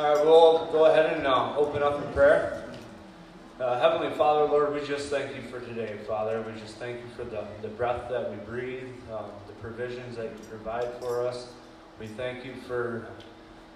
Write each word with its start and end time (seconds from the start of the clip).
All 0.00 0.14
right, 0.14 0.24
we'll 0.24 0.72
go 0.72 0.86
ahead 0.86 1.14
and 1.14 1.26
uh, 1.26 1.54
open 1.58 1.82
up 1.82 2.02
in 2.02 2.10
prayer. 2.14 2.64
Uh, 3.60 3.78
Heavenly 3.78 4.16
Father, 4.16 4.50
Lord, 4.50 4.72
we 4.72 4.80
just 4.86 5.10
thank 5.10 5.36
you 5.36 5.42
for 5.42 5.60
today, 5.60 5.98
Father. 6.08 6.40
We 6.40 6.58
just 6.58 6.76
thank 6.76 7.00
you 7.00 7.06
for 7.14 7.24
the, 7.24 7.44
the 7.60 7.68
breath 7.68 8.08
that 8.08 8.30
we 8.30 8.36
breathe, 8.46 8.88
um, 9.12 9.26
the 9.46 9.52
provisions 9.60 10.16
that 10.16 10.30
you 10.30 10.38
provide 10.48 10.90
for 11.00 11.26
us. 11.26 11.52
We 11.98 12.06
thank 12.06 12.46
you 12.46 12.54
for 12.66 13.08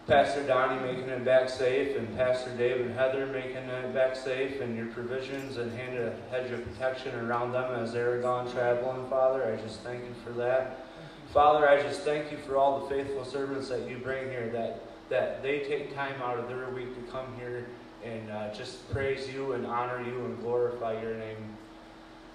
Pastor 0.06 0.42
Donnie 0.44 0.80
making 0.80 1.10
it 1.10 1.26
back 1.26 1.50
safe, 1.50 1.94
and 1.94 2.16
Pastor 2.16 2.56
Dave 2.56 2.80
and 2.80 2.94
Heather 2.94 3.26
making 3.26 3.56
it 3.56 3.92
back 3.92 4.16
safe, 4.16 4.62
and 4.62 4.74
your 4.74 4.86
provisions 4.86 5.58
and 5.58 5.70
hand 5.72 5.98
a 5.98 6.16
hedge 6.30 6.50
of 6.52 6.64
protection 6.72 7.14
around 7.16 7.52
them 7.52 7.70
as 7.74 7.92
they're 7.92 8.22
gone 8.22 8.50
traveling, 8.50 9.06
Father. 9.10 9.52
I 9.52 9.62
just 9.62 9.80
thank 9.80 10.02
you 10.02 10.14
for 10.24 10.32
that. 10.38 10.86
Father, 11.34 11.68
I 11.68 11.82
just 11.82 12.00
thank 12.00 12.32
you 12.32 12.38
for 12.38 12.56
all 12.56 12.80
the 12.80 12.88
faithful 12.88 13.26
servants 13.26 13.68
that 13.68 13.86
you 13.90 13.98
bring 13.98 14.30
here, 14.30 14.48
that, 14.54 14.86
that 15.08 15.42
they 15.42 15.60
take 15.60 15.94
time 15.94 16.20
out 16.22 16.38
of 16.38 16.48
their 16.48 16.68
week 16.70 16.94
to 16.94 17.12
come 17.12 17.26
here 17.38 17.66
and 18.04 18.30
uh, 18.30 18.52
just 18.54 18.90
praise 18.92 19.32
you 19.32 19.52
and 19.52 19.66
honor 19.66 20.02
you 20.02 20.24
and 20.24 20.40
glorify 20.40 21.00
your 21.00 21.14
name. 21.14 21.36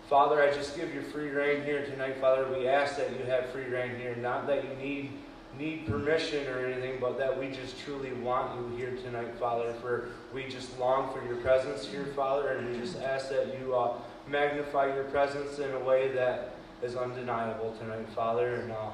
Father, 0.10 0.42
I 0.42 0.52
just 0.52 0.76
give 0.76 0.94
you 0.94 1.02
free 1.02 1.30
reign 1.30 1.64
here 1.64 1.86
tonight, 1.86 2.18
Father. 2.20 2.48
We 2.52 2.68
ask 2.68 2.98
that 2.98 3.12
you 3.12 3.26
have 3.26 3.50
free 3.50 3.66
reign 3.66 3.96
here, 4.00 4.16
not 4.16 4.48
that 4.48 4.64
you 4.64 4.76
need 4.76 5.12
need 5.58 5.86
permission 5.88 6.48
or 6.48 6.66
anything, 6.66 7.00
but 7.02 7.18
that 7.18 7.38
we 7.38 7.50
just 7.50 7.78
truly 7.80 8.14
want 8.14 8.56
you 8.60 8.78
here 8.78 8.96
tonight, 9.04 9.34
Father. 9.40 9.74
For 9.82 10.10
we 10.34 10.48
just 10.48 10.80
long 10.80 11.12
for 11.14 11.26
your 11.26 11.38
presence 11.38 11.86
here, 11.86 12.06
Father, 12.16 12.50
and 12.50 12.70
we 12.70 12.80
just 12.80 12.98
ask 13.00 13.30
that 13.30 13.60
you 13.60 13.76
uh, 13.76 13.94
magnify 14.28 14.94
your 14.94 15.06
presence 15.06 15.60
in 15.60 15.72
a 15.72 15.80
way 15.80 16.12
that 16.14 16.56
is 16.82 16.96
undeniable 16.96 17.76
tonight, 17.80 18.08
Father. 18.16 18.56
And 18.56 18.72
uh, 18.72 18.92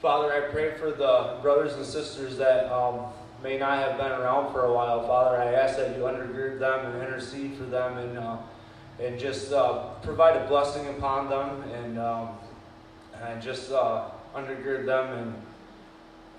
Father, 0.00 0.32
I 0.32 0.52
pray 0.52 0.74
for 0.74 0.92
the 0.92 1.38
brothers 1.42 1.74
and 1.74 1.84
sisters 1.84 2.36
that 2.36 2.72
um, 2.72 3.06
may 3.42 3.58
not 3.58 3.78
have 3.78 3.98
been 3.98 4.12
around 4.12 4.52
for 4.52 4.66
a 4.66 4.72
while, 4.72 5.04
Father. 5.04 5.36
I 5.36 5.52
ask 5.54 5.76
that 5.76 5.96
you 5.96 6.04
undergird 6.04 6.60
them 6.60 6.86
and 6.86 7.02
intercede 7.02 7.56
for 7.56 7.64
them 7.64 7.98
and 7.98 8.16
uh, 8.16 8.36
and 9.00 9.18
just 9.18 9.52
uh, 9.52 9.94
provide 10.02 10.36
a 10.36 10.46
blessing 10.46 10.86
upon 10.88 11.28
them 11.28 11.62
and 11.72 11.98
um, 11.98 12.28
and 13.24 13.42
just 13.42 13.72
uh, 13.72 14.04
undergird 14.36 14.86
them 14.86 15.18
and 15.18 15.34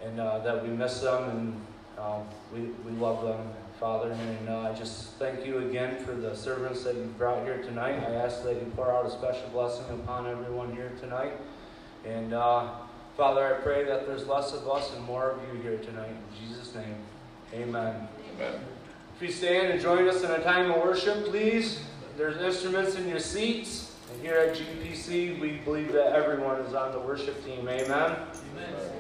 and 0.04 0.20
uh, 0.22 0.40
that 0.40 0.64
we 0.64 0.70
miss 0.70 1.02
them 1.02 1.30
and 1.30 1.62
um, 2.00 2.24
we, 2.54 2.62
we 2.90 2.98
love 2.98 3.26
them, 3.26 3.46
Father. 3.78 4.12
And 4.12 4.48
uh, 4.48 4.72
I 4.72 4.74
just 4.74 5.16
thank 5.16 5.46
you 5.46 5.58
again 5.68 6.02
for 6.06 6.16
the 6.16 6.34
servants 6.34 6.86
that 6.86 6.96
you've 6.96 7.18
brought 7.18 7.44
here 7.44 7.62
tonight. 7.62 8.02
I 8.08 8.14
ask 8.14 8.42
that 8.44 8.56
you 8.56 8.72
pour 8.74 8.90
out 8.90 9.06
a 9.06 9.12
special 9.12 9.50
blessing 9.50 9.84
upon 9.90 10.28
everyone 10.28 10.74
here 10.74 10.94
tonight. 11.02 11.34
And 12.06 12.34
uh, 12.34 12.70
Father, 13.20 13.54
I 13.54 13.60
pray 13.60 13.84
that 13.84 14.08
there's 14.08 14.26
less 14.28 14.54
of 14.54 14.66
us 14.70 14.96
and 14.96 15.04
more 15.04 15.32
of 15.32 15.42
you 15.44 15.62
here 15.62 15.78
tonight. 15.80 16.08
In 16.08 16.48
Jesus' 16.48 16.74
name, 16.74 16.96
amen. 17.54 18.08
Amen. 18.38 18.62
If 19.14 19.22
you 19.22 19.30
stand 19.30 19.74
and 19.74 19.82
join 19.82 20.08
us 20.08 20.24
in 20.24 20.32
a 20.32 20.42
time 20.42 20.72
of 20.72 20.82
worship, 20.82 21.26
please. 21.26 21.82
There's 22.16 22.38
instruments 22.38 22.96
in 22.96 23.10
your 23.10 23.20
seats. 23.20 23.94
And 24.14 24.22
here 24.22 24.36
at 24.36 24.56
GPC, 24.56 25.38
we 25.38 25.58
believe 25.66 25.92
that 25.92 26.14
everyone 26.14 26.62
is 26.62 26.74
on 26.74 26.94
the 26.94 27.00
worship 27.00 27.44
team. 27.44 27.68
Amen. 27.68 27.90
Amen. 27.90 28.99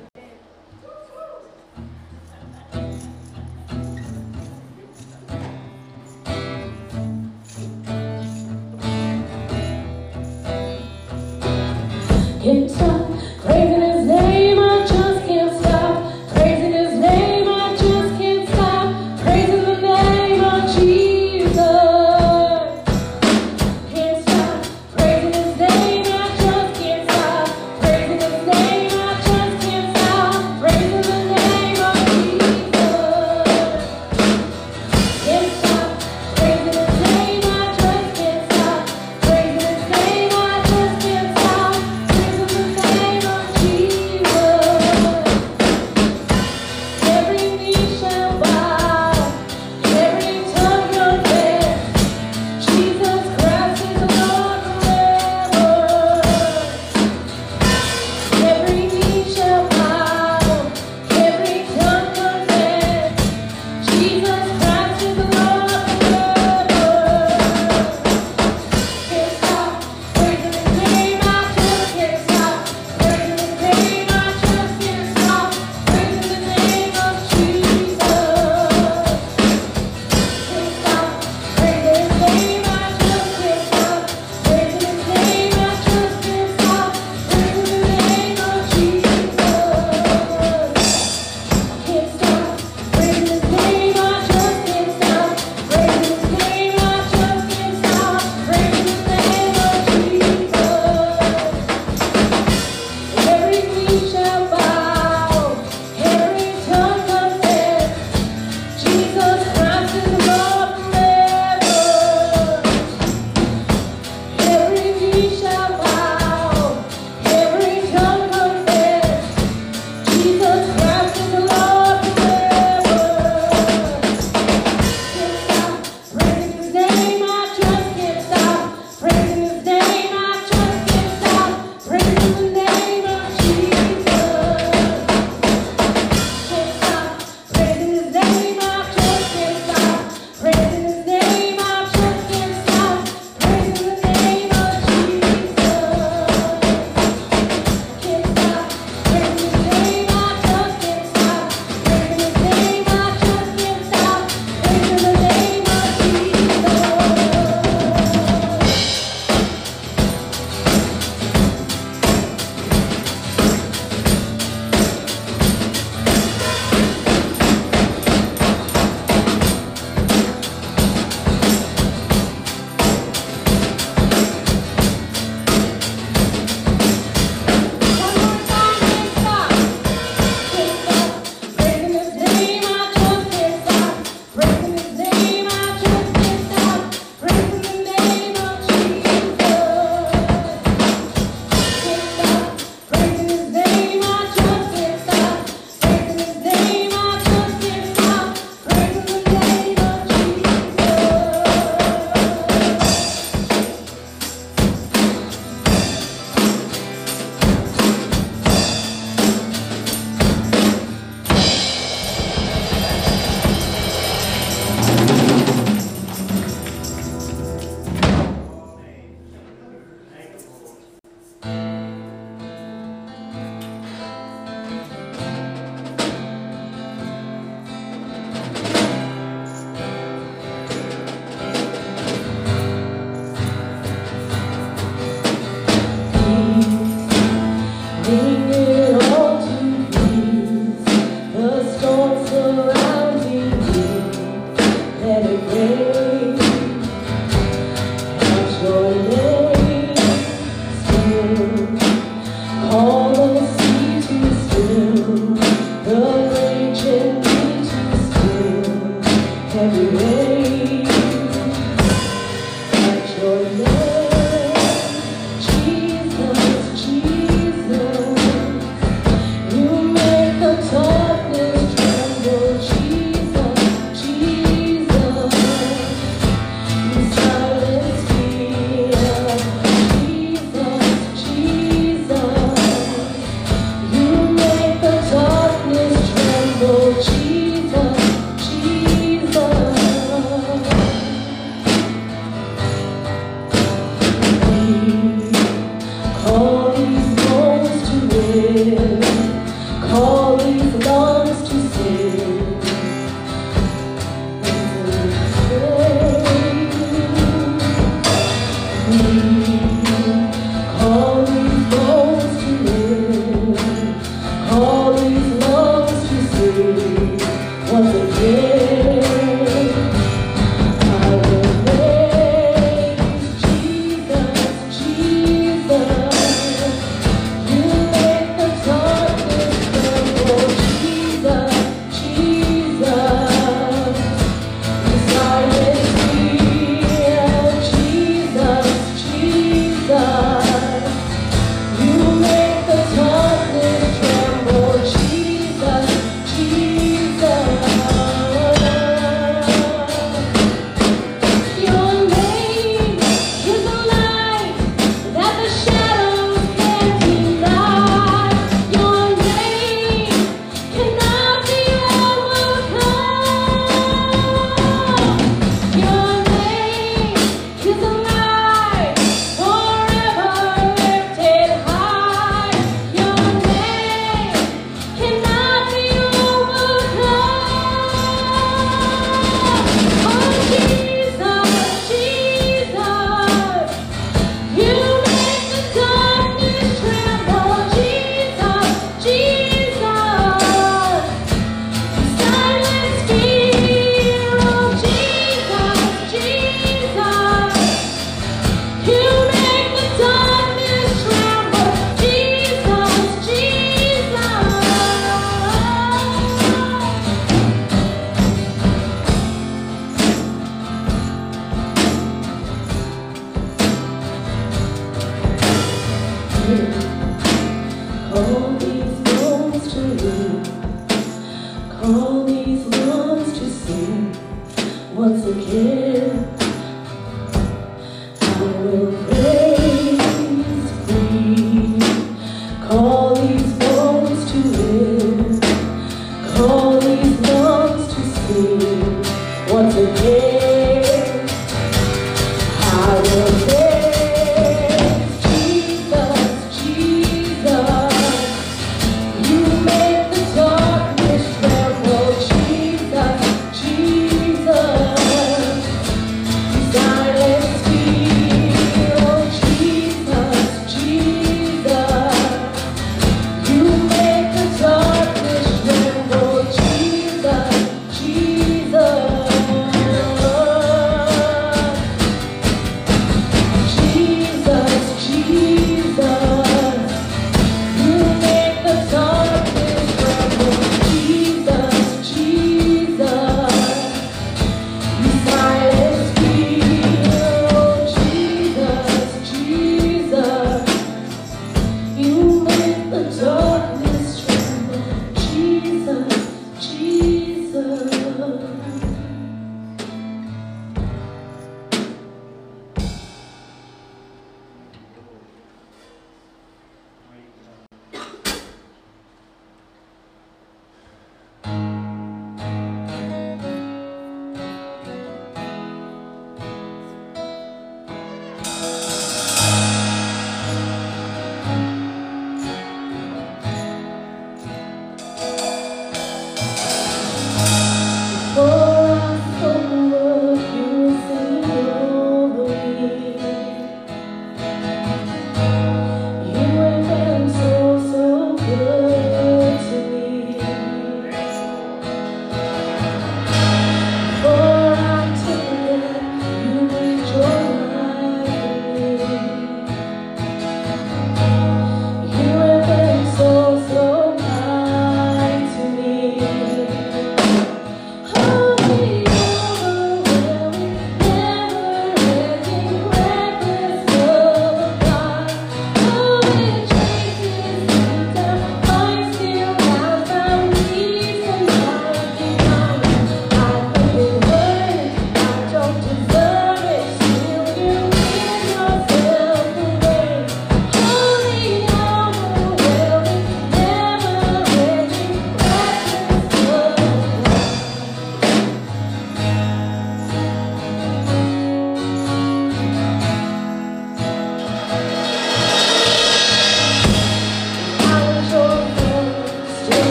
I 442.89 443.28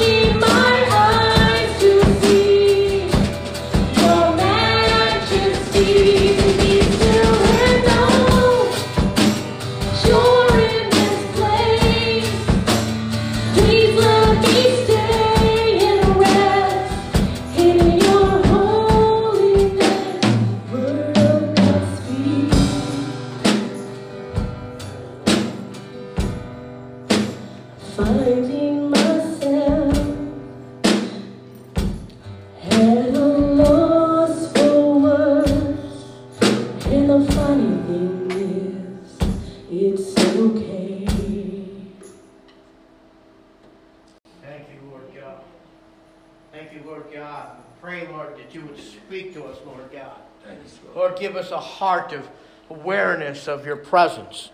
keep 0.00 0.42
on 0.42 0.69
heart 51.80 52.12
of 52.12 52.28
awareness 52.68 53.48
of 53.48 53.64
your 53.64 53.74
presence. 53.74 54.50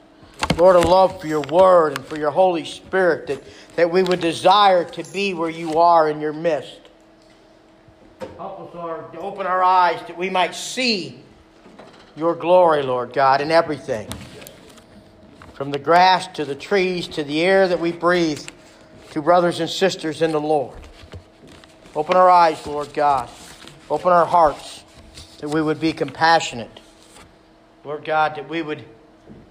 Lord, 0.56 0.76
a 0.76 0.78
love 0.78 1.20
for 1.20 1.26
your 1.26 1.40
word 1.40 1.98
and 1.98 2.06
for 2.06 2.16
your 2.16 2.30
Holy 2.30 2.64
Spirit, 2.64 3.26
that, 3.26 3.42
that 3.74 3.90
we 3.90 4.04
would 4.04 4.20
desire 4.20 4.84
to 4.84 5.02
be 5.12 5.34
where 5.34 5.50
you 5.50 5.80
are 5.80 6.08
in 6.08 6.20
your 6.20 6.32
midst. 6.32 6.78
Help 8.36 8.60
us, 8.60 8.74
Lord, 8.76 9.12
to 9.12 9.18
open 9.18 9.44
our 9.44 9.60
eyes 9.60 9.98
that 10.06 10.16
we 10.16 10.30
might 10.30 10.54
see 10.54 11.20
your 12.14 12.36
glory, 12.36 12.84
Lord 12.84 13.12
God, 13.12 13.40
in 13.40 13.50
everything. 13.50 14.08
From 15.54 15.72
the 15.72 15.80
grass 15.80 16.28
to 16.28 16.44
the 16.44 16.54
trees 16.54 17.08
to 17.08 17.24
the 17.24 17.40
air 17.40 17.66
that 17.66 17.80
we 17.80 17.90
breathe, 17.90 18.46
to 19.10 19.20
brothers 19.20 19.58
and 19.58 19.68
sisters 19.68 20.22
in 20.22 20.30
the 20.30 20.40
Lord. 20.40 20.78
Open 21.96 22.16
our 22.16 22.30
eyes, 22.30 22.64
Lord 22.68 22.94
God. 22.94 23.28
Open 23.90 24.12
our 24.12 24.26
hearts 24.26 24.84
that 25.40 25.48
we 25.48 25.60
would 25.60 25.80
be 25.80 25.92
compassionate. 25.92 26.78
Lord 27.86 28.04
God, 28.04 28.34
that 28.34 28.48
we 28.48 28.62
would 28.62 28.84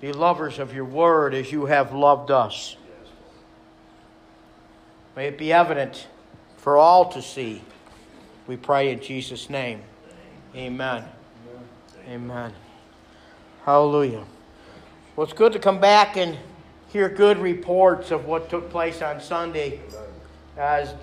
be 0.02 0.12
lovers 0.12 0.60
of 0.60 0.74
your 0.74 0.84
word 0.84 1.34
as 1.34 1.54
you 1.54 1.68
have 1.68 1.94
loved 1.94 2.32
us. 2.32 2.76
May 5.16 5.28
it 5.28 5.38
be 5.38 5.54
evident 5.54 6.06
for 6.58 6.76
all 6.76 7.10
to 7.14 7.22
see. 7.22 7.62
We 8.46 8.58
pray 8.58 8.92
in 8.92 9.00
Jesus' 9.00 9.50
name. 9.50 9.82
Amen. 10.54 11.06
Amen. 12.10 12.52
Hallelujah. 13.64 14.26
Well, 15.16 15.24
it's 15.24 15.32
good 15.32 15.54
to 15.54 15.60
come 15.60 15.80
back 15.80 16.18
and 16.18 16.38
hear 16.90 17.08
good 17.08 17.38
reports 17.38 18.12
of 18.12 18.26
what 18.26 18.50
took 18.50 18.70
place 18.70 19.02
on 19.02 19.22
Sunday 19.22 19.80
as 20.58 20.94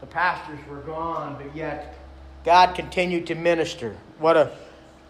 the 0.00 0.06
pastors 0.06 0.58
were 0.68 0.80
gone, 0.80 1.40
but 1.40 1.54
yet 1.54 1.96
God 2.44 2.74
continued 2.74 3.28
to 3.28 3.36
minister. 3.36 3.96
What 4.18 4.36
a, 4.36 4.50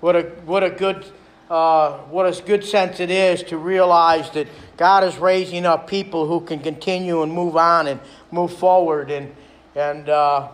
what 0.01 0.14
a, 0.14 0.25
what 0.45 0.62
a 0.62 0.69
good, 0.69 1.07
uh, 1.51 1.99
what 2.11 2.27
a 2.27 2.43
good 2.43 2.65
sense 2.65 3.01
it 3.01 3.11
is 3.11 3.43
to 3.43 3.59
realize 3.59 4.31
that 4.31 4.47
God 4.77 5.03
is 5.03 5.19
raising 5.19 5.67
up 5.67 5.89
people 5.89 6.27
who 6.27 6.41
can 6.41 6.61
continue 6.61 7.23
and 7.23 7.33
move 7.33 7.57
on 7.57 7.89
and 7.89 8.01
move 8.31 8.53
forward, 8.53 9.11
and 9.11 9.35
and 9.75 10.09
uh, 10.09 10.49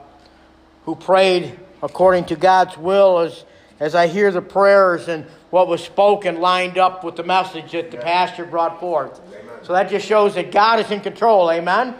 who 0.87 0.97
prayed 0.97 1.59
according 1.83 2.25
to 2.27 2.37
God's 2.37 2.79
will. 2.79 3.19
As 3.19 3.45
as 3.79 3.95
I 3.95 4.07
hear 4.07 4.31
the 4.31 4.41
prayers 4.41 5.07
and 5.07 5.27
what 5.51 5.69
was 5.69 5.85
spoken 5.85 6.41
lined 6.41 6.79
up 6.79 7.05
with 7.05 7.17
the 7.17 7.23
message 7.23 7.73
that 7.73 7.91
the 7.91 7.99
pastor 7.99 8.47
brought 8.47 8.81
forth. 8.81 9.21
So 9.65 9.75
that 9.75 9.91
just 9.91 10.07
shows 10.07 10.35
that 10.37 10.51
God 10.51 10.81
is 10.81 10.91
in 10.91 11.03
control. 11.03 11.51
Amen. 11.51 11.95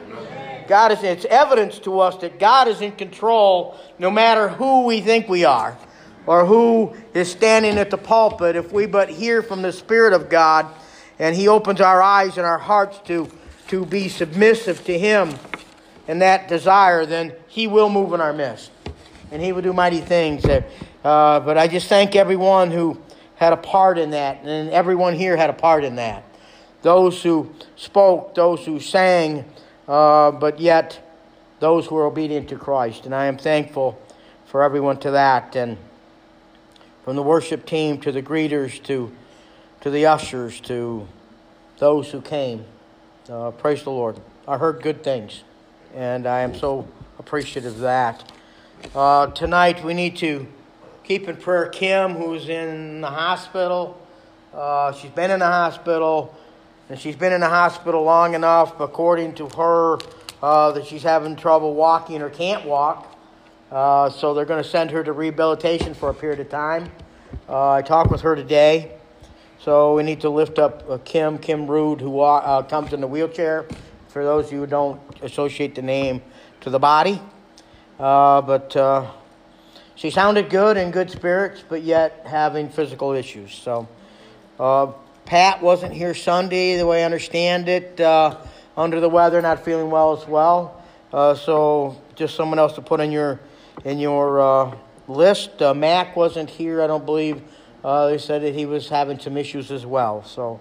God 0.67 0.93
is, 0.93 1.03
it's 1.03 1.27
evidence 1.27 1.79
to 1.81 2.01
us 2.01 2.17
that 2.23 2.39
God 2.39 2.67
is 2.67 2.81
in 2.81 2.93
control 2.93 3.79
no 3.99 4.11
matter 4.11 4.49
who 4.49 4.85
we 4.85 5.03
think 5.03 5.29
we 5.29 5.45
are 5.45 5.77
or 6.27 6.45
who 6.45 6.95
is 7.15 7.31
standing 7.31 7.79
at 7.79 7.91
the 7.91 7.99
pulpit. 7.99 8.57
If 8.57 8.73
we 8.73 8.87
but 8.87 9.09
hear 9.09 9.43
from 9.43 9.63
the 9.63 9.73
Spirit 9.73 10.13
of 10.13 10.29
God 10.29 10.67
and 11.19 11.35
He 11.35 11.49
opens 11.49 11.81
our 11.81 12.03
eyes 12.03 12.37
and 12.37 12.47
our 12.47 12.59
hearts 12.59 12.99
to, 13.07 13.31
to 13.69 13.87
be 13.87 14.09
submissive 14.09 14.85
to 14.85 14.99
Him 14.99 15.35
and 16.09 16.21
that 16.23 16.49
desire, 16.49 17.07
then 17.07 17.33
He 17.49 17.67
will 17.67 17.89
move 17.89 18.13
in 18.13 18.21
our 18.21 18.33
midst. 18.33 18.71
And 19.31 19.43
He 19.43 19.53
will 19.53 19.63
do 19.63 19.73
mighty 19.73 20.01
things. 20.01 20.45
Uh, 20.45 20.61
but 21.41 21.57
I 21.57 21.69
just 21.69 21.89
thank 21.89 22.17
everyone 22.17 22.71
who 22.71 23.01
had 23.37 23.53
a 23.53 23.57
part 23.57 23.99
in 23.99 24.11
that, 24.11 24.43
and 24.45 24.71
everyone 24.71 25.15
here 25.15 25.37
had 25.37 25.51
a 25.51 25.55
part 25.55 25.85
in 25.85 25.97
that. 25.97 26.25
Those 26.83 27.23
who 27.23 27.53
spoke, 27.77 28.35
those 28.35 28.65
who 28.65 28.81
sang, 28.81 29.45
uh, 29.87 30.31
but 30.31 30.59
yet 30.59 31.03
those 31.61 31.87
who 31.87 31.97
are 31.97 32.07
obedient 32.07 32.49
to 32.49 32.57
Christ. 32.57 33.07
And 33.07 33.15
I 33.15 33.27
am 33.27 33.37
thankful 33.37 34.01
for 34.47 34.63
everyone 34.63 34.99
to 34.99 35.11
that. 35.13 35.57
And 35.57 35.77
from 37.07 37.15
the 37.15 37.23
worship 37.23 37.65
team 37.65 38.01
to 38.01 38.11
the 38.11 38.21
greeters 38.21 38.83
to, 38.83 39.13
to 39.81 39.91
the 39.91 40.05
ushers 40.05 40.59
to 40.59 41.07
those 41.79 42.11
who 42.11 42.21
came. 42.21 42.65
Uh, 43.31 43.53
praise 43.53 43.85
the 43.85 43.91
Lord. 43.91 44.19
I 44.49 44.59
heard 44.59 44.83
good 44.83 45.05
things, 45.05 45.45
and 45.95 46.27
I 46.27 46.41
am 46.41 46.53
so 46.57 46.89
appreciative 47.21 47.75
of 47.75 47.79
that. 47.83 48.33
Uh, 48.93 49.29
tonight 49.29 49.85
we 49.85 49.95
need 49.95 50.17
to 50.17 50.49
keep 51.05 51.29
in 51.29 51.37
prayer 51.37 51.69
Kim, 51.69 52.15
who's 52.15 52.49
in 52.49 53.03
the 53.03 53.11
hospital. 53.11 53.97
Uh, 54.53 54.91
she's 54.91 55.13
been 55.13 55.31
in 55.31 55.39
the 55.39 55.47
hospital, 55.47 56.35
and 56.89 56.99
she's 56.99 57.15
been 57.15 57.33
in 57.33 57.41
the 57.41 57.49
hospital 57.49 58.03
long 58.03 58.35
enough, 58.35 58.81
according 58.81 59.37
to 59.37 59.49
her, 59.51 59.99
uh, 60.43 60.73
that 60.73 60.85
she's 60.85 61.05
having 61.05 61.37
trouble 61.37 61.73
walking 61.73 62.21
or 62.21 62.31
can't 62.31 62.67
walk. 62.67 63.16
Uh, 63.71 64.09
so 64.09 64.33
they're 64.33 64.45
going 64.45 64.63
to 64.63 64.69
send 64.69 64.93
her 64.93 65.03
to 65.03 65.13
rehabilitation 65.13 65.93
for 65.93 66.09
a 66.11 66.15
period 66.15 66.39
of 66.39 66.49
time. 66.49 66.91
Uh, 67.49 67.73
I 67.73 67.83
talked 67.83 68.11
with 68.11 68.21
her 68.21 68.37
today. 68.37 68.93
So 69.59 69.97
we 69.97 70.05
need 70.05 70.21
to 70.21 70.31
lift 70.31 70.61
up 70.61 70.89
uh, 70.89 70.99
Kim, 70.99 71.39
Kim 71.39 71.67
Rude, 71.67 72.01
who 72.01 72.11
wa- 72.11 72.37
uh, 72.37 72.63
comes 72.63 72.93
in 72.93 73.01
the 73.01 73.09
wheelchair. 73.09 73.67
For 74.09 74.25
those 74.25 74.47
of 74.47 74.53
you 74.53 74.61
who 74.61 74.67
don't 74.67 75.01
associate 75.23 75.75
the 75.75 75.83
name 75.83 76.23
to 76.61 76.71
the 76.71 76.79
body. 76.79 77.21
Uh, 77.99 78.41
but 78.43 78.77
uh, 78.77 79.11
she 79.97 80.11
sounded 80.11 80.49
good 80.49 80.77
in 80.77 80.93
good 80.93 81.11
spirits, 81.11 81.65
but 81.69 81.83
yet 81.83 82.23
having 82.25 82.69
physical 82.69 83.13
issues. 83.13 83.53
So 83.53 83.89
uh, 84.61 84.93
Pat 85.25 85.61
wasn't 85.61 85.93
here 85.93 86.15
Sunday, 86.15 86.77
the 86.77 86.87
way 86.87 87.03
I 87.03 87.05
understand 87.05 87.69
it, 87.69 88.01
uh, 88.01 88.37
under 88.77 89.01
the 89.01 89.09
weather, 89.09 89.43
not 89.43 89.65
feeling 89.65 89.91
well 89.91 90.17
as 90.17 90.29
well. 90.29 90.85
Uh, 91.13 91.35
so 91.35 92.01
just 92.15 92.37
someone 92.37 92.59
else 92.59 92.75
to 92.75 92.83
put 92.83 93.01
in 93.01 93.11
your 93.11 93.41
in 93.85 93.99
your 93.99 94.41
uh, 94.41 94.77
list. 95.09 95.63
Uh, 95.63 95.75
Mac 95.75 96.17
wasn't 96.17 96.51
here, 96.51 96.83
I 96.83 96.87
don't 96.87 97.05
believe. 97.05 97.43
Uh, 97.85 98.09
they 98.09 98.19
said 98.19 98.43
that 98.43 98.55
he 98.55 98.67
was 98.67 98.89
having 98.89 99.19
some 99.19 99.37
issues 99.37 99.71
as 99.71 99.87
well. 99.87 100.25
So, 100.25 100.61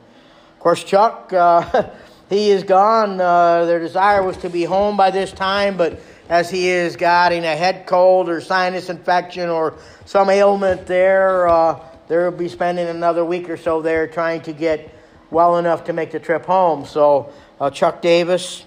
of 0.54 0.60
course, 0.60 0.84
Chuck, 0.84 1.34
uh, 1.34 1.90
he 2.30 2.52
is 2.52 2.64
gone. 2.64 3.20
Uh, 3.20 3.66
their 3.66 3.80
desire 3.80 4.22
was 4.24 4.38
to 4.38 4.50
be 4.50 4.64
home 4.64 4.98
by 4.98 5.12
this 5.12 5.32
time, 5.32 5.78
but 5.78 6.00
as 6.30 6.50
he 6.50 6.68
is 6.68 6.96
getting 6.96 7.44
a 7.44 7.56
head 7.56 7.86
cold 7.86 8.30
or 8.30 8.42
sinus 8.42 8.90
infection 8.90 9.50
or 9.50 9.76
some 10.06 10.30
ailment 10.30 10.86
there, 10.86 11.48
uh, 11.48 11.80
they'll 12.08 12.32
be 12.32 12.50
spending 12.50 12.88
another 12.88 13.26
week 13.26 13.50
or 13.50 13.58
so 13.58 13.82
there 13.82 14.08
trying 14.08 14.42
to 14.42 14.54
get 14.54 14.92
well 15.32 15.58
enough 15.58 15.86
to 15.86 15.94
make 15.94 16.12
the 16.12 16.20
trip 16.20 16.46
home. 16.46 16.86
So, 16.86 17.32
Chuck 17.74 18.02
Davis. 18.02 18.66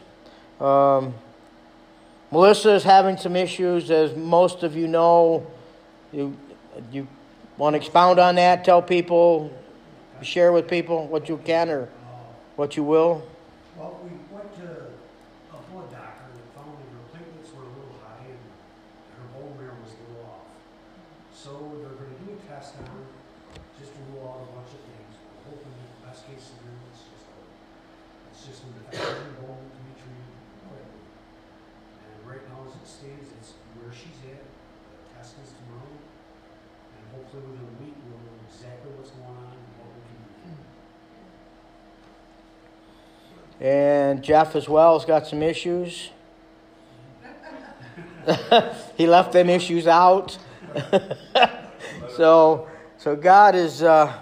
Um, 0.61 1.15
Melissa 2.31 2.75
is 2.75 2.85
having 2.85 3.17
some 3.17 3.37
issues, 3.37 3.91
as 3.91 4.14
most 4.14 4.62
of 4.62 4.77
you 4.77 4.87
know. 4.87 5.47
You, 6.12 6.37
you 6.93 7.09
want 7.57 7.73
to 7.73 7.79
expound 7.79 8.19
on 8.19 8.35
that? 8.37 8.64
Tell 8.64 8.83
people, 8.83 9.51
share 10.21 10.53
with 10.53 10.69
people 10.69 11.07
what 11.07 11.29
you 11.29 11.38
can 11.38 11.71
or 11.71 11.88
what 12.57 12.77
you 12.77 12.85
will. 12.85 13.25
Well, 13.77 13.99
we 14.05 14.11
went 14.29 14.53
to 14.61 14.69
a 15.57 15.59
blood 15.73 15.88
doctor 15.88 16.29
that 16.37 16.49
found 16.53 16.77
that 16.77 16.88
her 16.93 17.05
platelets 17.17 17.49
were 17.57 17.64
a 17.64 17.73
little 17.81 17.97
high 18.05 18.29
and 18.29 18.41
her 19.17 19.27
bone 19.33 19.57
marrow 19.57 19.79
was 19.81 19.97
a 19.97 20.01
little 20.12 20.29
off. 20.29 20.53
So 21.33 21.81
they're 21.81 21.97
gonna 21.97 22.19
do 22.29 22.37
a 22.37 22.41
test 22.45 22.77
on 22.77 22.93
her, 22.93 23.05
just 23.81 23.97
to 23.97 24.01
rule 24.12 24.29
out 24.29 24.45
a 24.45 24.53
bunch 24.53 24.69
of 24.77 24.85
things. 24.85 25.17
We're 25.17 25.57
hoping 25.57 25.73
that 25.81 25.91
the 25.97 26.01
best 26.12 26.29
case 26.29 26.45
scenario 26.45 26.77
is 26.93 27.01
just 27.09 27.25
a, 27.25 27.37
it's 28.33 28.43
just 28.45 28.61
an 28.69 28.73
infection 28.85 29.33
bone 29.41 29.64
to 29.64 29.81
be 29.81 29.93
treated. 29.97 30.29
And 30.77 30.98
right 32.29 32.47
now, 32.51 32.61
as 32.67 32.75
it 32.75 32.87
stands, 32.87 33.29
it's 33.41 33.53
where 33.81 33.91
she's 33.93 34.21
at, 34.31 34.43
the 34.43 35.17
test 35.17 35.35
is 35.43 35.53
tomorrow. 35.64 35.88
And 36.93 37.05
hopefully 37.17 37.43
within 37.43 37.64
a 37.64 37.83
week, 37.83 37.95
we'll 38.05 38.19
know 38.19 38.37
exactly 38.47 38.91
what's 38.97 39.11
going 39.11 39.29
on 39.29 39.57
and 39.57 39.64
what 39.81 39.88
we 39.97 40.01
can 40.12 40.53
do. 43.61 43.64
And 43.64 44.23
Jeff 44.23 44.55
as 44.57 44.69
well 44.69 44.99
has 44.99 45.07
got 45.07 45.27
some 45.27 45.43
issues. 45.43 46.11
he 48.97 49.07
left 49.07 49.33
them 49.33 49.49
issues 49.49 49.87
out. 49.87 50.37
so, 52.17 52.69
so 52.99 53.17
God 53.17 53.55
is 53.55 53.83
uh, 53.83 54.21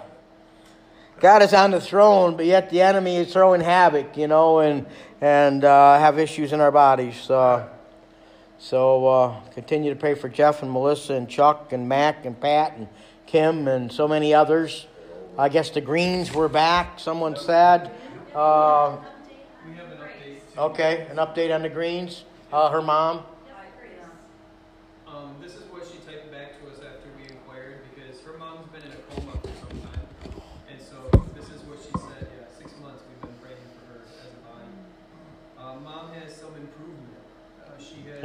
God 1.19 1.41
is 1.41 1.53
on 1.53 1.71
the 1.71 1.81
throne, 1.81 2.37
but 2.37 2.45
yet 2.45 2.69
the 2.69 2.81
enemy 2.81 3.17
is 3.17 3.33
throwing 3.33 3.59
havoc, 3.59 4.15
you 4.15 4.27
know, 4.27 4.59
and 4.59 4.85
and 5.19 5.65
uh, 5.65 5.99
have 5.99 6.17
issues 6.19 6.53
in 6.53 6.61
our 6.61 6.71
bodies. 6.71 7.29
Uh, 7.29 7.67
so 8.59 9.07
uh, 9.07 9.39
continue 9.51 9.89
to 9.91 9.99
pray 9.99 10.15
for 10.15 10.29
Jeff 10.29 10.61
and 10.63 10.71
Melissa 10.71 11.13
and 11.13 11.29
Chuck 11.29 11.73
and 11.73 11.87
Mac 11.87 12.25
and 12.25 12.39
Pat 12.39 12.73
and 12.77 12.87
Kim 13.25 13.67
and 13.67 13.91
so 13.91 14.07
many 14.07 14.33
others. 14.33 14.87
I 15.37 15.49
guess 15.49 15.69
the 15.69 15.81
Greens 15.81 16.33
were 16.33 16.49
back. 16.49 16.99
Someone 16.99 17.35
said. 17.35 17.91
Uh, 18.33 18.97
We 19.67 19.75
have 19.75 19.91
an 19.91 19.97
update. 19.97 20.57
Okay, 20.57 21.07
an 21.11 21.17
update 21.17 21.53
on 21.53 21.61
the 21.61 21.69
Greens. 21.69 22.23
Uh, 22.51 22.69
her 22.71 22.81
mom. 22.81 23.23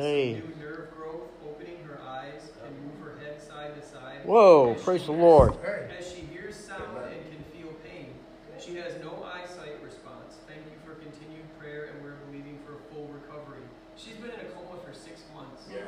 hey. 0.03 0.33
new 0.35 0.55
nerve 0.61 0.91
growth, 0.97 1.31
opening 1.47 1.79
her 1.87 2.01
eyes 2.03 2.51
and 2.65 2.75
move 2.83 2.99
her 3.05 3.19
head 3.25 3.41
side 3.41 3.81
to 3.81 3.87
side. 3.87 4.21
Whoa, 4.25 4.75
as 4.75 4.83
praise 4.83 5.07
the 5.07 5.13
hears, 5.13 5.23
Lord. 5.23 5.55
As 5.99 6.13
she 6.13 6.23
hears 6.23 6.57
sound 6.57 6.83
and 6.97 7.23
can 7.31 7.45
feel 7.53 7.73
pain. 7.85 8.15
She 8.59 8.77
has 8.77 8.95
no 9.01 9.25
eyesight 9.25 9.83
response. 9.83 10.37
Thank 10.49 10.61
you 10.67 10.79
for 10.85 10.95
continued 10.95 11.47
prayer, 11.59 11.91
and 11.93 12.03
we're 12.03 12.17
believing 12.27 12.59
for 12.67 12.75
a 12.75 12.95
full 12.95 13.09
recovery. 13.09 13.63
She's 13.97 14.17
been 14.17 14.31
in 14.31 14.41
a 14.41 14.51
coma 14.51 14.81
for 14.85 14.93
six 14.93 15.23
months. 15.35 15.63
Yeah. 15.71 15.85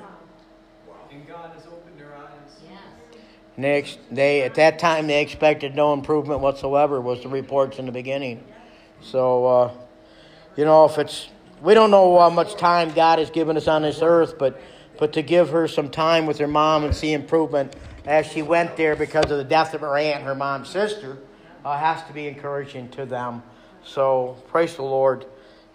Wow. 0.88 0.94
And 1.10 1.26
God 1.26 1.50
has 1.54 1.66
opened 1.66 1.98
her 1.98 2.14
eyes. 2.14 2.62
Yes. 2.62 2.80
Next, 3.56 3.98
they 4.10 4.42
at 4.42 4.54
that 4.54 4.78
time 4.78 5.06
they 5.08 5.22
expected 5.22 5.74
no 5.74 5.92
improvement 5.92 6.40
whatsoever 6.40 7.00
was 7.00 7.22
the 7.22 7.28
reports 7.28 7.78
in 7.78 7.86
the 7.86 7.92
beginning. 7.92 8.44
So, 9.00 9.46
uh, 9.46 9.72
you 10.56 10.64
know, 10.64 10.84
if 10.84 10.98
it's 10.98 11.28
we 11.62 11.74
don't 11.74 11.90
know 11.90 12.18
how 12.18 12.30
much 12.30 12.56
time 12.56 12.92
God 12.92 13.18
has 13.18 13.30
given 13.30 13.56
us 13.56 13.68
on 13.68 13.82
this 13.82 14.00
earth, 14.02 14.38
but 14.38 14.60
but 14.98 15.12
to 15.14 15.22
give 15.22 15.50
her 15.50 15.66
some 15.66 15.90
time 15.90 16.26
with 16.26 16.38
her 16.38 16.46
mom 16.46 16.84
and 16.84 16.94
see 16.94 17.12
improvement 17.12 17.74
as 18.06 18.26
she 18.26 18.42
went 18.42 18.76
there 18.76 18.94
because 18.94 19.30
of 19.30 19.38
the 19.38 19.44
death 19.44 19.74
of 19.74 19.80
her 19.80 19.96
aunt, 19.96 20.22
her 20.24 20.34
mom's 20.34 20.68
sister, 20.68 21.18
uh, 21.64 21.76
has 21.76 22.02
to 22.04 22.12
be 22.12 22.28
encouraging 22.28 22.88
to 22.90 23.06
them. 23.06 23.42
So, 23.82 24.36
praise 24.48 24.76
the 24.76 24.82
Lord. 24.82 25.26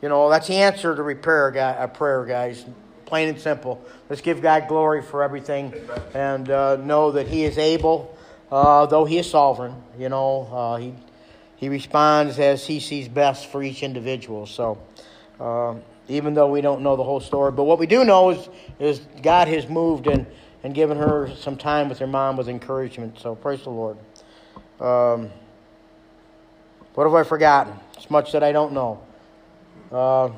You 0.02 0.10
know, 0.10 0.30
that's 0.30 0.48
the 0.48 0.56
answer 0.56 0.96
to 0.96 1.04
repair, 1.04 1.52
guy, 1.52 1.86
prayer, 1.88 2.26
guys. 2.26 2.66
Plain 3.06 3.30
and 3.30 3.40
simple. 3.40 3.84
Let's 4.08 4.22
give 4.22 4.42
God 4.42 4.68
glory 4.68 5.02
for 5.02 5.24
everything 5.24 5.74
and 6.14 6.50
uh, 6.50 6.76
know 6.78 7.12
that 7.12 7.28
He 7.28 7.44
is 7.44 7.58
able, 7.58 8.16
uh, 8.52 8.86
though 8.86 9.06
He 9.06 9.18
is 9.18 9.30
sovereign. 9.30 9.76
You 9.98 10.10
know, 10.10 10.48
uh, 10.52 10.78
He 10.78 10.94
He 11.56 11.70
responds 11.70 12.40
as 12.40 12.66
He 12.68 12.80
sees 12.80 13.08
best 13.08 13.48
for 13.48 13.64
each 13.64 13.82
individual. 13.82 14.46
So, 14.46 14.78
uh, 15.40 15.76
even 16.08 16.34
though 16.34 16.50
we 16.50 16.62
don't 16.62 16.82
know 16.82 16.96
the 16.96 17.04
whole 17.04 17.20
story, 17.20 17.52
but 17.52 17.64
what 17.64 17.80
we 17.80 17.88
do 17.88 18.04
know 18.04 18.32
is 18.32 18.50
is 18.80 19.00
God 19.22 19.48
has 19.48 19.68
moved 19.68 20.08
and 20.08 20.26
and 20.64 20.74
given 20.74 20.98
her 20.98 21.34
some 21.36 21.56
time 21.56 21.88
with 21.88 22.00
her 22.00 22.08
mom 22.08 22.36
with 22.36 22.50
encouragement. 22.50 23.18
So, 23.20 23.36
praise 23.36 23.64
the 23.64 23.70
Lord. 23.70 23.98
Um, 24.80 25.30
what 26.96 27.06
have 27.06 27.14
I 27.14 27.24
forgotten? 27.24 27.74
It's 27.96 28.10
much 28.10 28.34
that 28.34 28.44
I 28.44 28.52
don't 28.52 28.74
know. 28.74 29.02
Uh, 29.92 30.30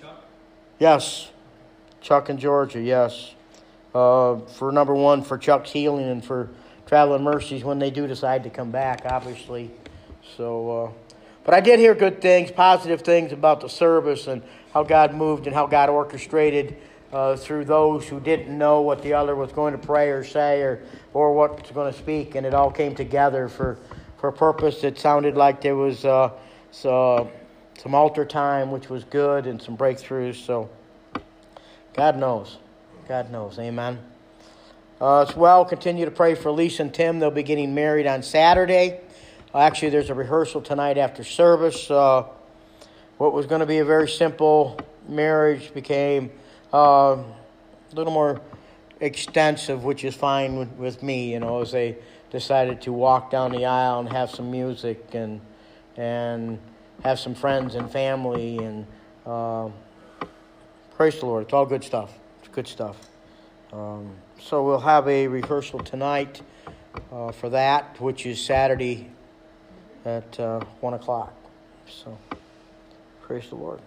Chuck? 0.00 0.24
Yes, 0.78 1.30
Chuck 2.00 2.30
in 2.30 2.38
Georgia. 2.38 2.80
Yes, 2.80 3.34
uh, 3.94 4.36
for 4.38 4.70
number 4.70 4.94
one 4.94 5.22
for 5.22 5.36
Chuck's 5.36 5.72
healing 5.72 6.08
and 6.08 6.24
for 6.24 6.50
traveling 6.86 7.24
mercies 7.24 7.64
when 7.64 7.80
they 7.80 7.90
do 7.90 8.06
decide 8.06 8.44
to 8.44 8.50
come 8.50 8.70
back. 8.70 9.02
Obviously, 9.06 9.70
so. 10.36 10.84
Uh, 10.84 11.05
but 11.46 11.54
I 11.54 11.60
did 11.60 11.78
hear 11.78 11.94
good 11.94 12.20
things, 12.20 12.50
positive 12.50 13.00
things 13.00 13.32
about 13.32 13.62
the 13.62 13.68
service 13.68 14.26
and 14.26 14.42
how 14.74 14.82
God 14.82 15.14
moved 15.14 15.46
and 15.46 15.54
how 15.54 15.66
God 15.66 15.88
orchestrated 15.88 16.76
uh, 17.12 17.36
through 17.36 17.64
those 17.64 18.06
who 18.06 18.20
didn't 18.20 18.58
know 18.58 18.82
what 18.82 19.02
the 19.02 19.14
other 19.14 19.34
was 19.34 19.52
going 19.52 19.72
to 19.72 19.78
pray 19.78 20.10
or 20.10 20.22
say 20.22 20.60
or 20.60 20.82
or 21.14 21.32
what 21.32 21.62
was 21.62 21.70
going 21.70 21.90
to 21.90 21.98
speak, 21.98 22.34
and 22.34 22.44
it 22.44 22.52
all 22.52 22.70
came 22.70 22.94
together 22.94 23.48
for 23.48 23.78
for 24.18 24.28
a 24.28 24.32
purpose 24.32 24.82
that 24.82 24.98
sounded 24.98 25.36
like 25.36 25.62
there 25.62 25.76
was 25.76 26.04
uh, 26.04 26.30
so, 26.72 27.30
some 27.78 27.94
altar 27.94 28.24
time, 28.24 28.70
which 28.70 28.90
was 28.90 29.04
good, 29.04 29.46
and 29.46 29.62
some 29.62 29.76
breakthroughs. 29.76 30.34
So, 30.34 30.68
God 31.94 32.18
knows. 32.18 32.58
God 33.08 33.30
knows. 33.30 33.58
Amen. 33.58 33.98
Uh, 35.00 35.22
as 35.22 35.36
well, 35.36 35.64
continue 35.64 36.04
to 36.04 36.10
pray 36.10 36.34
for 36.34 36.50
Lisa 36.50 36.82
and 36.82 36.92
Tim. 36.92 37.18
They'll 37.18 37.30
be 37.30 37.42
getting 37.42 37.74
married 37.74 38.06
on 38.06 38.22
Saturday. 38.22 39.00
Actually, 39.56 39.88
there's 39.88 40.10
a 40.10 40.14
rehearsal 40.14 40.60
tonight 40.60 40.98
after 40.98 41.24
service. 41.24 41.90
Uh, 41.90 42.24
what 43.16 43.32
was 43.32 43.46
going 43.46 43.60
to 43.60 43.66
be 43.66 43.78
a 43.78 43.86
very 43.86 44.06
simple 44.06 44.78
marriage 45.08 45.72
became 45.72 46.30
uh, 46.74 46.76
a 46.76 47.24
little 47.94 48.12
more 48.12 48.38
extensive, 49.00 49.82
which 49.82 50.04
is 50.04 50.14
fine 50.14 50.56
with, 50.56 50.68
with 50.72 51.02
me, 51.02 51.32
you 51.32 51.40
know, 51.40 51.62
as 51.62 51.72
they 51.72 51.96
decided 52.30 52.82
to 52.82 52.92
walk 52.92 53.30
down 53.30 53.50
the 53.50 53.64
aisle 53.64 54.00
and 54.00 54.10
have 54.10 54.28
some 54.28 54.50
music 54.50 55.14
and 55.14 55.40
and 55.96 56.58
have 57.02 57.18
some 57.18 57.34
friends 57.34 57.76
and 57.76 57.90
family 57.90 58.58
and 58.58 58.86
uh, 59.24 59.70
praise 60.96 61.18
the 61.18 61.24
Lord. 61.24 61.44
It's 61.44 61.54
all 61.54 61.64
good 61.64 61.82
stuff. 61.82 62.12
It's 62.40 62.48
good 62.48 62.68
stuff. 62.68 62.98
Um, 63.72 64.10
so 64.38 64.62
we'll 64.62 64.80
have 64.80 65.08
a 65.08 65.26
rehearsal 65.28 65.80
tonight 65.80 66.42
uh, 67.10 67.32
for 67.32 67.48
that, 67.48 67.98
which 68.02 68.26
is 68.26 68.38
Saturday 68.38 69.08
at 70.06 70.38
uh, 70.38 70.60
one 70.80 70.94
o'clock. 70.94 71.34
So 71.88 72.16
praise 73.22 73.48
the 73.48 73.56
Lord. 73.56 73.80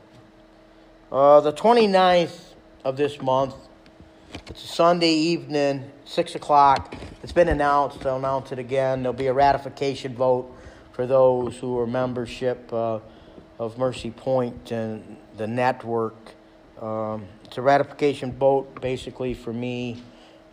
Uh, 1.11 1.39
the 1.39 1.53
29th 1.53 2.53
of 2.83 2.97
this 2.97 3.21
month. 3.21 3.55
It's 4.47 4.63
a 4.63 4.67
Sunday 4.67 5.13
evening, 5.13 5.89
6 6.05 6.35
o'clock. 6.35 6.93
It's 7.23 7.31
been 7.31 7.47
announced. 7.47 8.05
I'll 8.05 8.17
announce 8.17 8.51
it 8.51 8.59
again. 8.59 9.01
There'll 9.01 9.13
be 9.13 9.27
a 9.27 9.33
ratification 9.33 10.13
vote 10.13 10.53
for 10.91 11.07
those 11.07 11.57
who 11.57 11.79
are 11.79 11.87
membership 11.87 12.71
uh, 12.71 12.99
of 13.57 13.77
Mercy 13.77 14.11
Point 14.11 14.71
and 14.71 15.17
the 15.37 15.47
network. 15.47 16.15
Um, 16.79 17.25
it's 17.45 17.57
a 17.57 17.61
ratification 17.61 18.33
vote 18.33 18.79
basically 18.81 19.33
for 19.33 19.53
me 19.53 20.03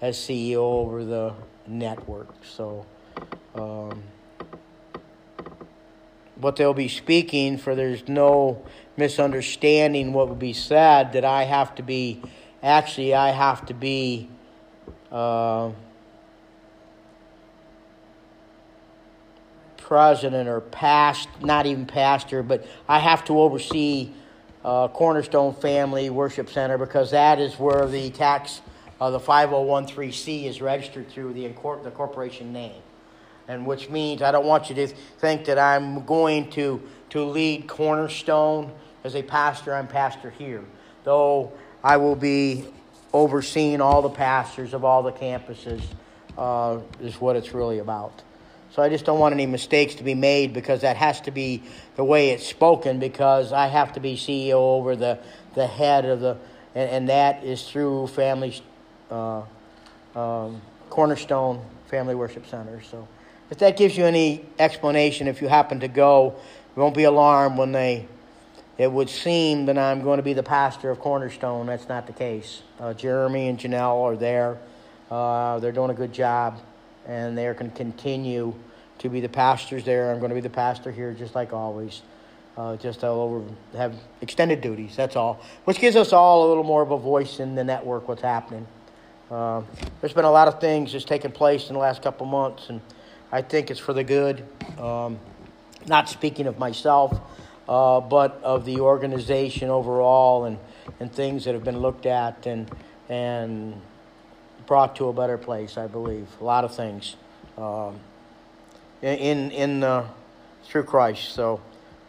as 0.00 0.16
CEO 0.16 0.56
over 0.56 1.04
the 1.04 1.34
network. 1.66 2.28
So, 2.44 2.86
um, 3.54 4.02
what 6.36 6.56
they'll 6.56 6.74
be 6.74 6.88
speaking 6.88 7.56
for 7.58 7.74
there's 7.74 8.08
no 8.08 8.62
misunderstanding 8.96 10.12
what 10.12 10.28
would 10.28 10.38
be 10.38 10.52
said 10.52 11.12
that 11.12 11.24
I 11.24 11.44
have 11.44 11.74
to 11.76 11.82
be 11.82 12.22
actually 12.62 13.14
I 13.14 13.30
have 13.30 13.66
to 13.66 13.74
be 13.74 14.28
uh, 15.10 15.70
president 19.78 20.48
or 20.48 20.60
past 20.60 21.28
not 21.40 21.66
even 21.66 21.86
pastor 21.86 22.42
but 22.42 22.66
I 22.88 22.98
have 22.98 23.24
to 23.26 23.38
oversee 23.38 24.10
uh, 24.64 24.88
Cornerstone 24.88 25.54
Family 25.54 26.10
Worship 26.10 26.50
Center 26.50 26.76
because 26.76 27.12
that 27.12 27.38
is 27.38 27.54
where 27.58 27.86
the 27.86 28.10
tax 28.10 28.60
uh, 29.00 29.10
the 29.10 29.20
5013C 29.20 30.44
is 30.44 30.62
registered 30.62 31.08
through 31.10 31.34
the, 31.34 31.46
incor- 31.46 31.82
the 31.84 31.90
corporation 31.90 32.52
name 32.52 32.82
and 33.48 33.66
which 33.66 33.88
means 33.88 34.22
I 34.22 34.32
don't 34.32 34.46
want 34.46 34.68
you 34.68 34.74
to 34.76 34.86
think 34.86 35.44
that 35.46 35.58
I'm 35.58 36.04
going 36.04 36.50
to 36.50 36.82
to 37.10 37.24
lead 37.24 37.68
Cornerstone 37.68 38.72
as 39.04 39.14
a 39.14 39.22
pastor. 39.22 39.74
I'm 39.74 39.86
pastor 39.86 40.30
here, 40.30 40.64
though 41.04 41.52
I 41.82 41.96
will 41.96 42.16
be 42.16 42.66
overseeing 43.12 43.80
all 43.80 44.02
the 44.02 44.10
pastors 44.10 44.74
of 44.74 44.84
all 44.84 45.02
the 45.02 45.12
campuses. 45.12 45.82
Uh, 46.36 46.80
is 47.00 47.18
what 47.18 47.34
it's 47.34 47.54
really 47.54 47.78
about. 47.78 48.22
So 48.70 48.82
I 48.82 48.90
just 48.90 49.06
don't 49.06 49.18
want 49.18 49.32
any 49.32 49.46
mistakes 49.46 49.94
to 49.94 50.04
be 50.04 50.14
made 50.14 50.52
because 50.52 50.82
that 50.82 50.98
has 50.98 51.18
to 51.22 51.30
be 51.30 51.62
the 51.94 52.04
way 52.04 52.28
it's 52.28 52.46
spoken 52.46 52.98
because 52.98 53.54
I 53.54 53.68
have 53.68 53.94
to 53.94 54.00
be 54.00 54.16
CEO 54.16 54.52
over 54.52 54.94
the 54.94 55.18
the 55.54 55.66
head 55.66 56.04
of 56.04 56.20
the 56.20 56.36
and, 56.74 56.90
and 56.90 57.08
that 57.08 57.42
is 57.42 57.66
through 57.66 58.08
family 58.08 58.60
uh, 59.10 59.44
um, 60.14 60.60
Cornerstone 60.90 61.64
Family 61.86 62.14
Worship 62.14 62.46
Center. 62.46 62.82
So. 62.82 63.08
If 63.50 63.58
that 63.58 63.76
gives 63.76 63.96
you 63.96 64.04
any 64.04 64.44
explanation, 64.58 65.28
if 65.28 65.40
you 65.40 65.48
happen 65.48 65.80
to 65.80 65.88
go, 65.88 66.34
won't 66.74 66.96
be 66.96 67.04
alarmed 67.04 67.58
when 67.58 67.72
they. 67.72 68.06
It 68.78 68.92
would 68.92 69.08
seem 69.08 69.66
that 69.66 69.78
I'm 69.78 70.02
going 70.02 70.18
to 70.18 70.22
be 70.22 70.34
the 70.34 70.42
pastor 70.42 70.90
of 70.90 70.98
Cornerstone. 70.98 71.66
That's 71.66 71.88
not 71.88 72.06
the 72.06 72.12
case. 72.12 72.60
Uh, 72.78 72.92
Jeremy 72.92 73.48
and 73.48 73.58
Janelle 73.58 74.02
are 74.02 74.16
there. 74.16 74.58
Uh, 75.10 75.58
they're 75.60 75.72
doing 75.72 75.90
a 75.90 75.94
good 75.94 76.12
job, 76.12 76.60
and 77.06 77.38
they're 77.38 77.54
going 77.54 77.70
to 77.70 77.76
continue 77.76 78.52
to 78.98 79.08
be 79.08 79.20
the 79.20 79.28
pastors 79.28 79.84
there. 79.84 80.10
I'm 80.10 80.18
going 80.18 80.28
to 80.28 80.34
be 80.34 80.42
the 80.42 80.50
pastor 80.50 80.90
here, 80.90 81.14
just 81.14 81.34
like 81.34 81.52
always. 81.52 82.02
Uh, 82.56 82.74
just 82.76 83.04
all 83.04 83.20
over 83.20 83.44
have 83.76 83.94
extended 84.22 84.62
duties. 84.62 84.96
That's 84.96 85.14
all, 85.14 85.40
which 85.64 85.78
gives 85.78 85.94
us 85.94 86.14
all 86.14 86.46
a 86.46 86.48
little 86.48 86.64
more 86.64 86.80
of 86.80 86.90
a 86.90 86.98
voice 86.98 87.38
in 87.38 87.54
the 87.54 87.62
network. 87.62 88.08
What's 88.08 88.22
happening? 88.22 88.66
Uh, 89.30 89.62
there's 90.00 90.14
been 90.14 90.24
a 90.24 90.30
lot 90.30 90.48
of 90.48 90.58
things 90.58 90.90
just 90.90 91.06
taking 91.06 91.32
place 91.32 91.68
in 91.68 91.74
the 91.74 91.80
last 91.80 92.00
couple 92.00 92.24
months, 92.24 92.70
and 92.70 92.80
I 93.32 93.42
think 93.42 93.70
it's 93.70 93.80
for 93.80 93.92
the 93.92 94.04
good. 94.04 94.44
Um, 94.78 95.18
not 95.86 96.08
speaking 96.08 96.46
of 96.46 96.58
myself, 96.58 97.18
uh, 97.68 98.00
but 98.00 98.40
of 98.42 98.64
the 98.64 98.80
organization 98.80 99.68
overall, 99.68 100.44
and, 100.44 100.58
and 101.00 101.12
things 101.12 101.44
that 101.44 101.54
have 101.54 101.64
been 101.64 101.78
looked 101.78 102.06
at 102.06 102.46
and 102.46 102.70
and 103.08 103.80
brought 104.66 104.96
to 104.96 105.08
a 105.08 105.12
better 105.12 105.38
place. 105.38 105.76
I 105.76 105.86
believe 105.86 106.26
a 106.40 106.44
lot 106.44 106.64
of 106.64 106.74
things 106.74 107.16
um, 107.56 107.98
in 109.02 109.50
in 109.50 109.82
uh, 109.82 110.08
through 110.64 110.84
Christ. 110.84 111.30
So. 111.30 111.60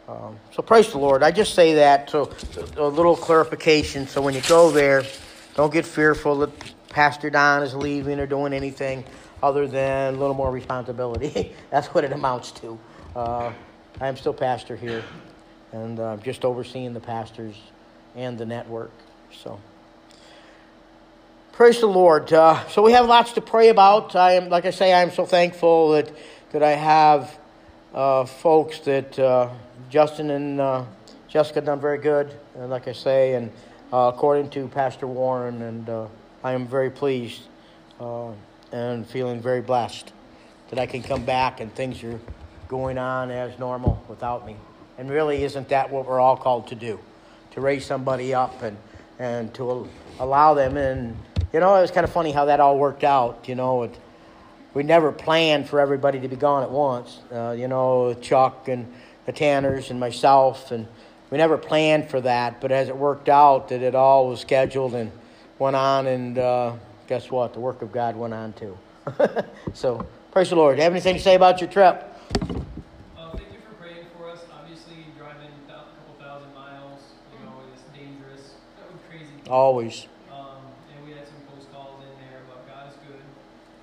Um, 0.08 0.38
so 0.52 0.62
praise 0.62 0.90
the 0.90 0.96
Lord. 0.96 1.22
I 1.22 1.30
just 1.30 1.52
say 1.52 1.74
that 1.74 2.08
so 2.08 2.32
a 2.78 2.88
little 2.88 3.14
clarification. 3.14 4.06
So 4.06 4.22
when 4.22 4.32
you 4.32 4.40
go 4.48 4.70
there, 4.70 5.02
don't 5.54 5.70
get 5.70 5.84
fearful 5.84 6.38
that 6.38 6.50
Pastor 6.88 7.28
Don 7.28 7.62
is 7.62 7.74
leaving 7.74 8.18
or 8.18 8.24
doing 8.26 8.54
anything 8.54 9.04
other 9.42 9.66
than 9.66 10.14
a 10.14 10.18
little 10.18 10.34
more 10.34 10.50
responsibility. 10.50 11.54
That's 11.70 11.88
what 11.88 12.04
it 12.04 12.12
amounts 12.12 12.50
to. 12.52 12.78
Uh, 13.14 13.52
I'm 14.00 14.16
still 14.16 14.34
pastor 14.34 14.76
here, 14.76 15.02
and 15.72 15.98
uh, 15.98 16.16
just 16.18 16.44
overseeing 16.44 16.92
the 16.94 17.00
pastors 17.00 17.56
and 18.14 18.38
the 18.38 18.46
network. 18.46 18.92
So 19.42 19.60
Praise 21.58 21.80
the 21.80 21.88
Lord. 21.88 22.32
Uh, 22.32 22.64
so 22.68 22.82
we 22.82 22.92
have 22.92 23.06
lots 23.06 23.32
to 23.32 23.40
pray 23.40 23.68
about. 23.68 24.14
I 24.14 24.34
am, 24.34 24.48
like 24.48 24.64
I 24.64 24.70
say, 24.70 24.92
I 24.92 25.02
am 25.02 25.10
so 25.10 25.26
thankful 25.26 25.90
that 25.90 26.08
that 26.52 26.62
I 26.62 26.70
have 26.70 27.36
uh, 27.92 28.26
folks 28.26 28.78
that 28.80 29.18
uh, 29.18 29.50
Justin 29.90 30.30
and 30.30 30.60
uh, 30.60 30.84
Jessica 31.26 31.60
done 31.60 31.80
very 31.80 31.98
good. 31.98 32.32
uh, 32.56 32.68
like 32.68 32.86
I 32.86 32.92
say, 32.92 33.34
and 33.34 33.50
uh, 33.92 34.12
according 34.14 34.50
to 34.50 34.68
Pastor 34.68 35.08
Warren, 35.08 35.60
and 35.62 35.88
uh, 35.88 36.06
I 36.44 36.52
am 36.52 36.64
very 36.68 36.90
pleased 36.90 37.42
uh, 37.98 38.30
and 38.72 39.06
feeling 39.06 39.40
very 39.40 39.60
blessed 39.60 40.12
that 40.70 40.78
I 40.78 40.86
can 40.86 41.02
come 41.02 41.24
back 41.24 41.60
and 41.60 41.74
things 41.74 42.02
are 42.04 42.20
going 42.68 42.98
on 42.98 43.30
as 43.30 43.58
normal 43.58 44.02
without 44.08 44.46
me. 44.46 44.56
And 44.98 45.10
really, 45.10 45.42
isn't 45.44 45.68
that 45.68 45.90
what 45.90 46.06
we're 46.06 46.20
all 46.20 46.36
called 46.36 46.68
to 46.68 46.74
do? 46.74 46.98
To 47.52 47.60
raise 47.60 47.86
somebody 47.86 48.34
up 48.34 48.62
and 48.62 48.76
and 49.18 49.52
to 49.54 49.88
allow 50.20 50.54
them 50.54 50.76
And, 50.76 51.16
You 51.52 51.60
know, 51.60 51.74
it 51.76 51.80
was 51.80 51.90
kind 51.90 52.04
of 52.04 52.12
funny 52.12 52.32
how 52.32 52.46
that 52.46 52.60
all 52.60 52.78
worked 52.78 53.04
out. 53.04 53.48
You 53.48 53.54
know, 53.54 53.84
it, 53.84 53.98
we 54.74 54.82
never 54.82 55.10
planned 55.12 55.68
for 55.68 55.80
everybody 55.80 56.20
to 56.20 56.28
be 56.28 56.36
gone 56.36 56.62
at 56.62 56.70
once. 56.70 57.18
Uh, 57.32 57.54
you 57.58 57.68
know, 57.68 58.14
Chuck 58.14 58.68
and 58.68 58.92
the 59.26 59.32
Tanners 59.32 59.90
and 59.90 59.98
myself, 59.98 60.70
and 60.70 60.86
we 61.30 61.38
never 61.38 61.58
planned 61.58 62.08
for 62.08 62.20
that. 62.20 62.60
But 62.60 62.70
as 62.70 62.88
it 62.88 62.96
worked 62.96 63.28
out, 63.28 63.68
that 63.68 63.82
it 63.82 63.94
all 63.94 64.28
was 64.28 64.40
scheduled 64.40 64.94
and 64.94 65.10
went 65.58 65.74
on, 65.74 66.06
and 66.06 66.38
uh, 66.38 66.72
guess 67.08 67.30
what? 67.30 67.54
The 67.54 67.60
work 67.60 67.82
of 67.82 67.90
God 67.90 68.14
went 68.14 68.34
on 68.34 68.52
too. 68.52 68.76
so 69.72 70.06
praise 70.30 70.50
the 70.50 70.56
Lord. 70.56 70.76
Do 70.76 70.80
you 70.80 70.84
Have 70.84 70.92
anything 70.92 71.16
to 71.16 71.22
say 71.22 71.34
about 71.34 71.60
your 71.60 71.70
trip? 71.70 72.04
Uh, 73.16 73.32
thank 73.32 73.48
you 73.50 73.58
for 73.64 73.74
praying 73.80 74.04
for 74.16 74.28
us. 74.28 74.44
Obviously, 74.52 75.08
driving 75.16 75.48
a 75.48 75.72
couple 75.72 76.14
thousand 76.20 76.52
miles, 76.54 77.00
you 77.32 77.40
know, 77.48 77.56
is 77.72 77.80
dangerous. 77.96 78.60
That 78.76 78.92
was 78.92 79.00
crazy. 79.08 79.32
Always. 79.48 80.06
Um, 80.30 80.68
and 80.92 81.00
we 81.08 81.16
had 81.16 81.26
some 81.26 81.40
close 81.48 81.64
calls 81.72 82.04
in 82.04 82.12
there, 82.28 82.44
but 82.44 82.68
God 82.68 82.92
is 82.92 82.96
good. 83.08 83.24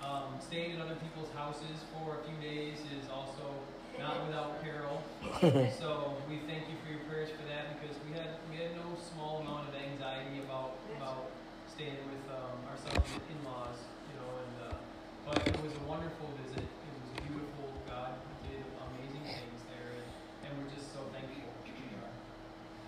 Um, 0.06 0.38
staying 0.40 0.78
in 0.78 0.82
other 0.82 0.96
people's 1.02 1.34
houses 1.34 1.82
for 1.98 2.22
a 2.22 2.30
few 2.30 2.38
days 2.38 2.78
is 2.94 3.10
also 3.10 3.58
not 3.98 4.22
without 4.30 4.62
peril. 4.62 5.02
so 5.82 6.14
we 6.30 6.46
thank 6.46 6.70
you 6.70 6.78
for 6.86 6.94
your 6.94 7.02
prayers 7.10 7.34
for 7.34 7.42
that 7.50 7.74
because 7.74 7.98
we 8.06 8.14
had 8.14 8.38
we 8.54 8.62
had 8.62 8.70
no 8.78 8.94
small 9.02 9.42
amount 9.42 9.66
of 9.66 9.74
anxiety 9.74 10.46
about 10.46 10.78
about 11.02 11.34
staying 11.76 12.00
with 12.08 12.24
um, 12.32 12.56
our 12.72 12.78
son's 12.80 13.12
in-laws, 13.28 13.76
you 14.08 14.16
know. 14.16 14.32
And 14.40 14.56
uh, 14.72 14.80
but 15.28 15.44
it 15.44 15.60
was 15.60 15.76
a 15.76 15.84
wonderful 15.84 16.32
visit. 16.40 16.64
It 16.64 16.94
was 16.96 17.12
beautiful. 17.20 17.68
God 17.84 18.16
did 18.48 18.64
amazing 18.80 19.28
things 19.28 19.60
there, 19.68 19.92
and, 19.92 20.08
and 20.48 20.50
we're 20.56 20.72
just 20.72 20.96
so 20.96 21.04
thankful. 21.12 21.52
We 21.68 22.00
are. 22.00 22.16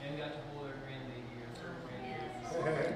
And 0.08 0.16
got 0.16 0.32
to 0.32 0.42
hold 0.56 0.72
our 0.72 0.78
grandbaby 0.88 1.36
or 1.44 1.52
third 1.60 1.76
grandbaby. 1.84 2.96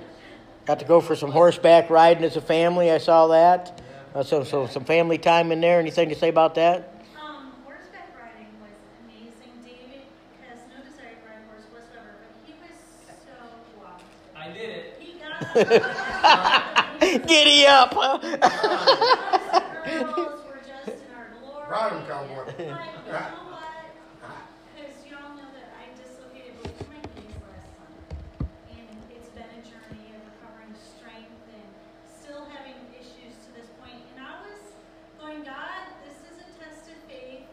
Got 0.71 0.79
to 0.79 0.85
go 0.85 1.01
for 1.01 1.17
some 1.17 1.31
horseback 1.33 1.89
riding 1.89 2.23
as 2.23 2.37
a 2.37 2.41
family. 2.41 2.89
I 2.91 2.97
saw 2.97 3.27
that. 3.27 3.81
Uh, 4.15 4.23
so, 4.23 4.45
so 4.45 4.67
some 4.67 4.85
family 4.85 5.17
time 5.17 5.51
in 5.51 5.59
there. 5.59 5.81
Anything 5.81 6.07
to 6.07 6.15
say 6.15 6.29
about 6.29 6.55
that? 6.55 6.95
Um, 7.21 7.51
horseback 7.65 8.07
riding 8.17 8.47
was 8.61 8.71
amazing. 9.03 9.51
David 9.65 10.03
has 10.47 10.59
no 10.69 10.75
desire 10.81 11.11
to 11.11 11.27
ride 11.27 11.43
a 11.43 11.47
horse 11.51 11.65
whatsoever, 11.73 12.15
but 12.23 12.31
he 12.47 12.53
was 12.63 12.79
so 13.19 13.35
wow. 13.83 13.99
I 14.33 14.47
did 14.53 14.69
it. 14.69 14.95
He 14.97 15.19
got 15.19 15.41
Giddy 17.27 17.67
up! 17.67 17.93
huh? 17.93 18.17
the 18.21 18.29
girls 20.15 20.39
were 20.47 20.61
just 20.65 20.87
in 20.87 20.93
our 21.17 21.27
glory. 21.43 21.67
Ride 21.69 21.91
'em, 21.91 22.05
cowboy. 22.07 22.45
But 22.47 22.55
you 22.59 22.65
know 22.67 22.71
what? 22.71 22.79
Because 24.71 24.95
you 25.03 25.17
all 25.19 25.35
know 25.35 25.51
that 25.51 25.67
I 25.75 25.91
dislocated 25.99 26.55
both 26.63 26.79
of 26.79 26.87
my 26.87 26.95
knees 27.11 27.35
last 27.43 27.67
summer, 27.75 28.07
and 28.71 28.87
it's 29.11 29.27
been 29.35 29.51
a 29.51 29.59
journey 29.67 30.15
of 30.15 30.23
recovering 30.31 30.71
strength 30.79 31.43
and 31.51 31.67
still 32.07 32.45
having 32.53 32.77
issues 32.95 33.35
to 33.45 33.49
this 33.57 33.67
point. 33.81 33.97
And 34.15 34.21
I 34.23 34.25
was 34.45 34.61
going, 35.19 35.41
God, 35.43 35.83
this 36.05 36.21
is 36.29 36.37
a 36.39 36.47
test 36.61 36.85
of 36.91 36.95
faith. 37.09 37.43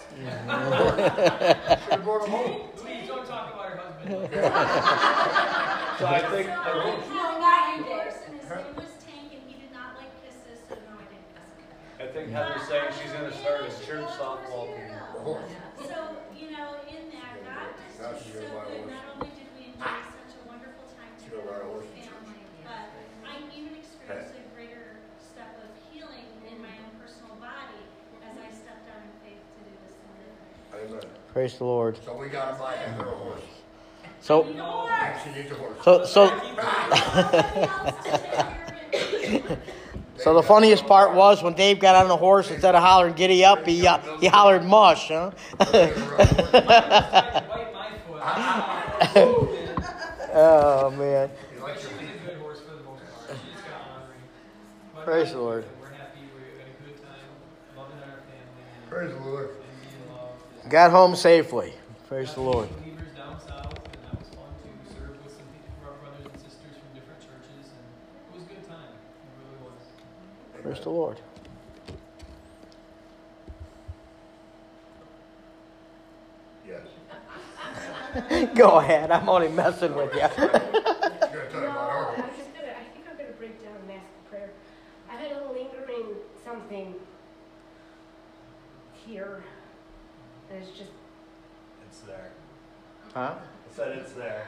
Should've 0.89 2.05
brought 2.05 2.25
him 2.25 2.31
home. 2.31 2.57
Please 2.77 3.07
don't 3.07 3.27
talk 3.27 3.53
about 3.55 3.67
her 3.69 3.77
husband. 3.77 4.29
So 5.99 6.07
I 6.07 6.23
think, 6.31 6.47
So 6.47 6.71
I 6.71 6.79
I 6.79 6.95
think, 6.95 7.11
held 7.11 7.43
my 7.43 7.83
horse, 7.83 8.23
and 8.23 8.39
his 8.39 8.47
name 8.47 8.71
was 8.79 8.87
Tank, 9.03 9.35
and 9.35 9.43
he 9.51 9.59
did 9.59 9.75
not 9.75 9.99
like 9.99 10.15
kisses, 10.23 10.63
so 10.71 10.79
no, 10.87 10.95
I 10.95 11.03
didn't 11.11 11.27
kiss 11.35 11.51
him. 11.59 11.75
I 11.99 12.07
think 12.15 12.31
Heather's 12.31 12.63
saying 12.71 12.95
she's 13.03 13.11
gonna 13.11 13.35
start 13.35 13.67
a 13.67 13.73
church 13.83 14.07
softball 14.15 14.79
team. 14.79 14.95
So, 15.11 15.43
you 16.39 16.55
know, 16.55 16.79
in 16.87 17.11
that, 17.19 17.35
God 17.99 18.15
just 18.15 18.31
she 18.31 18.31
so 18.31 18.47
goes 18.47 18.55
by 18.55 18.63
good. 18.71 18.79
horse. 18.79 18.95
Not 18.95 19.11
only 19.19 19.31
did 19.35 19.51
we 19.59 19.75
enjoy 19.75 19.99
such 20.07 20.39
a 20.39 20.43
wonderful 20.47 20.87
time 20.95 21.11
She 21.19 21.35
goes 21.35 21.43
by 21.43 21.59
together 21.59 21.67
horse. 21.67 21.83
as 21.83 21.99
a 21.99 22.07
family, 22.15 22.47
but 22.63 22.87
I 23.27 23.43
even 23.59 23.75
experienced 23.75 24.39
a 24.39 24.45
greater 24.55 25.03
step 25.19 25.51
of 25.67 25.71
healing 25.91 26.31
in 26.47 26.63
my 26.63 26.71
own 26.79 26.95
personal 27.03 27.35
body 27.43 27.83
as 28.23 28.39
I 28.39 28.55
stepped 28.55 28.87
out 28.87 29.03
in 29.03 29.11
faith 29.27 29.43
to 29.43 29.61
do 29.67 29.75
this 29.83 29.99
thing. 29.99 30.95
Amen. 30.95 31.11
Praise 31.33 31.57
the 31.59 31.65
Lord. 31.65 31.99
So 32.05 32.17
we 32.17 32.29
gotta 32.29 32.59
buy 32.59 32.73
her 32.75 33.01
a 33.03 33.05
horse. 33.05 33.43
So, 34.21 34.45
so, 35.85 36.05
so, 36.05 36.25
Nobody 36.27 36.59
else 36.59 37.95
to 38.05 38.19
take 38.19 39.45
care 39.45 39.47
of 39.47 39.53
it. 39.53 39.59
so 40.17 40.35
the 40.35 40.43
funniest 40.43 40.87
part 40.87 41.15
was 41.15 41.43
when 41.43 41.55
Dave 41.55 41.79
got 41.79 41.95
on 41.97 42.09
the 42.09 42.17
horse 42.17 42.51
instead 42.51 42.75
of 42.75 42.83
hollering 42.83 43.15
"giddy 43.15 43.45
up," 43.45 43.65
he 43.65 43.87
uh, 43.87 43.99
he 44.21 44.27
hollered 44.27 44.65
"mush," 44.65 45.09
huh? 45.09 45.31
Wipe 45.61 45.71
my 45.73 46.25
foot. 48.07 48.23
Woo, 49.15 49.49
man. 49.55 49.85
oh 50.35 50.91
man. 50.91 51.31
You 51.55 51.61
But 51.61 51.69
like 51.69 51.79
she 51.79 51.85
your 51.85 51.93
was 51.93 52.03
a 52.03 52.27
good 52.27 52.39
horse 52.41 52.61
for 52.61 52.75
the 52.75 52.83
most 52.83 53.03
part. 53.27 53.39
She's 53.39 53.63
got 53.63 53.81
honoring. 53.95 54.23
But 54.95 55.05
Praise 55.05 55.31
the 55.33 55.39
Lord. 55.39 55.65
We're 55.81 55.89
happy. 55.91 56.21
We 56.35 56.41
had 56.59 56.67
a 56.67 56.71
good 56.85 56.97
time, 57.03 57.29
loving 57.77 57.99
our 57.99 58.19
family, 58.27 58.65
and, 58.83 58.91
Praise 58.91 59.13
the 59.13 59.21
Lord. 59.31 59.51
And. 60.69 60.73
Got 60.73 60.91
home 60.91 61.17
safely. 61.17 61.73
Praise 62.09 62.35
the 62.35 62.41
Lord. 62.41 62.69
Believers 62.81 63.13
down 63.17 63.39
south, 63.41 63.75
and 63.75 64.03
that 64.05 64.19
was 64.19 64.29
fun 64.29 64.49
to 64.63 64.95
serve 64.95 65.11
with 65.25 65.33
some 65.33 65.47
people, 65.53 65.87
our 65.87 65.97
brothers 66.01 66.25
and 66.33 66.41
sisters 66.41 66.77
from 66.81 66.89
different 66.95 67.21
churches, 67.21 67.73
and 67.73 67.85
it 68.33 68.39
was 68.39 68.43
a 68.45 68.49
good 68.55 68.69
time. 68.69 68.93
It 68.95 69.45
really 69.45 69.61
was. 69.65 70.63
Praise 70.63 70.81
the 70.85 70.91
Lord. 70.91 71.21
Yes. 76.67 76.87
Go 78.55 78.79
ahead. 78.79 79.11
I'm 79.11 79.29
only 79.29 79.49
messing 79.49 79.95
with 79.95 80.13
you. 80.15 80.21
She's 80.21 80.37
gonna 80.37 80.51
tell 81.51 81.61
you 81.61 81.67
No, 81.67 81.69
I 81.69 81.93
horse. 81.93 82.19
was 82.19 82.37
just 82.37 82.55
gonna, 82.55 82.69
I 82.69 82.85
think 82.93 83.07
I'm 83.11 83.17
gonna 83.17 83.33
break 83.39 83.63
down 83.63 83.75
and 83.83 83.93
ask 83.93 84.07
a 84.27 84.29
prayer. 84.31 84.51
I 85.11 85.17
had 85.17 85.33
a 85.33 85.53
lingering 85.53 86.15
something 86.45 86.95
here, 89.07 89.43
and 90.51 90.63
it's 90.63 90.71
just, 90.79 90.91
It's 91.89 92.01
there. 92.01 92.31
Huh? 93.15 93.35
I 93.39 93.75
said 93.75 93.99
it's 93.99 94.13
there. 94.13 94.47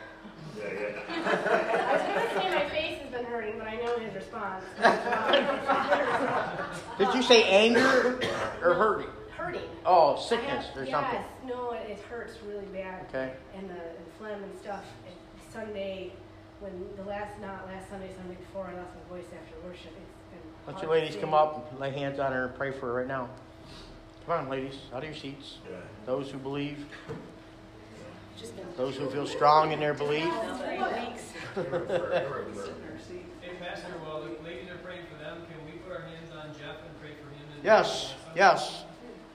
Yeah, 0.58 0.64
yeah. 0.72 1.00
I 1.08 1.92
was 1.92 2.02
gonna 2.02 2.42
say 2.42 2.54
my 2.64 2.68
face 2.70 2.98
has 3.02 3.10
been 3.10 3.24
hurting, 3.24 3.58
but 3.58 3.66
I 3.68 3.76
know 3.76 3.98
his 3.98 4.14
response. 4.14 4.64
Did 6.98 7.14
you 7.14 7.22
say 7.22 7.44
anger 7.44 8.18
or 8.62 8.74
hurting? 8.74 9.06
Hurting. 9.36 9.62
Oh, 9.86 10.16
I 10.16 10.20
sickness 10.20 10.66
have- 10.66 10.76
or 10.76 10.86
something. 10.86 11.20
Yes, 11.20 11.24
no, 11.46 11.72
it 11.72 11.90
it 11.90 11.98
hurts 12.00 12.34
really 12.46 12.66
bad. 12.66 13.06
Okay. 13.08 13.32
And 13.56 13.68
the 13.70 13.74
and 13.74 14.06
phlegm 14.18 14.42
and 14.42 14.58
stuff. 14.60 14.84
And 15.06 15.14
Sunday, 15.52 16.12
when 16.60 16.72
the 16.96 17.04
last, 17.04 17.38
not 17.40 17.66
last 17.66 17.88
Sunday, 17.88 18.10
Sunday 18.16 18.34
before, 18.36 18.66
I 18.66 18.74
lost 18.74 18.90
my 18.94 19.16
voice 19.16 19.26
after 19.32 19.56
worship. 19.66 19.92
It's 19.96 20.30
been 20.30 20.40
Why 20.64 20.72
don't 20.72 20.82
you 20.82 20.88
to 20.88 20.92
ladies 20.92 21.12
sing. 21.12 21.20
come 21.22 21.34
up, 21.34 21.72
lay 21.80 21.90
hands 21.90 22.18
on 22.18 22.32
her, 22.32 22.46
and 22.46 22.54
pray 22.54 22.70
for 22.72 22.86
her 22.86 22.92
right 22.94 23.06
now. 23.08 23.28
Come 24.30 24.44
on, 24.44 24.48
ladies, 24.48 24.78
out 24.94 24.98
of 24.98 25.04
your 25.10 25.14
seats. 25.18 25.58
Those 26.06 26.30
who 26.30 26.38
believe, 26.38 26.86
those 28.76 28.94
who 28.94 29.10
feel 29.10 29.26
strong 29.26 29.72
in 29.72 29.80
their 29.80 29.92
belief. 29.92 30.22
Pastor, 31.56 31.64
while 33.98 34.22
the 34.22 34.28
ladies 34.44 34.70
are 34.70 34.78
praying 34.84 35.02
for 35.10 35.18
them, 35.18 35.38
can 35.50 35.66
we 35.66 35.72
put 35.80 35.90
our 35.96 36.02
hands 36.02 36.30
on 36.32 36.52
Jeff 36.52 36.76
and 36.86 37.00
pray 37.00 37.10
for 37.20 37.28
him? 37.34 37.42
Yes, 37.64 38.14
yes. 38.36 38.84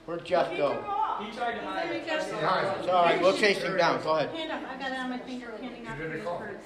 Where'd 0.06 0.24
Jeff 0.24 0.56
go? 0.56 0.72
He 1.20 1.30
tried 1.36 1.56
to 1.56 1.66
hide. 1.66 1.90
it. 1.90 2.04
It's 2.08 2.88
all 2.88 3.04
right, 3.04 3.20
we'll 3.20 3.36
chase 3.36 3.58
him 3.58 3.76
down. 3.76 4.02
Go 4.02 4.16
ahead. 4.16 4.34
Hand 4.34 4.50
up, 4.50 4.62
I 4.66 4.78
got 4.78 4.92
it 4.92 4.98
on 4.98 5.10
my 5.10 5.18
finger, 5.18 5.52
handing 5.60 5.86
out 5.86 5.98
the 5.98 6.20
for. 6.20 6.58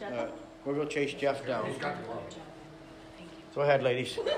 Jeff. 0.00 0.12
Uh, 0.12 0.26
We'll 0.64 0.74
go 0.74 0.86
chase 0.86 1.14
Jeff 1.14 1.46
down. 1.46 1.66
He's 1.66 1.78
got 1.78 1.96
the 1.98 2.02
glove. 2.08 2.24
Go 3.54 3.60
ahead, 3.60 3.84
ladies. 3.84 4.18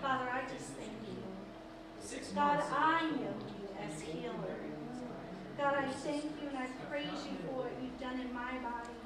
Father, 0.00 0.28
I 0.30 0.42
just 0.52 0.72
thank 0.72 0.90
you. 1.06 1.22
God. 2.34 2.62
I 2.72 3.10
know 3.10 3.16
you 3.20 3.68
as 3.84 4.00
healer. 4.00 4.56
God, 5.58 5.74
I 5.74 5.86
thank 5.92 6.24
you 6.24 6.48
and 6.48 6.58
I 6.58 6.66
praise 6.88 7.04
you 7.06 7.36
for 7.46 7.62
what 7.62 7.72
you've 7.82 8.00
done 8.00 8.20
in 8.20 8.32
my 8.32 8.52
body. 8.64 8.96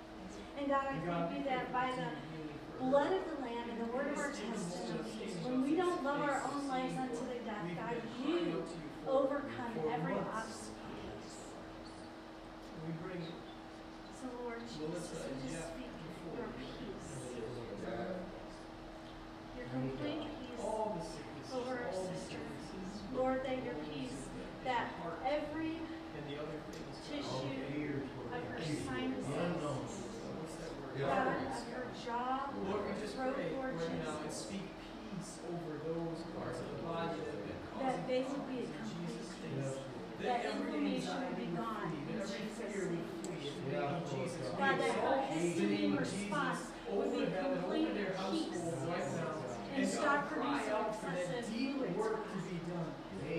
And 0.58 0.68
God, 0.68 0.86
I 0.88 0.98
thank 1.04 1.38
you 1.38 1.44
that 1.50 1.72
by 1.72 1.90
the 1.96 2.84
blood 2.84 3.12
of 3.12 3.22
the 3.26 3.42
Lamb 3.42 3.45
and 3.76 3.88
the 3.88 3.92
word 3.92 4.08
of 4.12 4.18
our 4.18 4.30
testimonies, 4.32 5.36
when 5.44 5.62
we 5.62 5.76
don't 5.76 6.02
love 6.02 6.20
our 6.20 6.42
own 6.52 6.68
lives 6.68 6.96
unto 6.96 7.20
the 7.28 7.44
death, 7.44 7.64
God, 7.76 8.00
you 8.24 8.64
overcome 9.06 9.72
every 9.92 10.14
obstacle. 10.14 10.72
We 12.86 12.92
bring 13.02 13.20
So 13.20 14.26
Lord 14.44 14.60
Jesus, 14.60 15.10
I 15.12 15.28
just 15.44 15.68
speak 15.74 15.92
your 16.36 16.48
peace. 16.56 17.10
Your 19.56 19.66
complete 19.72 20.22
peace 20.22 20.60
all 20.62 20.96
the 20.96 21.04
sicknesses, 21.04 21.52
over 21.52 21.76
our 21.76 21.90
all 21.92 22.08
the 22.08 22.18
sister. 22.18 22.38
Lord, 23.14 23.44
that 23.44 23.64
your 23.64 23.74
peace, 23.92 24.16
that 24.64 24.92
every 25.26 25.76
and 26.16 26.24
the 26.30 26.40
other 26.40 26.58
tissue 27.10 28.00
of 28.32 28.42
her 28.48 28.58
sinuses, 28.86 29.26
What's 29.26 29.36
that 29.36 29.62
word? 29.62 29.75
God, 30.98 31.28
of 31.28 31.72
her 31.72 31.86
jaw, 32.04 32.48
Lord, 32.64 32.80
we 32.88 32.92
just 33.00 33.14
throat, 33.16 33.34
pray 33.36 33.52
Lord 33.56 33.74
right 33.76 34.04
now 34.04 34.16
and 34.24 34.32
speak 34.32 34.64
peace 34.80 35.38
over 35.44 35.72
those 35.84 36.20
parts 36.32 36.60
of 36.60 36.68
the 36.72 36.80
body 36.86 37.20
that 37.20 37.36
have 37.36 37.44
been 37.44 37.60
that 37.76 38.00
causing 38.00 38.06
they 38.08 38.22
would 38.24 38.44
be 38.48 38.56
a 38.56 38.66
in 38.66 38.72
complete 38.72 39.12
Jesus' 39.12 39.36
peace. 39.36 39.76
name. 39.76 39.84
That 40.16 40.40
every 40.48 40.72
inflammation 40.72 41.16
would 41.20 41.36
be 41.36 41.48
gone 41.52 41.92
free, 41.92 42.00
in 42.00 42.16
that 42.16 42.24
every 42.24 42.40
Jesus' 42.40 42.72
fear 42.72 42.84
would 42.88 42.96
name. 42.96 43.12
flee 43.20 43.52
in 43.52 43.60
the 43.60 43.76
name 43.76 43.92
of 43.92 44.04
Jesus. 44.08 44.44
God, 44.56 44.74
that 44.80 44.92
her 44.96 45.12
exalt 45.12 45.28
you 45.28 45.36
in 45.36 45.52
histamine 45.52 45.98
response 46.00 46.60
Jesus 46.64 46.96
would 46.96 47.12
be 47.12 47.26
complete 47.36 47.92
peace. 47.92 48.16
household 48.16 48.88
right 48.88 49.08
now. 49.20 49.34
And 49.76 49.84
stop 49.84 50.20
cry 50.32 50.56
producing 50.56 50.72
out 50.72 50.88
for 50.96 51.10
that 51.12 51.20
excessive 51.20 51.52
deep 51.52 51.76
fluids, 51.76 51.96
work 52.00 52.16
God. 52.16 52.32
to 52.32 52.38
be 52.48 52.56
done. 52.64 52.90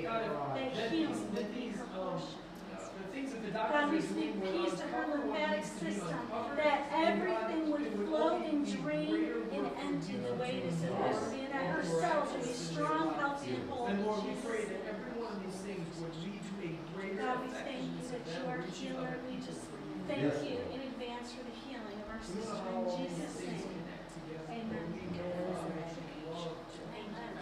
God, 0.05 0.22
That 0.53 0.76
that 0.78 0.91
healing 0.93 1.10
these, 1.10 1.18
would 1.18 1.34
that 1.34 1.47
be 1.49 1.62
these, 1.66 1.76
her 1.82 1.88
um, 1.97 2.22
portion. 2.22 2.38
the 2.78 3.08
things 3.10 3.30
that 3.54 3.72
God, 3.72 3.91
we 3.91 4.02
speak 4.02 4.41
peace 4.43 4.74
to 4.80 4.86
her 4.88 5.04
uncover 5.04 5.28
lymphatic 5.28 5.58
needs 5.58 5.70
to 5.80 5.86
be 5.86 5.91
system, 5.91 6.20
that 6.58 6.80
everything 6.93 7.72
would 7.72 7.82
it 7.82 7.98
would 7.98 8.08
flow 8.08 8.30
only 8.36 8.50
and 8.50 8.66
drain 8.82 9.32
and 9.54 9.66
empty 9.80 10.18
the 10.18 10.34
way 10.36 10.60
to 10.62 10.68
it's 10.68 10.78
do 10.78 10.88
supposed 10.88 11.24
to 11.24 11.30
be, 11.36 11.41
and 11.45 11.54
that 11.54 11.66
her 11.76 11.84
cells 11.84 12.30
would 12.34 12.43
be 12.43 12.54
strong, 12.54 13.14
healthy, 13.16 13.56
and 13.56 13.70
whole. 13.70 13.88
And 13.88 14.00
in 14.00 14.06
Lord, 14.06 14.24
we 14.24 14.30
Jesus' 14.32 14.45
pray 14.45 14.64
that 14.66 14.82
every 14.89 15.14
one 15.22 15.32
of 15.34 15.39
these 15.45 15.60
things 15.62 15.88
would 16.02 16.16
lead 16.24 16.41
to 16.43 16.54
a 16.66 16.72
greater 16.95 17.22
God, 17.22 17.41
we 17.45 17.50
thank 17.54 17.84
you 17.84 18.04
that 18.12 18.24
you 18.28 18.41
are 18.50 18.58
a 18.58 18.62
reaching 18.62 18.95
healer. 18.95 19.18
We 19.30 19.36
just 19.39 19.64
thank 20.08 20.22
you 20.43 20.58
in 20.74 20.82
advance 20.82 21.32
for 21.34 21.43
the 21.45 21.56
healing 21.68 21.98
of 22.04 22.08
our 22.12 22.20
We 22.22 22.41
know 22.41 22.48
sister 22.48 22.58
how 22.58 22.68
in 22.68 22.76
all 22.76 22.98
these 22.98 23.14
Jesus' 23.16 23.38
things 23.38 23.64
name. 23.64 23.78
connect 23.78 24.08
together. 24.18 24.48
Amen. 24.52 24.72
But 24.72 24.91
we 24.91 25.04
know, 25.14 25.30
Father, 25.48 25.72
that 25.78 25.93
you 25.95 26.26
love 26.32 26.58
Amen. 26.98 27.34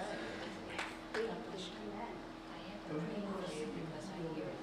And 2.85 3.01
we 3.01 3.17
know 3.17 3.41
that 3.41 3.49
you 3.55 3.65
can 3.65 3.85
heal 4.35 4.55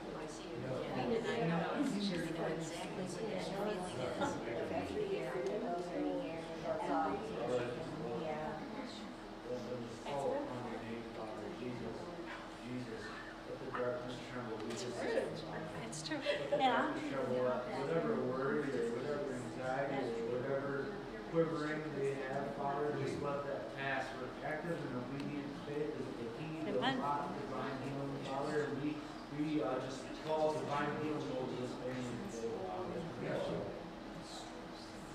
It's 15.92 16.08
true. 16.08 16.16
Yeah. 16.58 16.86
Whatever 16.88 18.14
worry 18.32 18.64
or 18.64 18.96
whatever 18.96 19.36
anxiety 19.36 20.24
or 20.24 20.40
whatever 20.40 20.86
quivering 21.32 21.80
they 21.96 22.12
have, 22.28 22.44
Father, 22.60 22.92
just 23.00 23.16
let 23.24 23.40
that 23.48 23.72
pass. 23.80 24.04
We're 24.20 24.28
active 24.44 24.76
and 24.76 24.94
obedient 25.00 25.48
faith 25.64 25.88
is 25.96 26.08
the 26.20 26.28
key 26.36 26.60
to 26.68 26.76
unlock 26.76 27.32
divine 27.40 27.72
healing, 27.88 28.12
Father. 28.28 28.68
And 28.68 28.76
we, 28.84 29.00
we 29.40 29.64
uh, 29.64 29.80
just 29.80 30.04
call 30.28 30.52
divine 30.52 30.92
healing 31.00 31.24
over 31.32 31.56
this 31.56 31.72
family 31.80 32.20
today, 32.36 32.52
Father. 32.68 33.00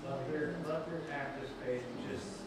Let 0.02 0.18
their, 0.26 0.58
let 0.66 0.90
their 0.90 1.06
active 1.14 1.54
faith 1.62 1.86
just 2.10 2.42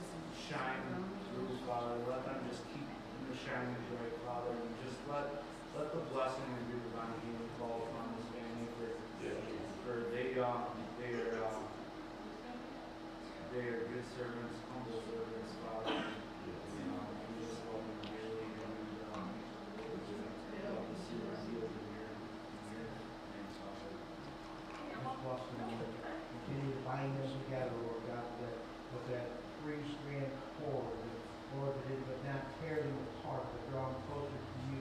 shine 0.51 0.83
through, 1.31 1.55
Father. 1.63 1.95
Let 2.11 2.27
them 2.27 2.43
just 2.51 2.67
keep 2.75 2.83
the 2.83 3.39
shining 3.39 3.79
bright, 3.87 4.19
Father. 4.27 4.51
And 4.51 4.75
just 4.83 4.99
let, 5.07 5.47
let 5.79 5.95
the 5.95 6.03
blessing 6.11 6.43
of 6.59 6.63
your 6.67 6.83
divine 6.91 7.15
healing 7.23 7.51
fall 7.55 7.87
upon 7.87 8.19
this 8.19 8.27
family 8.35 8.67
for, 8.75 8.91
for 9.87 9.95
they, 10.11 10.35
um, 10.43 10.67
they 10.99 11.15
are, 11.15 11.39
um, 11.47 11.60
they 13.51 13.67
are 13.67 13.83
good 13.91 14.05
servants, 14.15 14.55
humble 14.71 14.99
servants, 15.11 15.51
Father. 15.59 15.91
You 15.91 16.83
know, 16.87 17.03
we 17.03 17.43
just 17.43 17.59
love 17.67 17.83
them 17.83 17.99
dearly 18.07 18.47
and, 18.47 18.75
um, 19.11 19.27
love 20.71 20.87
to 20.87 20.95
see 21.03 21.19
them 21.19 21.35
healed 21.51 21.67
in 21.67 21.85
your, 21.91 22.07
in 22.07 22.63
your 22.71 22.87
name, 22.87 23.49
Father. 23.59 23.91
Just 23.91 25.15
bless 25.21 25.43
them, 25.51 25.67
Lord. 25.67 25.91
Continue 25.91 26.71
to 26.71 26.81
bind 26.87 27.11
them 27.19 27.27
together, 27.27 27.75
Lord 27.83 28.01
God, 28.07 28.25
that, 28.39 28.55
with 28.95 29.05
that 29.11 29.27
three 29.59 29.83
strand 29.99 30.31
cord, 30.63 30.87
that, 30.95 31.19
Lord, 31.59 31.75
that 31.75 31.87
it 31.91 31.99
would 32.07 32.23
not 32.23 32.41
tear 32.63 32.79
them 32.79 32.95
apart, 33.19 33.43
but 33.51 33.61
draw 33.71 33.91
them 33.91 33.99
closer 34.07 34.39
to 34.39 34.55
you, 34.71 34.79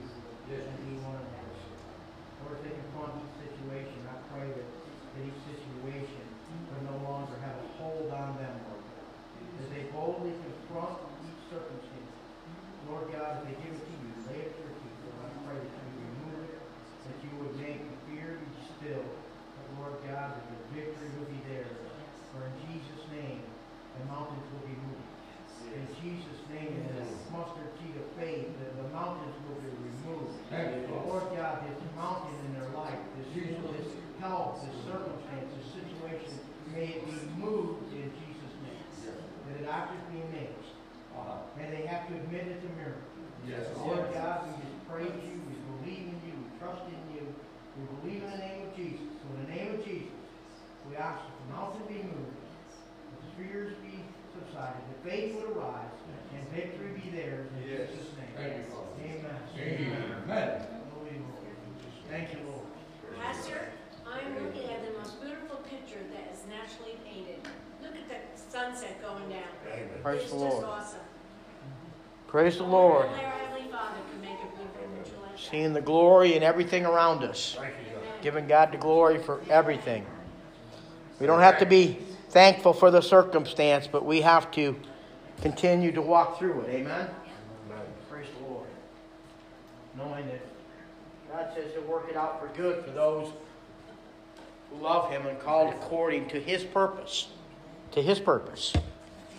and 0.51 0.79
be 0.87 0.95
one 1.03 1.15
another. 1.19 1.39
Lord, 2.43 2.59
as 2.59 2.63
they 2.67 2.73
confront 2.75 3.19
each 3.23 3.35
situation, 3.51 3.99
I 4.07 4.15
pray 4.35 4.47
that, 4.51 4.67
that 4.67 5.21
each 5.23 5.39
situation 5.47 6.23
will 6.67 6.83
no 6.91 6.97
longer 7.07 7.39
have 7.39 7.55
a 7.55 7.67
hold 7.79 8.11
on 8.11 8.35
them, 8.35 8.51
Lord 8.67 8.83
God. 8.83 9.07
As 9.63 9.67
they 9.71 9.87
boldly 9.95 10.35
confront 10.35 10.99
each 11.23 11.39
circumstance, 11.47 12.11
Lord 12.89 13.07
God, 13.15 13.39
as 13.39 13.41
they 13.47 13.55
give 13.63 13.71
it 13.79 13.83
to 13.85 13.93
you, 13.95 14.11
lay 14.27 14.39
it 14.43 14.51
at 14.51 14.59
your 14.59 14.75
feet, 14.75 14.97
Lord, 15.07 15.23
I 15.23 15.31
pray 15.47 15.57
that 15.63 15.71
you 15.71 15.87
would 15.95 16.03
remove 16.11 16.43
it, 16.51 16.55
that 17.07 17.17
you 17.23 17.31
would 17.39 17.55
make 17.63 17.79
the 17.87 17.95
fear 18.11 18.27
be 18.43 18.49
still, 18.75 19.05
but 19.07 19.65
Lord 19.79 19.95
God, 20.03 20.35
that 20.35 20.45
the 20.51 20.59
victory 20.75 21.07
will 21.15 21.31
be 21.31 21.39
theirs. 21.47 21.79
For 22.35 22.43
in 22.43 22.55
Jesus' 22.67 23.07
name, 23.15 23.39
the 23.95 24.03
mountains 24.11 24.43
will 24.51 24.67
be 24.67 24.75
moved. 24.75 25.07
In 25.71 25.87
Jesus' 26.03 26.41
name, 26.51 26.83
in 26.83 26.83
the 26.99 27.07
mustard 27.31 27.71
seed 27.79 27.95
of 27.95 28.03
faith, 28.19 28.51
the, 28.59 28.83
the 28.83 28.89
mountains 28.91 29.31
will 29.47 29.55
be 29.63 29.71
removed. 29.71 30.35
Lord 31.07 31.31
God, 31.31 31.63
this 31.63 31.79
mountain 31.95 32.35
in 32.43 32.59
their 32.59 32.67
life, 32.75 32.99
this, 33.15 33.27
this 33.31 33.87
health, 34.19 34.59
this 34.67 34.75
circumstance, 34.83 35.47
this 35.55 35.67
situation, 35.71 36.39
may 36.75 36.99
it 36.99 37.05
be 37.07 37.15
moved 37.39 37.87
in 37.93 38.11
Jesus' 38.19 38.55
name. 38.67 38.83
That 39.47 39.59
the 39.59 39.63
doctors 39.63 40.03
be 40.11 40.19
amazed. 40.27 40.75
And 41.59 41.71
they 41.71 41.85
have 41.87 42.07
to 42.09 42.15
admit 42.15 42.47
it's 42.51 42.65
a 42.65 42.73
miracle. 42.75 43.07
Yes. 43.47 43.63
Lord 43.77 44.11
God, 44.13 44.49
we 44.49 44.51
just 44.59 44.75
praise 44.89 45.15
you, 45.23 45.39
we 45.47 45.55
believe 45.79 46.05
in 46.11 46.17
you, 46.25 46.35
we 46.35 46.49
trust 46.59 46.83
in 46.89 46.99
you, 47.15 47.23
we 47.79 47.83
believe 48.01 48.23
in 48.27 48.31
the 48.31 48.37
name 48.43 48.67
of 48.67 48.75
Jesus. 48.75 49.07
So 49.23 49.25
in 49.39 49.45
the 49.45 49.51
name 49.55 49.69
of 49.79 49.85
Jesus, 49.85 50.11
we 50.89 50.97
ask 50.97 51.21
that 51.23 51.31
the 51.47 51.53
mountain 51.53 51.85
be 51.87 52.01
moved, 52.03 52.35
the 53.13 53.29
fears 53.39 53.71
be 53.85 54.03
subsided, 54.35 54.81
the 54.89 55.09
faith 55.09 55.35
would 55.35 55.55
arise, 55.55 55.95
and 56.33 56.41
victory 56.49 56.95
be 56.95 57.09
theirs 57.11 57.47
in 57.59 57.69
Yes. 57.69 57.89
Jesus' 57.91 58.15
name. 58.17 58.33
Thank 58.35 58.57
you, 58.57 58.63
Father. 58.71 58.91
Amen. 59.01 59.37
Amen. 60.23 60.49
Holy 60.95 61.17
Lord. 61.19 61.45
Thank 62.09 62.33
you, 62.33 62.39
Lord. 62.47 62.65
Pastor, 63.19 63.69
I'm 64.07 64.33
looking 64.43 64.69
at 64.69 64.81
the 64.85 64.97
most 64.97 65.21
beautiful 65.21 65.57
picture 65.69 66.01
that 66.15 66.31
is 66.33 66.41
naturally 66.49 66.97
painted. 67.05 67.45
Look 67.83 67.95
at 67.95 68.07
that 68.09 68.37
sunset 68.37 69.01
going 69.01 69.29
down. 69.29 69.51
Amen. 69.67 70.00
Praise 70.11 70.23
it's 70.23 70.31
the 70.31 70.37
Lord. 70.37 70.65
awesome. 70.65 70.99
Praise 72.27 72.57
the 72.57 72.63
Lord. 72.63 73.05
Only 73.05 73.23
our 73.23 73.31
Heavenly 73.31 73.71
Father 73.71 73.95
can 74.11 74.21
make 74.21 74.31
a 74.31 74.57
beautiful 74.57 74.87
picture 74.97 75.17
like 75.21 75.31
that. 75.31 75.39
Seeing 75.39 75.73
the 75.73 75.81
glory 75.81 76.35
in 76.35 76.43
everything 76.43 76.85
around 76.85 77.23
us. 77.23 77.55
Thank 77.57 77.73
you, 77.73 77.97
Giving 78.21 78.45
God 78.45 78.73
the 78.73 78.77
glory 78.77 79.19
for 79.19 79.41
everything. 79.49 80.05
We 81.19 81.27
don't 81.27 81.39
have 81.39 81.59
to 81.59 81.65
be 81.65 81.97
thankful 82.29 82.73
for 82.73 82.91
the 82.91 83.01
circumstance, 83.01 83.87
but 83.87 84.05
we 84.05 84.21
have 84.21 84.51
to 84.51 84.75
continue 85.41 85.91
to 85.93 86.01
walk 86.01 86.37
through 86.37 86.61
it. 86.61 86.69
Amen? 86.69 87.07
Amen. 87.69 87.85
Praise 88.09 88.27
the 88.39 88.47
Lord. 88.47 88.67
knowing 89.97 90.27
that 90.27 90.41
God 91.31 91.51
says 91.55 91.71
He'll 91.73 91.83
work 91.83 92.07
it 92.09 92.17
out 92.17 92.41
for 92.41 92.47
good 92.57 92.83
for 92.83 92.91
those 92.91 93.29
who 94.69 94.83
love 94.83 95.09
Him 95.09 95.25
and 95.25 95.39
called 95.39 95.73
according 95.73 96.27
to 96.29 96.39
His 96.39 96.63
purpose. 96.63 97.29
To 97.93 98.01
His 98.01 98.19
purpose. 98.19 98.73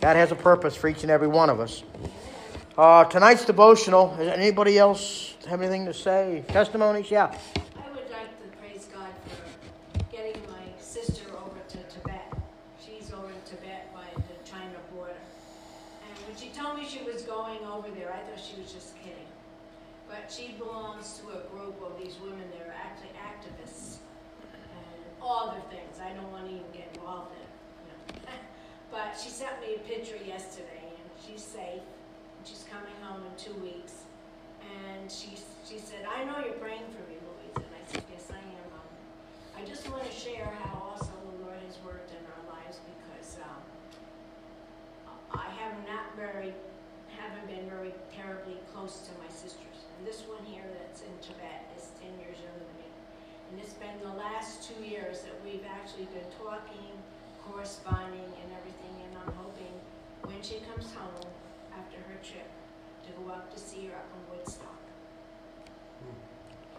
God 0.03 0.17
has 0.17 0.33
a 0.33 0.35
purpose 0.35 0.75
for 0.75 0.89
each 0.89 1.03
and 1.03 1.13
every 1.13 1.29
one 1.29 1.49
of 1.49 1.61
us. 1.61 1.85
Uh, 2.77 3.05
tonight's 3.05 3.45
devotional. 3.45 4.17
Does 4.17 4.27
anybody 4.27 4.77
else 4.77 5.37
have 5.49 5.63
anything 5.63 5.87
to 5.87 5.95
say? 5.95 6.43
Testimonies? 6.49 7.09
Yeah. 7.09 7.27
I 7.77 7.89
would 7.95 8.11
like 8.11 8.35
to 8.43 8.59
praise 8.59 8.89
God 8.93 9.15
for 9.23 10.03
getting 10.11 10.43
my 10.51 10.67
sister 10.81 11.23
over 11.31 11.61
to 11.69 11.79
Tibet. 11.95 12.35
She's 12.85 13.13
over 13.13 13.29
in 13.29 13.43
Tibet 13.47 13.95
by 13.95 14.03
the 14.17 14.51
China 14.51 14.75
border. 14.93 15.15
And 15.15 16.27
when 16.27 16.37
she 16.37 16.49
told 16.49 16.79
me 16.79 16.85
she 16.85 17.05
was 17.05 17.23
going 17.23 17.61
over 17.65 17.89
there, 17.95 18.13
I 18.13 18.27
thought 18.27 18.43
she 18.43 18.61
was 18.61 18.73
just 18.73 18.99
kidding. 18.99 19.31
But 20.09 20.35
she 20.35 20.57
belongs 20.59 21.21
to 21.23 21.39
a 21.39 21.47
group 21.55 21.81
of 21.81 21.97
these 22.03 22.17
women 22.21 22.43
that 22.59 22.67
are 22.67 22.75
actually 22.75 23.15
activists 23.23 23.99
and 24.51 25.23
all 25.23 25.51
other 25.51 25.63
things. 25.71 26.01
I 26.03 26.13
don't 26.13 26.33
want 26.33 26.49
to 26.49 26.51
even 26.51 26.67
get 26.73 26.91
involved 26.93 27.31
in. 27.39 27.42
But 28.93 29.17
she 29.17 29.33
sent 29.33 29.57
me 29.65 29.81
a 29.81 29.83
picture 29.89 30.21
yesterday, 30.21 30.85
and 30.85 31.09
she's 31.17 31.41
safe. 31.41 31.81
And 31.81 32.45
she's 32.45 32.69
coming 32.69 32.93
home 33.01 33.25
in 33.25 33.33
two 33.41 33.57
weeks. 33.65 34.05
And 34.61 35.09
she, 35.09 35.41
she 35.65 35.81
said, 35.81 36.05
I 36.05 36.29
know 36.29 36.45
you're 36.45 36.61
praying 36.61 36.85
for 36.93 37.01
me, 37.09 37.17
Louise. 37.25 37.57
And 37.57 37.73
I 37.73 37.83
said, 37.89 38.05
yes, 38.13 38.29
I 38.29 38.37
am, 38.37 38.67
Mom. 38.69 38.85
I 39.57 39.65
just 39.65 39.89
want 39.89 40.05
to 40.05 40.13
share 40.13 40.53
how 40.61 40.93
awesome 40.93 41.17
the 41.25 41.49
Lord 41.49 41.57
has 41.65 41.81
worked 41.89 42.13
in 42.13 42.21
our 42.21 42.45
lives 42.53 42.85
because 42.85 43.41
um, 43.41 43.65
I 45.41 45.49
have 45.57 45.73
not 45.89 46.13
very, 46.13 46.53
haven't 47.17 47.49
been 47.49 47.65
very 47.73 47.97
terribly 48.13 48.61
close 48.77 49.09
to 49.09 49.13
my 49.17 49.31
sisters. 49.33 49.89
And 49.97 50.05
this 50.05 50.29
one 50.29 50.45
here 50.45 50.69
that's 50.69 51.01
in 51.01 51.17
Tibet 51.25 51.65
is 51.81 51.97
10 52.05 52.13
years 52.21 52.37
younger 52.45 52.61
than 52.61 52.77
me. 52.77 52.91
And 53.49 53.55
it's 53.57 53.77
been 53.81 53.97
the 54.05 54.21
last 54.21 54.69
two 54.69 54.85
years 54.85 55.25
that 55.25 55.37
we've 55.41 55.65
actually 55.65 56.13
been 56.13 56.29
talking, 56.37 56.93
corresponding, 57.51 58.31
and 58.43 58.49
everything. 58.59 58.95
And 59.07 59.19
I'm 59.19 59.33
hoping 59.35 59.75
when 60.25 60.43
she 60.43 60.61
comes 60.71 60.93
home 60.93 61.31
after 61.77 61.97
her 61.99 62.19
trip 62.23 62.51
to 63.07 63.13
go 63.13 63.33
up 63.33 63.53
to 63.53 63.59
see 63.59 63.87
her 63.87 63.97
up 63.97 64.07
in 64.15 64.37
Woodstock. 64.37 64.79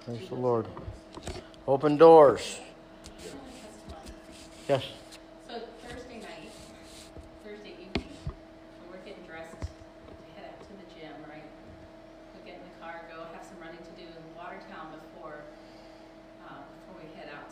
Praise 0.06 0.30
the 0.30 0.36
Lord. 0.36 0.68
Open 1.68 1.98
doors. 1.98 2.60
Yes. 4.68 4.84
So 5.48 5.60
Thursday 5.84 6.20
night, 6.20 6.52
Thursday 7.44 7.76
evening, 7.80 8.12
when 8.80 8.88
we're 8.92 9.04
getting 9.04 9.24
dressed 9.28 9.60
to 9.60 10.24
head 10.36 10.48
out 10.48 10.60
to 10.64 10.74
the 10.80 10.88
gym, 10.96 11.12
right? 11.28 11.48
We 12.36 12.48
get 12.48 12.60
in 12.60 12.66
the 12.68 12.76
car, 12.80 13.04
go 13.12 13.28
have 13.36 13.44
some 13.44 13.60
running 13.60 13.84
to 13.84 13.94
do 14.00 14.08
in 14.08 14.24
Watertown 14.40 14.96
before, 14.96 15.44
uh, 16.48 16.64
before 16.64 16.96
we 17.04 17.08
head 17.16 17.28
out 17.32 17.52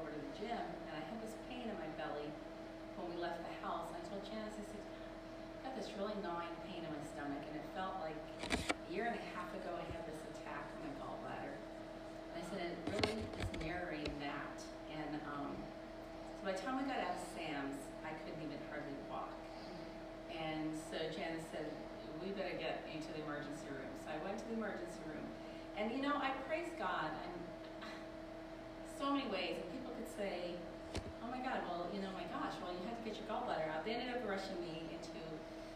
over 0.00 0.12
to 0.12 0.20
the 0.20 0.32
gym. 0.36 0.64
And 0.88 0.92
I 0.96 1.02
had 1.04 1.20
this 1.20 1.36
pain 1.48 1.68
in 1.68 1.76
my 1.76 1.88
belly 2.00 2.28
when 2.96 3.08
we 3.12 3.16
left 3.20 3.44
the 3.44 3.52
house. 3.60 3.92
And 3.92 4.00
I 4.00 4.02
told 4.08 4.24
Janice, 4.24 4.56
I 4.56 4.64
said, 4.64 4.84
I 5.60 5.60
got 5.68 5.74
this 5.76 5.92
really 5.96 6.16
gnawing 6.24 6.52
pain 6.68 6.80
in 6.84 6.92
my 6.92 7.04
stomach, 7.04 7.40
and 7.40 7.56
it 7.56 7.66
felt 7.76 8.00
like 8.00 8.16
a 8.52 8.88
year 8.88 9.08
and 9.08 9.16
a 9.16 9.24
half 9.36 9.48
ago 9.52 9.76
I 9.76 9.84
had 9.92 10.04
this 10.08 10.20
attack 10.32 10.64
in 10.76 10.88
my 10.88 10.92
gallbladder. 11.00 11.56
And 12.32 12.34
I 12.40 12.44
said, 12.48 12.60
it 12.64 12.76
really 12.96 13.20
is 13.20 13.28
mirroring 13.60 14.12
that. 14.24 14.56
And 14.96 15.20
um, 15.28 15.52
so 16.40 16.48
by 16.48 16.52
the 16.56 16.60
time 16.62 16.80
we 16.80 16.88
got 16.88 17.00
out 17.00 17.20
of 17.20 17.24
Sam's, 17.36 17.76
I 18.00 18.16
couldn't 18.24 18.40
even 18.40 18.60
hardly 18.72 18.96
walk. 19.12 19.34
And 20.32 20.72
so 20.72 20.96
Janice 21.12 21.44
said, 21.52 21.68
we 22.22 22.32
better 22.32 22.56
get 22.56 22.86
you 22.88 23.00
to 23.00 23.10
the 23.12 23.20
emergency 23.24 23.68
room. 23.68 23.92
So 24.04 24.12
I 24.14 24.18
went 24.24 24.40
to 24.40 24.46
the 24.48 24.56
emergency 24.56 25.04
room. 25.04 25.26
And 25.76 25.92
you 25.92 26.00
know, 26.00 26.16
I 26.16 26.32
praise 26.48 26.72
God 26.80 27.12
in 27.28 27.32
so 28.96 29.12
many 29.26 29.42
ways. 29.42 29.56
And 29.58 29.68
people 29.72 29.92
could 29.94 30.10
say, 30.16 30.54
oh 31.22 31.28
my 31.30 31.38
God, 31.38 31.60
well, 31.68 31.86
you 31.92 32.00
know, 32.00 32.10
my 32.14 32.26
gosh, 32.30 32.54
well, 32.62 32.72
you 32.72 32.82
had 32.86 32.96
to 32.98 33.04
get 33.04 33.18
your 33.18 33.26
gallbladder 33.26 33.66
out. 33.74 33.84
They 33.84 33.94
ended 33.94 34.14
up 34.14 34.22
rushing 34.28 34.58
me 34.62 34.86
into 34.90 35.18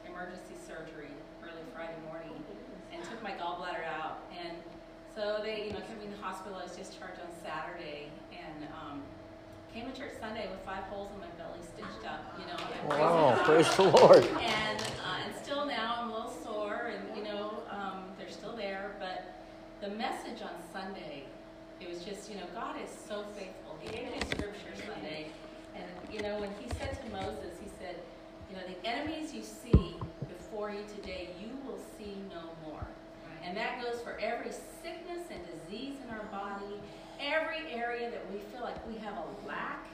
emergency 0.06 0.54
surgery 0.54 1.10
early 1.42 1.64
Friday 1.74 1.98
morning 2.06 2.34
and 2.94 3.02
took 3.04 3.22
my 3.22 3.34
gallbladder 3.34 3.86
out. 3.86 4.22
And 4.38 4.54
so 5.14 5.42
they, 5.42 5.66
you 5.66 5.72
know, 5.74 5.82
kept 5.82 5.98
me 5.98 6.06
in 6.06 6.14
the 6.14 6.22
hospital. 6.22 6.58
I 6.58 6.64
was 6.64 6.76
discharged 6.76 7.18
on 7.18 7.30
Saturday 7.42 8.10
and 8.30 8.68
um, 8.70 9.02
came 9.74 9.90
to 9.90 9.94
church 9.96 10.14
Sunday 10.20 10.46
with 10.50 10.60
five 10.62 10.84
holes 10.90 11.10
in 11.14 11.18
my 11.18 11.30
belly 11.38 11.62
stitched 11.62 12.06
up. 12.06 12.38
You 12.38 12.46
know, 12.46 12.58
and 12.58 12.70
I 12.74 12.86
praise 12.86 13.00
Wow, 13.00 13.42
praise 13.44 13.70
the 13.76 13.88
Lord. 13.90 14.24
And 14.38 14.80
uh, 15.02 15.26
and 15.26 15.34
still 15.42 15.66
now 15.66 15.98
I'm 15.98 16.10
a 16.10 16.14
little 16.14 16.34
sore, 16.44 16.92
and 16.94 17.16
you 17.16 17.24
know 17.24 17.62
um, 17.70 18.04
they're 18.18 18.30
still 18.30 18.54
there. 18.54 18.92
But 18.98 19.34
the 19.80 19.94
message 19.96 20.42
on 20.42 20.54
Sunday, 20.72 21.24
it 21.80 21.88
was 21.88 22.04
just 22.04 22.30
you 22.30 22.36
know 22.36 22.46
God 22.54 22.76
is 22.82 22.90
so 22.90 23.24
faithful. 23.36 23.76
He 23.80 23.88
gave 23.90 24.06
me 24.06 24.18
a 24.20 24.24
scripture 24.26 24.74
Sunday, 24.86 25.28
and 25.74 25.84
you 26.12 26.20
know 26.22 26.38
when 26.40 26.50
He 26.60 26.68
said 26.78 26.98
to 27.02 27.12
Moses, 27.12 27.56
He 27.62 27.68
said, 27.80 27.96
you 28.50 28.56
know 28.56 28.62
the 28.66 28.88
enemies 28.88 29.32
you 29.32 29.42
see 29.42 29.96
before 30.28 30.70
you 30.70 30.84
today, 30.96 31.30
you 31.40 31.50
will 31.66 31.78
see 31.98 32.16
no 32.30 32.50
more. 32.66 32.86
And 33.44 33.56
that 33.56 33.80
goes 33.82 34.00
for 34.02 34.18
every 34.20 34.50
sickness 34.82 35.22
and 35.30 35.40
disease 35.46 35.96
in 36.04 36.10
our 36.14 36.24
body, 36.26 36.76
every 37.20 37.72
area 37.72 38.10
that 38.10 38.22
we 38.32 38.40
feel 38.52 38.62
like 38.62 38.76
we 38.86 38.98
have 38.98 39.14
a 39.14 39.48
lack 39.48 39.86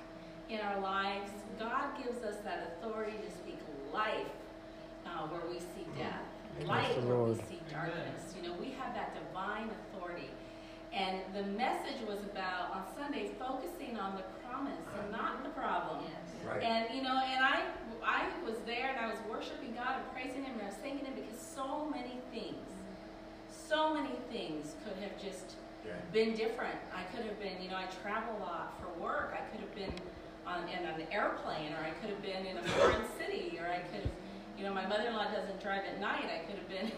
in 0.49 0.61
our 0.61 0.81
lives. 0.81 1.31
God 1.59 1.97
gives 2.03 2.25
us 2.25 2.37
that 2.45 2.79
authority 2.81 3.17
to 3.25 3.31
speak 3.31 3.59
life 3.97 4.29
uh, 5.07 5.27
where 5.29 5.43
we 5.49 5.59
see 5.59 5.87
death, 5.97 6.21
Praise 6.57 6.69
light 6.69 7.03
where 7.05 7.25
we 7.25 7.35
see 7.49 7.61
darkness. 7.73 8.35
You 8.37 8.49
know, 8.49 8.55
we 8.61 8.77
have 8.79 8.95
that 8.95 9.17
divine 9.17 9.71
authority. 9.73 10.29
And 10.97 11.21
the 11.35 11.43
message 11.53 12.01
was 12.09 12.21
about 12.25 12.73
on 12.73 12.83
Sunday 12.97 13.31
focusing 13.39 13.99
on 13.99 14.17
the 14.17 14.25
promise 14.43 14.81
and 14.99 15.13
not 15.13 15.45
the 15.45 15.51
problem. 15.51 16.05
Right. 16.47 16.63
And 16.63 16.95
you 16.97 17.03
know, 17.03 17.21
and 17.21 17.45
I 17.45 17.63
I 18.03 18.25
was 18.47 18.57
there 18.65 18.89
and 18.97 18.99
I 18.99 19.09
was 19.11 19.19
worshiping 19.29 19.75
God 19.75 20.01
and 20.01 20.13
praising 20.13 20.43
Him 20.45 20.55
and 20.55 20.63
I 20.63 20.67
was 20.67 20.77
thanking 20.77 21.05
Him 21.05 21.15
because 21.15 21.39
so 21.39 21.85
many 21.91 22.17
things, 22.33 22.65
so 23.51 23.93
many 23.93 24.15
things 24.33 24.75
could 24.85 24.97
have 25.03 25.21
just 25.21 25.57
Yeah. 25.85 25.93
been 26.13 26.35
different. 26.35 26.79
I 26.95 27.03
could 27.15 27.27
have 27.27 27.39
been, 27.39 27.61
you 27.63 27.69
know, 27.71 27.77
I 27.77 27.87
travel 28.03 28.35
a 28.39 28.41
lot 28.41 28.75
for 28.81 28.89
work. 28.99 29.37
I 29.37 29.43
could 29.51 29.61
have 29.61 29.75
been 29.75 29.93
on 30.47 30.67
in 30.69 30.83
an 30.87 31.03
airplane, 31.13 31.73
or 31.75 31.85
I 31.85 31.91
could 32.01 32.11
have 32.11 32.23
been 32.23 32.47
in 32.47 32.57
a 32.57 32.63
foreign 32.75 33.05
city, 33.19 33.59
or 33.61 33.67
I 33.71 33.79
could 33.91 34.03
have, 34.03 34.15
you 34.57 34.65
know, 34.65 34.73
my 34.73 34.87
mother-in-law 34.87 35.31
doesn't 35.31 35.61
drive 35.61 35.83
at 35.85 36.01
night. 36.01 36.27
I 36.27 36.39
could 36.47 36.59
have 36.59 36.69
been, 36.69 36.91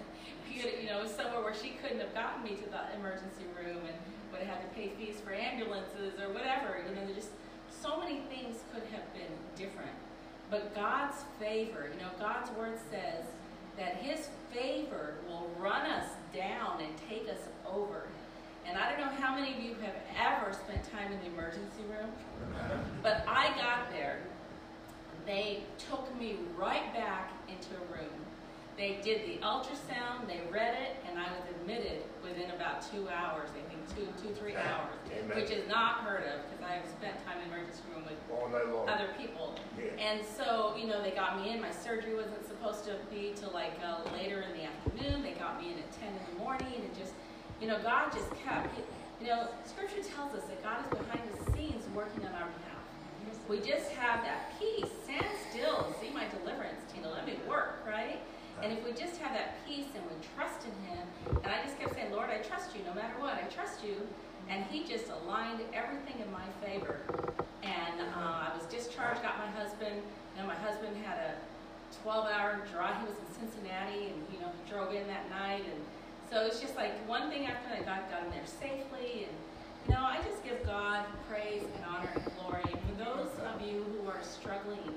you 0.55 0.87
know, 0.87 1.07
somewhere 1.07 1.43
where 1.43 1.55
she 1.55 1.77
couldn't 1.83 2.01
have 2.01 2.15
gotten 2.15 2.43
me 2.43 2.57
to 2.57 2.69
the 2.71 2.99
emergency 2.99 3.45
room 3.57 3.83
and 3.87 3.97
would 4.33 4.41
have 4.43 4.59
had 4.59 4.63
to 4.63 4.75
pay 4.75 4.91
fees 4.99 5.21
for 5.25 5.33
ambulances 5.33 6.19
or 6.21 6.33
whatever. 6.33 6.83
You 6.89 6.95
know, 6.95 7.13
just 7.15 7.31
so 7.71 7.99
many 8.01 8.21
things 8.29 8.57
could 8.73 8.83
have 8.93 9.13
been 9.15 9.33
different. 9.57 9.95
But 10.51 10.75
God's 10.75 11.17
favor, 11.39 11.91
you 11.93 12.01
know, 12.01 12.11
God's 12.19 12.51
word 12.53 12.79
says 12.91 13.25
that 13.77 13.97
His 13.97 14.29
favor 14.53 15.15
will 15.29 15.51
run 15.59 15.87
us 15.87 16.07
down 16.35 16.81
and 16.81 16.91
take 17.09 17.29
us 17.29 17.41
over. 17.67 18.09
And 18.67 18.77
I 18.77 18.91
don't 18.91 19.01
know 19.01 19.21
how 19.21 19.35
many 19.35 19.55
of 19.55 19.61
you 19.63 19.75
have 19.83 19.95
ever 20.19 20.53
spent 20.53 20.83
time 20.93 21.13
in 21.13 21.19
the 21.21 21.27
emergency 21.27 21.85
room, 21.89 22.11
but 23.03 23.25
I 23.27 23.49
got 23.57 23.91
there. 23.91 24.21
They 25.25 25.63
took 25.79 26.19
me 26.19 26.37
right 26.57 26.93
back 26.95 27.33
into 27.49 27.69
a 27.77 27.97
room. 27.97 28.11
They 28.79 29.03
did 29.03 29.27
the 29.27 29.43
ultrasound, 29.45 30.31
they 30.31 30.39
read 30.55 30.79
it, 30.79 31.03
and 31.11 31.19
I 31.19 31.27
was 31.35 31.43
admitted 31.51 32.07
within 32.23 32.55
about 32.55 32.79
two 32.87 33.11
hours, 33.11 33.51
I 33.51 33.67
think 33.67 33.83
two, 33.91 34.07
two, 34.23 34.33
three 34.39 34.55
hours, 34.55 34.95
Amen. 35.11 35.35
which 35.35 35.51
is 35.51 35.67
not 35.67 36.07
heard 36.07 36.23
of 36.31 36.47
because 36.47 36.63
I 36.63 36.79
have 36.79 36.87
spent 36.87 37.19
time 37.27 37.43
in 37.43 37.51
the 37.51 37.59
emergency 37.59 37.83
room 37.91 38.07
with 38.07 38.15
All 38.31 38.47
night 38.47 38.71
long. 38.71 38.87
other 38.89 39.11
people. 39.19 39.59
Yeah. 39.75 39.99
And 39.99 40.23
so, 40.23 40.79
you 40.79 40.87
know, 40.87 41.03
they 41.03 41.11
got 41.11 41.43
me 41.43 41.51
in. 41.51 41.61
My 41.61 41.75
surgery 41.75 42.15
wasn't 42.15 42.47
supposed 42.47 42.87
to 42.87 42.95
be 43.11 43.35
till 43.35 43.51
like 43.51 43.75
uh, 43.83 44.07
later 44.15 44.47
in 44.47 44.55
the 44.55 44.71
afternoon. 44.71 45.27
They 45.27 45.35
got 45.35 45.59
me 45.59 45.75
in 45.75 45.83
at 45.83 45.91
10 45.99 46.15
in 46.15 46.23
the 46.31 46.39
morning 46.39 46.79
and 46.79 46.95
just, 46.95 47.19
you 47.61 47.67
know, 47.67 47.83
God 47.83 48.15
just 48.15 48.31
kept, 48.47 48.79
you 49.21 49.27
know, 49.27 49.51
scripture 49.67 50.07
tells 50.07 50.39
us 50.39 50.47
that 50.47 50.63
God 50.63 50.87
is 50.87 51.03
behind 51.03 51.27
the 51.35 51.51
scenes 51.51 51.83
working 51.99 52.23
on 52.23 52.31
our 52.31 52.47
behalf. 52.47 52.79
We 53.51 53.59
just 53.59 53.91
have 53.99 54.23
that 54.23 54.55
peace. 54.61 54.87
Stand 55.03 55.27
still 55.51 55.93
see 56.01 56.15
my 56.15 56.31
deliverance, 56.31 56.79
Tina. 56.95 57.11
Let 57.11 57.27
me 57.27 57.35
work, 57.49 57.83
right? 57.85 58.21
And 58.63 58.73
if 58.73 58.85
we 58.85 58.91
just 58.93 59.21
have 59.23 59.33
that 59.35 59.65
peace 59.67 59.87
and 59.95 60.03
we 60.07 60.17
trust 60.35 60.67
in 60.67 60.75
Him, 60.91 61.07
and 61.45 61.53
I 61.53 61.63
just 61.63 61.79
kept 61.79 61.95
saying, 61.95 62.11
Lord, 62.11 62.31
I 62.31 62.39
trust 62.39 62.75
you 62.75 62.83
no 62.85 62.95
matter 62.95 63.15
what. 63.19 63.35
I 63.35 63.47
trust 63.47 63.85
you. 63.85 63.95
And 64.49 64.65
He 64.65 64.85
just 64.85 65.07
aligned 65.09 65.61
everything 65.73 66.21
in 66.21 66.31
my 66.33 66.47
favor. 66.65 66.99
And 67.63 68.01
uh, 68.01 68.49
I 68.49 68.51
was 68.57 68.67
discharged, 68.67 69.23
got 69.23 69.39
my 69.39 69.51
husband. 69.61 70.03
You 70.35 70.43
know, 70.43 70.49
my 70.49 70.57
husband 70.57 70.97
had 71.05 71.19
a 71.19 71.35
12-hour 72.05 72.67
drive. 72.73 72.99
He 73.01 73.07
was 73.07 73.19
in 73.19 73.47
Cincinnati, 73.47 74.11
and 74.11 74.19
you 74.33 74.41
know, 74.41 74.51
he 74.51 74.71
drove 74.71 74.95
in 74.95 75.07
that 75.07 75.29
night. 75.31 75.63
And 75.63 75.81
so 76.31 76.47
it's 76.47 76.61
just 76.61 76.77
like 76.77 76.93
one 77.09 77.31
thing 77.31 77.47
after 77.47 77.69
another. 77.69 77.85
God 77.85 78.11
got 78.11 78.23
him 78.23 78.31
there 78.31 78.47
safely, 78.47 79.29
and 79.29 79.37
you 79.87 79.95
know, 79.95 80.03
I 80.03 80.19
just 80.29 80.43
give 80.43 80.65
God 80.67 81.05
praise 81.31 81.63
and 81.63 81.85
honor 81.85 82.11
and 82.15 82.25
glory. 82.41 82.65
And 82.67 82.81
for 82.83 83.05
those 83.05 83.31
of 83.47 83.61
you 83.63 83.85
who 83.85 84.09
are 84.09 84.23
struggling 84.23 84.95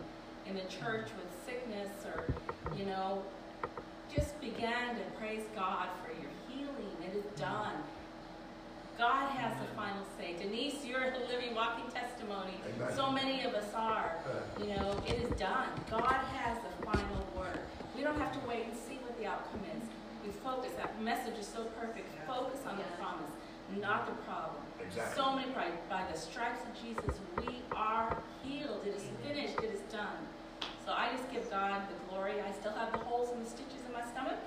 in 0.48 0.56
the 0.56 0.68
church 0.68 1.10
with 1.16 1.30
sickness, 1.46 1.92
or 2.06 2.34
you 2.76 2.86
know, 2.86 3.24
just 4.14 4.40
began 4.42 4.96
to 4.96 5.04
praise 5.20 5.44
God 5.56 5.88
for 6.04 6.12
your 6.12 6.32
healing. 6.50 6.96
It 7.06 7.16
is 7.16 7.40
done. 7.40 7.76
God 8.98 9.30
has 9.32 9.58
the 9.60 9.68
final 9.76 10.04
say. 10.18 10.36
Denise, 10.38 10.86
you're 10.86 11.02
a 11.02 11.18
living, 11.28 11.56
walking 11.56 11.90
testimony. 11.92 12.54
Amen. 12.76 12.96
So 12.96 13.12
many 13.12 13.44
of 13.44 13.54
us 13.54 13.74
are. 13.74 14.16
You 14.60 14.68
know, 14.68 15.02
it 15.08 15.18
is 15.24 15.40
done. 15.40 15.70
God 15.90 16.22
has 16.38 16.58
the 16.62 16.86
final 16.86 17.26
word. 17.36 17.60
We 17.96 18.04
don't 18.04 18.20
have 18.20 18.34
to 18.34 18.48
wait 18.48 18.66
and 18.66 18.76
see 18.76 19.00
what 19.02 19.18
the 19.18 19.26
outcome 19.26 19.62
is. 19.76 19.84
We 20.26 20.32
focus. 20.44 20.72
That 20.78 21.02
message 21.02 21.40
is 21.40 21.48
so 21.48 21.64
perfect. 21.80 22.08
Focus 22.28 22.60
on 22.70 22.78
the 22.78 22.84
promise, 23.00 23.32
not 23.80 24.06
the 24.06 24.14
problem. 24.24 24.62
Exactly. 24.80 25.16
So 25.16 25.36
many 25.36 25.52
by, 25.52 25.72
by 25.90 26.04
the 26.12 26.18
stripes 26.18 26.62
of 26.62 26.74
Jesus, 26.78 27.20
we 27.38 27.62
are 27.72 28.18
healed. 28.44 28.86
It 28.86 28.96
is 28.96 29.04
finished. 29.26 29.58
It 29.64 29.74
is 29.74 29.82
done. 29.92 30.22
So 30.86 30.94
I 30.94 31.10
just 31.16 31.32
give 31.32 31.50
God 31.50 31.82
the 31.90 31.98
glory. 32.10 32.42
I 32.42 32.52
still 32.52 32.74
have 32.74 32.92
the 32.92 33.00
holes 33.00 33.30
and 33.34 33.46
the 33.46 33.50
stitches 33.50 33.81
in 33.92 34.00
my 34.00 34.06
stomach. 34.12 34.40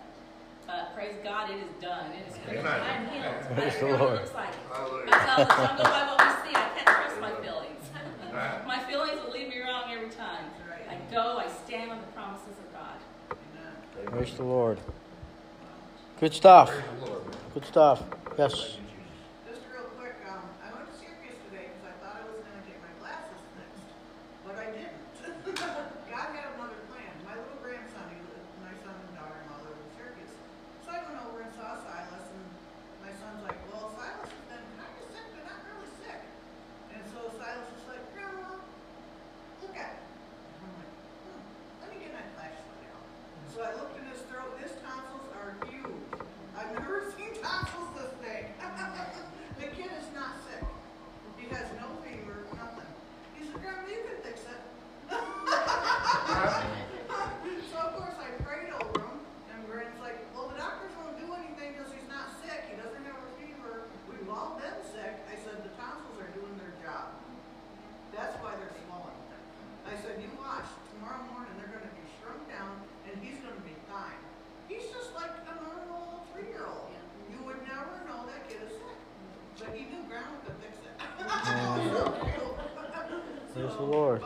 But 0.67 0.95
praise 0.95 1.17
God, 1.23 1.51
it 1.51 1.59
is 1.59 1.73
done. 1.81 2.11
It 2.13 2.25
is 2.29 2.37
finished. 2.39 2.65
I'm 2.65 3.07
healed. 3.09 3.57
Praise 3.57 3.79
the 3.79 3.87
Lord. 3.87 4.15
looks 4.15 4.35
like. 4.35 4.55
Hallelujah. 4.73 5.05
I 5.13 5.19
tell 5.25 5.37
the 5.37 5.53
don't 5.53 5.77
go 5.77 5.85
by 5.85 6.03
what 6.09 6.19
we 6.25 6.31
see. 6.49 6.57
I 6.57 6.69
can't 6.73 6.87
trust 6.89 7.21
my 7.21 7.33
feelings. 7.45 7.85
My 8.67 8.83
feelings 8.91 9.21
will 9.23 9.33
lead 9.33 9.49
me 9.49 9.61
wrong 9.61 9.85
every 9.93 10.11
time. 10.11 10.47
I 10.91 10.97
go, 11.13 11.39
I 11.39 11.47
stand 11.65 11.93
on 11.93 12.01
the 12.01 12.07
promises 12.09 12.57
of 12.59 12.73
God. 12.73 12.99
Praise 14.07 14.35
the 14.35 14.43
Lord. 14.43 14.79
Good 16.19 16.35
stuff. 16.35 16.71
Praise 16.71 16.83
the 16.99 17.07
Lord. 17.07 17.23
Good 17.55 17.65
stuff. 17.67 18.03
Yes. 18.37 18.55
Just 19.47 19.63
real 19.71 19.87
quick, 19.95 20.19
um, 20.27 20.43
I 20.67 20.75
went 20.75 20.91
to 20.91 20.95
Syracuse 20.99 21.39
today 21.47 21.71
because 21.71 21.87
I 21.87 21.95
thought 22.03 22.17
I 22.19 22.27
was 22.27 22.43
gonna 22.43 22.65
get 22.67 22.83
my 22.83 22.91
glasses 22.99 23.39
fixed, 23.55 23.87
but 24.43 24.59
I 24.59 24.67
didn't. 24.75 24.99
God 26.11 26.27
had 26.35 26.59
another 26.59 26.83
plan. 26.91 27.15
My 27.23 27.39
little 27.39 27.61
grandson, 27.63 28.03
he 28.11 28.19
lived, 28.19 28.51
my 28.67 28.75
son 28.83 28.99
and 28.99 29.15
daughter-in-law 29.15 29.63
live 29.63 29.79
in 29.79 29.89
Syracuse. 29.95 30.35
So 30.83 30.91
I 30.91 31.07
went 31.07 31.23
over 31.23 31.39
and 31.47 31.55
saw 31.55 31.79
Silas 31.79 32.27
and 32.35 32.47
my 32.99 33.15
son's 33.15 33.47
like, 33.47 33.59
well, 33.71 33.95
Silas 33.95 34.27
has 34.27 34.43
been 34.51 34.67
kinda 34.75 35.03
sick, 35.15 35.27
but 35.39 35.43
not 35.47 35.63
really 35.71 35.91
sick. 36.03 36.21
And 36.91 37.03
so 37.15 37.31
Silas 37.39 37.67
was 37.71 37.87
like, 37.91 38.03
Grandma, 38.15 38.59
look 39.63 39.75
at 39.75 39.91
me. 39.99 40.07
I'm 40.63 40.71
like, 40.79 40.93
hmm, 41.27 41.43
let 41.83 41.87
me 41.91 41.97
get 42.03 42.13
my 42.15 42.27
flashlight 42.39 42.87
out. 42.95 43.07
So 43.55 43.59
I 43.63 43.71
looked 43.79 43.99
in 43.99 44.07
his 44.11 44.23
throat, 44.31 44.55
his 44.63 44.75
tonsils 44.83 45.29
are 45.35 45.55
huge. 45.67 46.03
I've 46.55 46.71
never 46.79 47.11
seen 47.19 47.35
tonsils 47.43 47.91
this 47.99 48.15
big. 48.23 48.55
the 49.59 49.67
kid 49.75 49.91
is 49.99 50.09
not 50.15 50.39
sick. 50.47 50.63
He 51.39 51.51
has 51.51 51.67
no 51.83 51.91
fever, 52.07 52.47
nothing. 52.55 52.91
He 53.35 53.47
said, 53.47 53.59
Grandma, 53.59 53.83
you 53.91 54.03
can 54.07 54.19
fix 54.23 54.47
it. 54.47 54.63
so 57.71 57.77
of 57.79 57.93
course 57.99 58.17
I 58.19 58.31
prayed 58.43 58.73
over 58.75 58.99
him, 59.03 59.19
and 59.53 59.59
Granny's 59.69 60.01
like, 60.01 60.19
well, 60.33 60.49
the 60.51 60.59
doctors 60.59 60.91
won't 60.99 61.19
do 61.21 61.29
anything 61.37 61.77
because 61.77 61.93
he's 61.93 62.09
not 62.11 62.33
sick. 62.43 62.73
He 62.73 62.75
doesn't 62.81 63.05
have 63.05 63.19
a 63.19 63.31
fever. 63.39 63.87
We've 64.11 64.27
all 64.31 64.59
been 64.59 64.79
sick. 64.91 65.15
I 65.31 65.37
said, 65.39 65.63
the 65.63 65.75
tonsils 65.79 66.17
are 66.19 66.33
doing 66.35 66.57
their 66.59 66.75
job. 66.83 67.15
That's 68.15 68.35
why 68.43 68.57
they're 68.59 68.73
swollen. 68.87 69.15
I 69.85 69.95
said, 70.01 70.19
you 70.23 70.31
watch, 70.41 70.67
tomorrow 70.97 71.23
morning 71.35 71.53
they're 71.61 71.71
gonna 71.71 71.93
be 71.93 72.07
shrunk 72.19 72.41
down 72.49 72.73
and 73.11 73.15
he's 73.21 73.39
gonna 73.45 73.61
be 73.67 73.77
fine. 73.91 74.19
He's 74.71 74.89
just 74.89 75.13
like 75.13 75.35
a 75.51 75.55
normal 75.61 76.25
three-year-old. 76.33 76.89
You 77.29 77.39
would 77.45 77.61
never 77.69 78.01
know 78.09 78.25
that 78.27 78.49
kid 78.49 78.65
is 78.65 78.73
sick. 78.81 78.99
But 79.61 79.77
he 79.77 79.85
knew 79.93 80.03
grandma 80.09 80.41
could 80.47 80.57
fix 80.63 80.81
it. 80.81 80.95
Praise 83.55 83.77
the 83.77 83.83
Lord. 83.85 84.21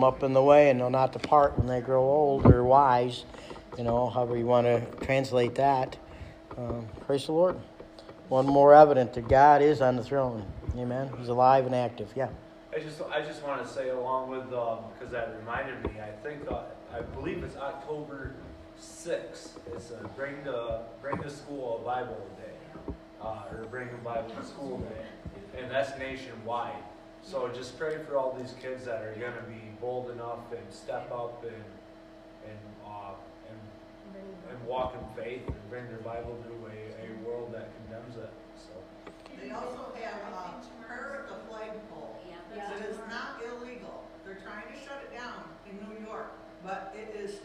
Them 0.00 0.04
up 0.04 0.22
in 0.22 0.32
the 0.32 0.42
way 0.42 0.70
and 0.70 0.80
they'll 0.80 0.90
not 0.90 1.12
depart 1.12 1.58
when 1.58 1.66
they 1.66 1.80
grow 1.80 2.02
old 2.02 2.46
or 2.46 2.64
wise. 2.64 3.24
You 3.76 3.84
know, 3.84 4.08
however 4.08 4.36
you 4.36 4.46
want 4.46 4.66
to 4.66 4.80
translate 5.04 5.54
that. 5.56 5.96
Um, 6.56 6.88
praise 7.06 7.26
the 7.26 7.32
Lord. 7.32 7.58
One 8.28 8.46
more 8.46 8.74
evident 8.74 9.12
that 9.14 9.28
God 9.28 9.62
is 9.62 9.80
on 9.80 9.96
the 9.96 10.04
throne. 10.04 10.44
Amen. 10.76 11.10
He's 11.18 11.28
alive 11.28 11.66
and 11.66 11.74
active. 11.74 12.12
Yeah. 12.16 12.28
I 12.74 12.78
just 12.78 13.02
I 13.12 13.20
just 13.20 13.42
want 13.42 13.64
to 13.66 13.68
say 13.68 13.88
along 13.88 14.30
with 14.30 14.44
because 14.44 15.10
that 15.10 15.34
reminded 15.38 15.82
me. 15.84 16.00
I 16.00 16.10
think 16.22 16.48
uh, 16.48 16.62
I 16.94 17.00
believe 17.00 17.42
it's 17.42 17.56
October 17.56 18.34
sixth. 18.78 19.58
It's 19.74 19.92
bring 20.16 20.44
the 20.44 20.82
bring 21.02 21.20
to 21.20 21.30
school 21.30 21.80
a 21.80 21.84
Bible 21.84 22.24
day, 22.36 22.94
uh, 23.20 23.42
or 23.50 23.66
bring 23.70 23.88
a 23.88 24.04
Bible 24.04 24.30
to 24.40 24.46
school 24.46 24.78
day, 24.78 25.60
and 25.60 25.68
that's 25.68 25.98
nationwide. 25.98 26.84
So 27.22 27.48
just 27.48 27.76
pray 27.76 27.98
for 28.06 28.16
all 28.16 28.36
these 28.40 28.54
kids 28.62 28.84
that 28.84 29.02
are 29.02 29.14
going 29.18 29.34
to 29.34 29.42
be 29.42 29.69
bold 29.80 30.10
enough 30.10 30.52
and 30.52 30.66
step 30.72 31.10
up 31.12 31.42
and 31.44 31.64
and 32.44 32.64
uh, 32.84 33.14
and 33.48 33.60
and 34.50 34.66
walk 34.66 34.94
in 34.94 35.22
faith 35.22 35.46
and 35.46 35.70
bring 35.70 35.86
their 35.88 36.04
Bible 36.04 36.36
to 36.44 36.52
a, 36.68 36.78
a 37.04 37.08
world 37.26 37.52
that 37.52 37.70
condemns 37.76 38.16
it. 38.16 38.30
So. 38.56 38.72
They 39.40 39.50
also 39.50 39.92
have 40.02 40.20
uh, 40.34 40.60
prayer 40.86 41.24
at 41.24 41.28
the 41.28 41.38
flagpole. 41.48 42.18
Yeah. 42.28 42.76
It 42.76 42.90
is 42.90 42.98
not 43.08 43.40
illegal. 43.40 44.04
They're 44.24 44.42
trying 44.44 44.66
to 44.68 44.76
shut 44.78 45.00
it 45.06 45.16
down 45.16 45.44
in 45.70 45.78
New 45.88 46.06
York, 46.06 46.32
but 46.62 46.94
it 46.98 47.14
is 47.16 47.38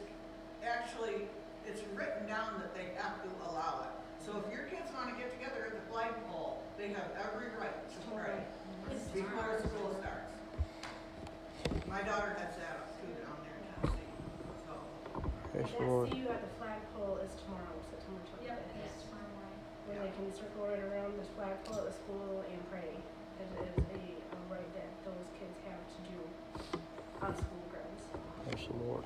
actually, 0.65 1.29
it's 1.65 1.81
written 1.95 2.27
down 2.27 2.59
that 2.59 2.73
they 2.75 2.91
have 2.97 3.21
to 3.23 3.29
allow 3.47 3.85
it. 3.85 3.93
So 4.25 4.41
if 4.41 4.51
your 4.51 4.65
kids 4.65 4.89
want 4.97 5.13
to 5.13 5.15
get 5.15 5.31
together 5.31 5.69
at 5.69 5.73
the 5.77 5.85
flagpole, 5.93 6.63
they 6.77 6.89
have 6.89 7.13
every 7.21 7.53
right 7.61 7.77
to 7.89 7.99
pray 8.11 8.41
before 9.13 9.61
school 9.61 9.95
starts. 10.01 10.24
My 11.87 12.01
daughter 12.01 12.33
has 12.41 12.53
that 12.57 12.81
up 12.81 12.89
too 12.99 13.07
down 13.21 13.37
there 13.45 13.55
in 13.61 13.65
Tennessee, 13.77 14.11
so. 14.65 14.73
Praise 15.53 15.69
That 15.69 15.79
the 15.79 15.85
Lord. 15.85 16.09
see 16.11 16.19
you 16.25 16.29
at 16.33 16.41
the 16.41 16.51
flagpole 16.59 17.21
is 17.23 17.31
tomorrow, 17.45 17.75
September 17.93 18.21
Yep, 18.41 18.57
twenty-fifth. 18.57 18.81
that's 18.81 19.03
tomorrow 19.05 19.31
morning. 19.37 19.59
Where 19.85 19.99
they 20.01 20.11
can 20.17 20.27
circle 20.33 20.65
right 20.65 20.81
around 20.81 21.13
the 21.21 21.27
flagpole 21.37 21.77
at 21.79 21.85
the 21.87 21.95
school 21.95 22.41
and 22.41 22.59
pray. 22.73 22.89
It 23.37 23.47
is 23.69 23.77
a, 23.77 24.01
a 24.01 24.39
right 24.49 24.69
that 24.75 24.89
those 25.05 25.27
kids 25.37 25.55
have 25.69 25.79
to 25.79 25.99
do 26.09 26.19
on 27.21 27.31
school 27.37 27.63
grounds. 27.69 28.03
Praise 28.49 28.65
the 28.65 28.79
Lord. 28.81 29.03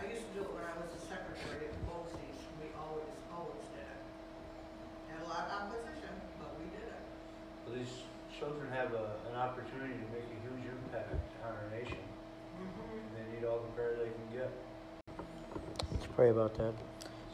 I 0.00 0.08
used 0.08 0.24
to 0.24 0.32
do 0.34 0.40
it 0.48 0.52
when 0.56 0.64
I 0.66 0.74
was 0.80 0.90
a 0.96 1.02
secretary 1.04 1.68
at 1.70 1.74
BOCES, 1.86 2.38
we 2.58 2.66
always, 2.80 3.12
always 3.30 3.62
did 3.76 3.84
it. 3.86 4.02
Had 5.12 5.20
a 5.22 5.28
lot 5.30 5.46
of 5.46 5.52
opposition, 5.68 6.10
but 6.40 6.50
we 6.58 6.66
did 6.74 6.86
it. 6.90 7.02
Well, 7.68 7.74
These 7.78 7.94
children 8.34 8.66
have 8.74 8.90
a, 8.96 9.14
an 9.30 9.36
opportunity 9.38 9.94
to 9.94 10.06
make 10.10 10.26
a 10.26 10.38
huge 10.42 10.64
impact 10.66 11.14
on 11.46 11.52
our 11.54 11.68
nation. 11.70 12.00
And 12.62 13.10
they 13.18 13.26
need 13.34 13.44
all 13.46 13.58
the 13.62 13.72
prayer 13.74 13.98
they 13.98 14.10
can 14.14 14.28
get. 14.30 14.50
Let's 15.90 16.06
pray 16.22 16.30
about 16.30 16.54
that. 16.54 16.72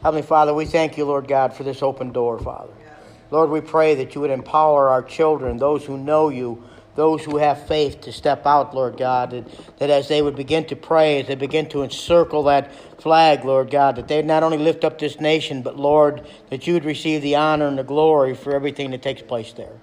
Heavenly 0.02 0.22
Father, 0.22 0.54
we 0.54 0.64
thank 0.64 0.96
you, 0.96 1.04
Lord 1.04 1.28
God, 1.28 1.52
for 1.52 1.62
this 1.62 1.82
open 1.82 2.10
door, 2.10 2.38
Father. 2.38 2.72
Lord, 3.30 3.50
we 3.50 3.60
pray 3.60 3.96
that 3.96 4.14
you 4.14 4.22
would 4.22 4.30
empower 4.30 4.88
our 4.88 5.02
children, 5.02 5.58
those 5.58 5.84
who 5.84 5.98
know 5.98 6.30
you, 6.30 6.64
those 6.94 7.22
who 7.22 7.36
have 7.36 7.66
faith 7.68 8.00
to 8.02 8.12
step 8.12 8.46
out, 8.46 8.74
Lord 8.74 8.96
God, 8.96 9.32
that, 9.32 9.44
that 9.78 9.90
as 9.90 10.08
they 10.08 10.22
would 10.22 10.36
begin 10.36 10.64
to 10.68 10.74
pray, 10.74 11.20
as 11.20 11.26
they 11.26 11.34
begin 11.34 11.68
to 11.68 11.82
encircle 11.82 12.44
that 12.44 12.74
flag, 12.98 13.44
Lord 13.44 13.70
God, 13.70 13.96
that 13.96 14.08
they'd 14.08 14.24
not 14.24 14.42
only 14.42 14.56
lift 14.56 14.84
up 14.84 14.98
this 14.98 15.20
nation, 15.20 15.60
but 15.60 15.76
Lord, 15.76 16.26
that 16.48 16.66
you 16.66 16.72
would 16.72 16.86
receive 16.86 17.20
the 17.20 17.36
honor 17.36 17.66
and 17.66 17.76
the 17.76 17.84
glory 17.84 18.34
for 18.34 18.54
everything 18.54 18.90
that 18.92 19.02
takes 19.02 19.20
place 19.20 19.52
there. 19.52 19.74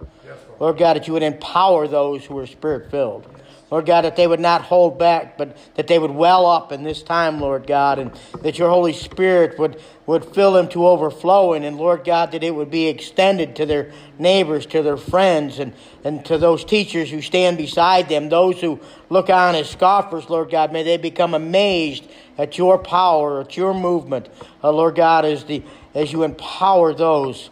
Lord 0.60 0.80
God, 0.80 0.96
that 0.96 1.06
you 1.06 1.14
would 1.14 1.22
empower 1.22 1.88
those 1.88 2.26
who 2.26 2.40
are 2.40 2.48
spirit 2.48 2.90
filled. 2.90 3.28
Lord 3.72 3.88
God, 3.88 4.04
that 4.04 4.16
they 4.16 4.28
would 4.28 4.40
not 4.40 4.62
hold 4.62 5.00
back, 5.00 5.40
but 5.40 5.58
that 5.74 5.88
they 5.88 5.98
would 5.98 6.12
well 6.12 6.46
up 6.46 6.72
in 6.72 6.84
this 6.84 7.02
time, 7.02 7.40
Lord 7.40 7.66
God, 7.66 7.98
and 7.98 8.12
that 8.44 8.60
your 8.60 8.70
Holy 8.70 8.94
Spirit 8.94 9.58
would, 9.58 9.82
would 10.06 10.24
fill 10.24 10.54
them 10.54 10.68
to 10.70 10.86
overflowing. 10.86 11.66
And 11.66 11.76
Lord 11.76 12.06
God, 12.06 12.32
that 12.34 12.44
it 12.44 12.54
would 12.54 12.70
be 12.70 12.86
extended 12.88 13.56
to 13.56 13.66
their 13.66 13.92
neighbors, 14.20 14.68
to 14.68 14.84
their 14.84 14.98
friends, 14.98 15.58
and, 15.58 15.74
and 16.04 16.24
to 16.26 16.38
those 16.38 16.64
teachers 16.64 17.10
who 17.10 17.24
stand 17.24 17.58
beside 17.58 18.08
them, 18.08 18.30
those 18.30 18.62
who 18.62 18.80
look 19.10 19.32
on 19.32 19.56
as 19.56 19.68
scoffers, 19.68 20.30
Lord 20.30 20.52
God. 20.52 20.72
May 20.72 20.84
they 20.84 20.98
become 20.98 21.34
amazed 21.34 22.08
at 22.38 22.60
your 22.60 22.78
power, 22.78 23.42
at 23.42 23.58
your 23.58 23.74
movement, 23.74 24.30
uh, 24.64 24.72
Lord 24.72 24.94
God, 24.94 25.26
as, 25.26 25.44
the, 25.44 25.64
as 25.96 26.14
you 26.14 26.22
empower 26.22 26.94
those 26.94 27.50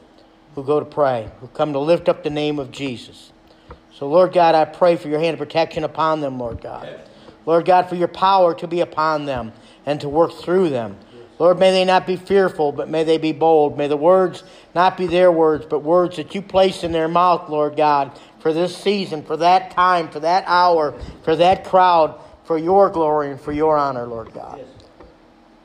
who 0.53 0.63
go 0.63 0.79
to 0.79 0.85
pray, 0.85 1.31
who 1.39 1.47
come 1.47 1.73
to 1.73 1.79
lift 1.79 2.07
up 2.07 2.23
the 2.23 2.29
name 2.29 2.59
of 2.59 2.71
Jesus. 2.71 3.32
So, 3.93 4.07
Lord 4.07 4.33
God, 4.33 4.55
I 4.55 4.65
pray 4.65 4.95
for 4.95 5.07
your 5.07 5.19
hand 5.19 5.35
of 5.35 5.39
protection 5.39 5.83
upon 5.83 6.21
them, 6.21 6.39
Lord 6.39 6.61
God. 6.61 7.01
Lord 7.45 7.65
God, 7.65 7.89
for 7.89 7.95
your 7.95 8.07
power 8.07 8.53
to 8.55 8.67
be 8.67 8.81
upon 8.81 9.25
them 9.25 9.53
and 9.85 10.01
to 10.01 10.09
work 10.09 10.33
through 10.33 10.69
them. 10.69 10.97
Lord, 11.39 11.59
may 11.59 11.71
they 11.71 11.83
not 11.83 12.07
be 12.07 12.15
fearful, 12.15 12.71
but 12.71 12.89
may 12.89 13.03
they 13.03 13.17
be 13.17 13.31
bold. 13.31 13.77
May 13.77 13.87
the 13.87 13.97
words 13.97 14.43
not 14.73 14.97
be 14.97 15.07
their 15.07 15.31
words, 15.31 15.65
but 15.65 15.79
words 15.79 16.17
that 16.17 16.33
you 16.33 16.41
place 16.41 16.83
in 16.83 16.91
their 16.91 17.07
mouth, 17.07 17.49
Lord 17.49 17.75
God, 17.75 18.17
for 18.39 18.53
this 18.53 18.75
season, 18.75 19.23
for 19.23 19.37
that 19.37 19.71
time, 19.71 20.09
for 20.09 20.19
that 20.21 20.43
hour, 20.47 20.93
for 21.23 21.35
that 21.35 21.65
crowd, 21.65 22.19
for 22.45 22.57
your 22.57 22.89
glory 22.89 23.31
and 23.31 23.41
for 23.41 23.51
your 23.51 23.77
honor, 23.77 24.05
Lord 24.05 24.33
God. 24.33 24.63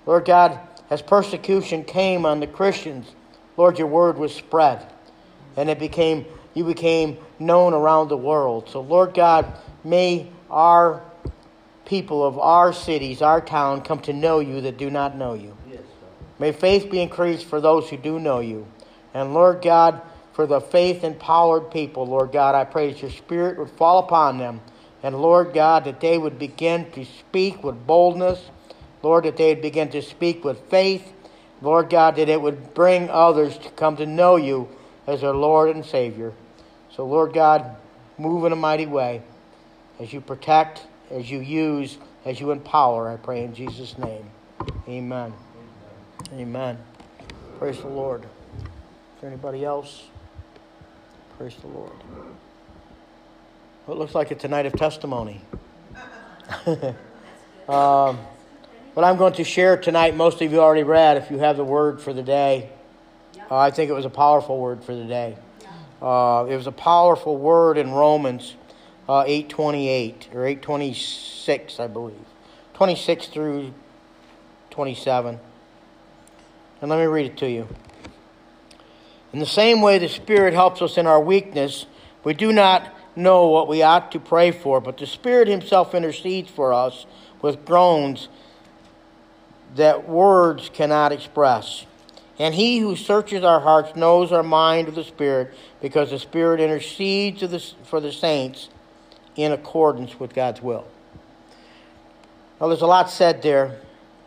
Lord 0.07 0.25
God, 0.25 0.59
as 0.91 1.03
persecution 1.03 1.85
came 1.85 2.25
on 2.25 2.41
the 2.41 2.47
Christians, 2.47 3.15
Lord, 3.57 3.79
your 3.79 3.89
word 3.89 4.17
was 4.17 4.35
spread. 4.35 4.87
And 5.57 5.69
it 5.69 5.79
became 5.79 6.25
you 6.59 6.65
became 6.65 7.17
known 7.39 7.73
around 7.73 8.09
the 8.09 8.17
world. 8.17 8.69
So 8.69 8.81
Lord 8.81 9.15
God, 9.15 9.47
may 9.85 10.29
our 10.51 11.05
people 11.85 12.27
of 12.27 12.37
our 12.37 12.73
cities, 12.73 13.23
our 13.23 13.41
town, 13.41 13.81
come 13.83 14.01
to 14.01 14.13
know 14.13 14.41
you 14.41 14.61
that 14.63 14.77
do 14.77 14.91
not 14.91 15.17
know 15.17 15.35
you. 15.35 15.57
May 16.41 16.51
faith 16.51 16.91
be 16.91 17.01
increased 17.01 17.47
for 17.47 17.61
those 17.61 17.89
who 17.89 17.97
do 17.97 18.19
know 18.19 18.41
you. 18.41 18.67
And 19.15 19.35
Lord 19.35 19.63
God, 19.63 20.03
for 20.33 20.49
the 20.49 20.61
faith 20.61 21.05
empowered 21.05 21.71
people, 21.71 22.07
Lord 22.07 22.33
God, 22.33 22.57
I 22.57 22.65
pray 22.65 22.93
that 22.93 23.03
your 23.03 23.11
spirit 23.13 23.57
would 23.57 23.71
fall 23.71 24.01
upon 24.01 24.39
them. 24.39 24.61
And 25.05 25.21
Lord 25.23 25.55
God, 25.55 25.85
that 25.85 26.01
they 26.01 26.19
would 26.19 26.41
begin 26.41 26.91
to 26.93 27.05
speak 27.05 27.63
with 27.63 27.87
boldness. 27.87 28.51
Lord, 29.05 29.25
that 29.25 29.37
they 29.37 29.55
would 29.55 29.63
begin 29.63 29.91
to 29.91 30.03
speak 30.03 30.45
with 30.45 30.59
faith. 30.69 31.13
Lord 31.63 31.89
God, 31.89 32.17
that 32.17 32.29
it 32.29 32.43
would 32.43 32.75
bring 32.75 33.09
others 33.11 33.59
to 33.59 33.71
come 33.71 33.97
to 33.97 34.07
know 34.07 34.35
you 34.35 34.69
as 35.07 35.21
their 35.21 35.35
Lord 35.35 35.75
and 35.75 35.85
Savior. 35.85 36.33
So, 36.99 37.07
Lord 37.07 37.33
God, 37.33 37.77
move 38.19 38.45
in 38.45 38.51
a 38.51 38.57
mighty 38.57 38.87
way 38.87 39.23
as 40.01 40.13
you 40.13 40.21
protect, 40.21 40.85
as 41.13 41.31
you 41.31 41.39
use, 41.39 41.97
as 42.25 42.41
you 42.41 42.51
empower, 42.51 43.09
I 43.09 43.17
pray 43.17 43.45
in 43.45 43.55
Jesus' 43.55 43.97
name. 43.97 44.29
Amen. 44.89 45.33
Amen. 46.33 46.77
Praise 47.61 47.79
the 47.79 47.87
Lord. 47.87 48.25
Is 48.25 49.21
there 49.21 49.31
anybody 49.31 49.65
else? 49.65 50.09
Praise 51.39 51.55
the 51.61 51.69
Lord. 51.69 51.93
Well, 53.87 53.97
it 53.97 54.01
looks 54.01 54.17
like 54.17 54.33
it's 54.33 54.43
a 54.43 54.49
night 54.49 54.67
of 54.67 54.73
testimony. 54.73 55.41
um, 56.67 58.19
what 58.95 59.05
I'm 59.05 59.19
going 59.19 59.35
to 59.35 59.45
share 59.45 59.77
tonight, 59.77 60.17
most 60.17 60.43
of 60.43 60.51
you 60.51 60.59
already 60.59 60.83
read 60.83 61.17
if 61.17 61.31
you 61.31 61.39
have 61.39 61.59
the 61.59 61.65
word 61.65 62.01
for 62.01 62.13
the 62.13 62.25
day. 62.25 62.71
Uh, 63.49 63.57
I 63.57 63.71
think 63.71 63.89
it 63.89 63.95
was 63.95 64.05
a 64.05 64.11
powerful 64.11 64.59
word 64.59 64.83
for 64.83 64.97
the 64.97 65.05
day. 65.05 65.37
Uh, 66.01 66.47
it 66.49 66.55
was 66.57 66.67
a 66.67 66.73
powerful 66.73 67.37
word 67.37 67.77
in 67.77 67.91
Romans 67.91 68.55
uh, 69.09 69.25
8.28 69.25 70.35
or 70.35 70.41
8.26, 70.41 71.81
I 71.81 71.87
believe. 71.87 72.15
26 72.75 73.27
through 73.29 73.75
27. 74.71 75.41
And 76.81 76.91
let 76.91 77.01
me 77.01 77.07
read 77.07 77.27
it 77.27 77.37
to 77.39 77.51
you. 77.51 77.67
In 79.33 79.41
the 79.41 79.47
same 79.47 79.81
way 79.81 79.99
the 79.99 80.09
Spirit 80.09 80.55
helps 80.55 80.81
us 80.81 80.97
in 80.97 81.07
our 81.07 81.21
weakness, 81.21 81.87
we 82.23 82.35
do 82.35 82.53
not 82.53 82.95
know 83.17 83.49
what 83.49 83.67
we 83.67 83.83
ought 83.83 84.13
to 84.13 84.21
pray 84.21 84.53
for, 84.53 84.81
but 84.81 84.99
the 84.99 85.07
Spirit 85.07 85.49
Himself 85.49 85.95
intercedes 85.95 86.51
for 86.51 86.73
us 86.73 87.07
with 87.43 87.65
groans 87.65 88.29
that 89.75 90.09
words 90.09 90.71
cannot 90.73 91.13
express. 91.13 91.85
And 92.39 92.55
He 92.55 92.79
who 92.79 92.95
searches 92.97 93.43
our 93.43 93.61
hearts 93.61 93.97
knows 93.97 94.33
our 94.33 94.43
mind 94.43 94.89
of 94.89 94.95
the 94.95 95.05
Spirit, 95.05 95.55
because 95.81 96.11
the 96.11 96.19
Spirit 96.19 96.61
intercedes 96.61 97.75
for 97.85 98.01
the 98.01 98.13
saints 98.13 98.69
in 99.37 99.53
accordance 99.53 100.19
with 100.19 100.35
God's 100.35 100.63
will. 100.63 100.87
Now, 102.61 102.69
there's 102.69 102.83
a 102.83 102.87
lot 102.87 103.11
said 103.11 103.43
there. 103.43 103.81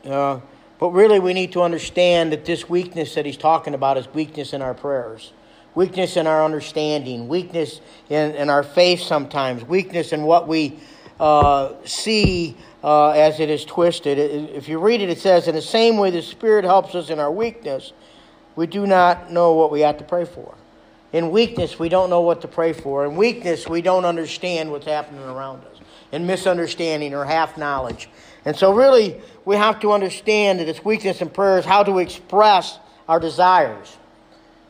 Uh, 0.06 0.40
but 0.80 0.90
really, 0.90 1.20
we 1.20 1.34
need 1.34 1.52
to 1.52 1.62
understand 1.62 2.32
that 2.32 2.44
this 2.44 2.68
weakness 2.68 3.14
that 3.14 3.26
he's 3.26 3.38
talking 3.38 3.76
about 3.76 3.98
is 3.98 4.08
weakness 4.14 4.52
in 4.52 4.64
our 4.64 4.74
prayers, 4.74 5.32
weakness 5.76 6.18
in 6.18 6.26
our 6.26 6.44
understanding, 6.44 7.28
weakness 7.28 7.82
in, 8.10 8.34
in 8.34 8.50
our 8.50 8.64
faith 8.64 9.02
sometimes, 9.02 9.64
weakness 9.64 10.12
in 10.12 10.24
what 10.24 10.48
we 10.48 10.80
uh, 11.20 11.74
see 11.86 12.58
uh, 12.84 13.10
as 13.10 13.40
it 13.40 13.50
is 13.50 13.66
twisted. 13.66 14.18
If 14.18 14.68
you 14.68 14.80
read 14.80 15.02
it, 15.02 15.10
it 15.10 15.20
says, 15.20 15.48
In 15.48 15.56
the 15.56 15.62
same 15.62 15.98
way 15.98 16.10
the 16.10 16.22
Spirit 16.22 16.66
helps 16.66 16.96
us 16.96 17.10
in 17.10 17.20
our 17.20 17.32
weakness, 17.32 17.94
we 18.56 18.68
do 18.68 18.86
not 18.86 19.32
know 19.32 19.54
what 19.54 19.72
we 19.72 19.82
have 19.82 19.98
to 19.98 20.04
pray 20.04 20.26
for. 20.26 20.56
In 21.14 21.30
weakness, 21.32 21.78
we 21.78 21.90
don't 21.90 22.10
know 22.10 22.22
what 22.22 22.42
to 22.42 22.48
pray 22.48 22.74
for. 22.74 23.06
In 23.06 23.16
weakness, 23.16 23.68
we 23.68 23.82
don't 23.82 24.06
understand 24.06 24.72
what's 24.72 24.86
happening 24.86 25.24
around 25.24 25.64
us. 25.66 25.80
In 26.12 26.26
misunderstanding 26.26 27.14
or 27.14 27.26
half 27.26 27.58
knowledge. 27.58 28.10
And 28.44 28.56
so, 28.56 28.74
really, 28.74 29.22
we 29.46 29.56
have 29.56 29.80
to 29.82 29.92
understand 29.92 30.60
that 30.60 30.68
it's 30.68 30.84
weakness 30.84 31.22
in 31.22 31.30
prayer 31.30 31.60
is 31.60 31.66
how 31.66 31.84
to 31.84 32.00
express 32.00 32.80
our 33.08 33.20
desires. 33.20 33.98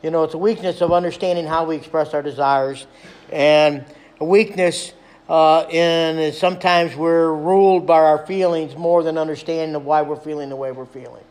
You 0.02 0.10
know, 0.10 0.24
it's 0.24 0.34
a 0.34 0.38
weakness 0.38 0.80
of 0.80 0.92
understanding 0.92 1.46
how 1.46 1.64
we 1.64 1.76
express 1.76 2.12
our 2.12 2.22
desires, 2.22 2.86
and 3.30 3.84
a 4.20 4.24
weakness 4.24 4.92
uh, 5.32 5.66
in 5.70 6.30
sometimes 6.34 6.94
we're 6.94 7.32
ruled 7.32 7.86
by 7.86 7.96
our 7.96 8.26
feelings 8.26 8.76
more 8.76 9.02
than 9.02 9.16
understanding 9.16 9.74
of 9.74 9.82
why 9.82 10.02
we're 10.02 10.14
feeling 10.14 10.50
the 10.50 10.56
way 10.56 10.72
we're 10.72 10.84
feeling, 10.84 11.24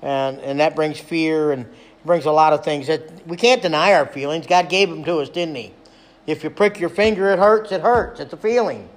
and 0.00 0.38
and 0.38 0.60
that 0.60 0.76
brings 0.76 1.00
fear 1.00 1.50
and 1.50 1.66
brings 2.04 2.26
a 2.26 2.30
lot 2.30 2.52
of 2.52 2.64
things 2.64 2.86
that 2.86 3.26
we 3.26 3.36
can't 3.36 3.60
deny 3.60 3.94
our 3.94 4.06
feelings. 4.06 4.46
God 4.46 4.68
gave 4.68 4.88
them 4.88 5.02
to 5.02 5.16
us, 5.18 5.28
didn't 5.28 5.56
He? 5.56 5.72
If 6.28 6.44
you 6.44 6.50
prick 6.50 6.78
your 6.78 6.88
finger, 6.88 7.32
it 7.32 7.40
hurts. 7.40 7.72
It 7.72 7.80
hurts. 7.80 8.20
It's 8.20 8.32
a 8.32 8.36
feeling. 8.36 8.88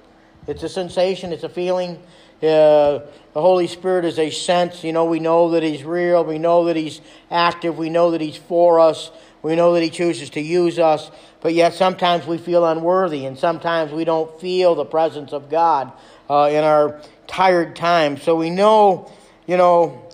It's 0.46 0.62
a 0.62 0.68
sensation. 0.68 1.32
It's 1.32 1.42
a 1.42 1.48
feeling. 1.48 1.96
Uh, 2.40 3.02
the 3.34 3.40
Holy 3.40 3.66
Spirit 3.66 4.04
is 4.04 4.20
a 4.20 4.30
sense. 4.30 4.84
You 4.84 4.92
know, 4.92 5.06
we 5.06 5.18
know 5.18 5.50
that 5.50 5.64
He's 5.64 5.82
real. 5.82 6.24
We 6.24 6.38
know 6.38 6.66
that 6.66 6.76
He's 6.76 7.00
active. 7.32 7.78
We 7.78 7.90
know 7.90 8.12
that 8.12 8.20
He's 8.20 8.36
for 8.36 8.78
us. 8.78 9.10
We 9.42 9.56
know 9.56 9.72
that 9.74 9.82
He 9.82 9.90
chooses 9.90 10.30
to 10.30 10.40
use 10.40 10.78
us. 10.78 11.10
But 11.40 11.54
yet 11.54 11.72
sometimes 11.72 12.26
we 12.26 12.36
feel 12.36 12.66
unworthy, 12.66 13.24
and 13.24 13.38
sometimes 13.38 13.92
we 13.92 14.04
don't 14.04 14.40
feel 14.40 14.74
the 14.74 14.84
presence 14.84 15.32
of 15.32 15.48
God 15.48 15.90
uh, 16.28 16.50
in 16.52 16.62
our 16.64 17.00
tired 17.26 17.74
times. 17.74 18.22
So 18.22 18.36
we 18.36 18.50
know, 18.50 19.10
you 19.46 19.56
know, 19.56 20.06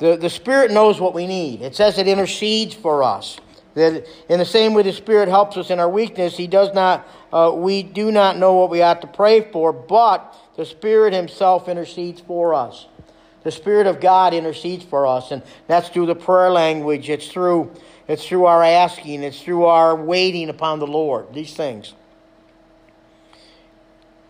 the, 0.00 0.16
the 0.16 0.28
Spirit 0.28 0.72
knows 0.72 1.00
what 1.00 1.14
we 1.14 1.28
need. 1.28 1.62
It 1.62 1.76
says 1.76 1.98
it 1.98 2.08
intercedes 2.08 2.74
for 2.74 3.04
us. 3.04 3.38
That 3.74 4.04
in 4.28 4.40
the 4.40 4.44
same 4.44 4.74
way 4.74 4.82
the 4.82 4.92
Spirit 4.92 5.28
helps 5.28 5.56
us 5.56 5.70
in 5.70 5.78
our 5.78 5.88
weakness, 5.88 6.36
He 6.36 6.48
does 6.48 6.74
not, 6.74 7.06
uh, 7.32 7.52
we 7.54 7.84
do 7.84 8.10
not 8.10 8.36
know 8.36 8.54
what 8.54 8.68
we 8.68 8.82
ought 8.82 9.00
to 9.02 9.06
pray 9.06 9.40
for, 9.52 9.72
but 9.72 10.34
the 10.56 10.66
Spirit 10.66 11.14
Himself 11.14 11.68
intercedes 11.68 12.20
for 12.20 12.54
us. 12.54 12.86
the 13.44 13.50
Spirit 13.50 13.86
of 13.86 14.00
God 14.00 14.34
intercedes 14.34 14.84
for 14.84 15.06
us, 15.06 15.30
and 15.30 15.42
that's 15.66 15.88
through 15.88 16.06
the 16.06 16.14
prayer 16.14 16.50
language. 16.50 17.08
It's 17.10 17.28
through 17.28 17.72
it's 18.12 18.28
through 18.28 18.44
our 18.44 18.62
asking. 18.62 19.22
It's 19.22 19.40
through 19.40 19.64
our 19.64 19.96
waiting 19.96 20.50
upon 20.50 20.80
the 20.80 20.86
Lord. 20.86 21.32
These 21.32 21.54
things. 21.54 21.94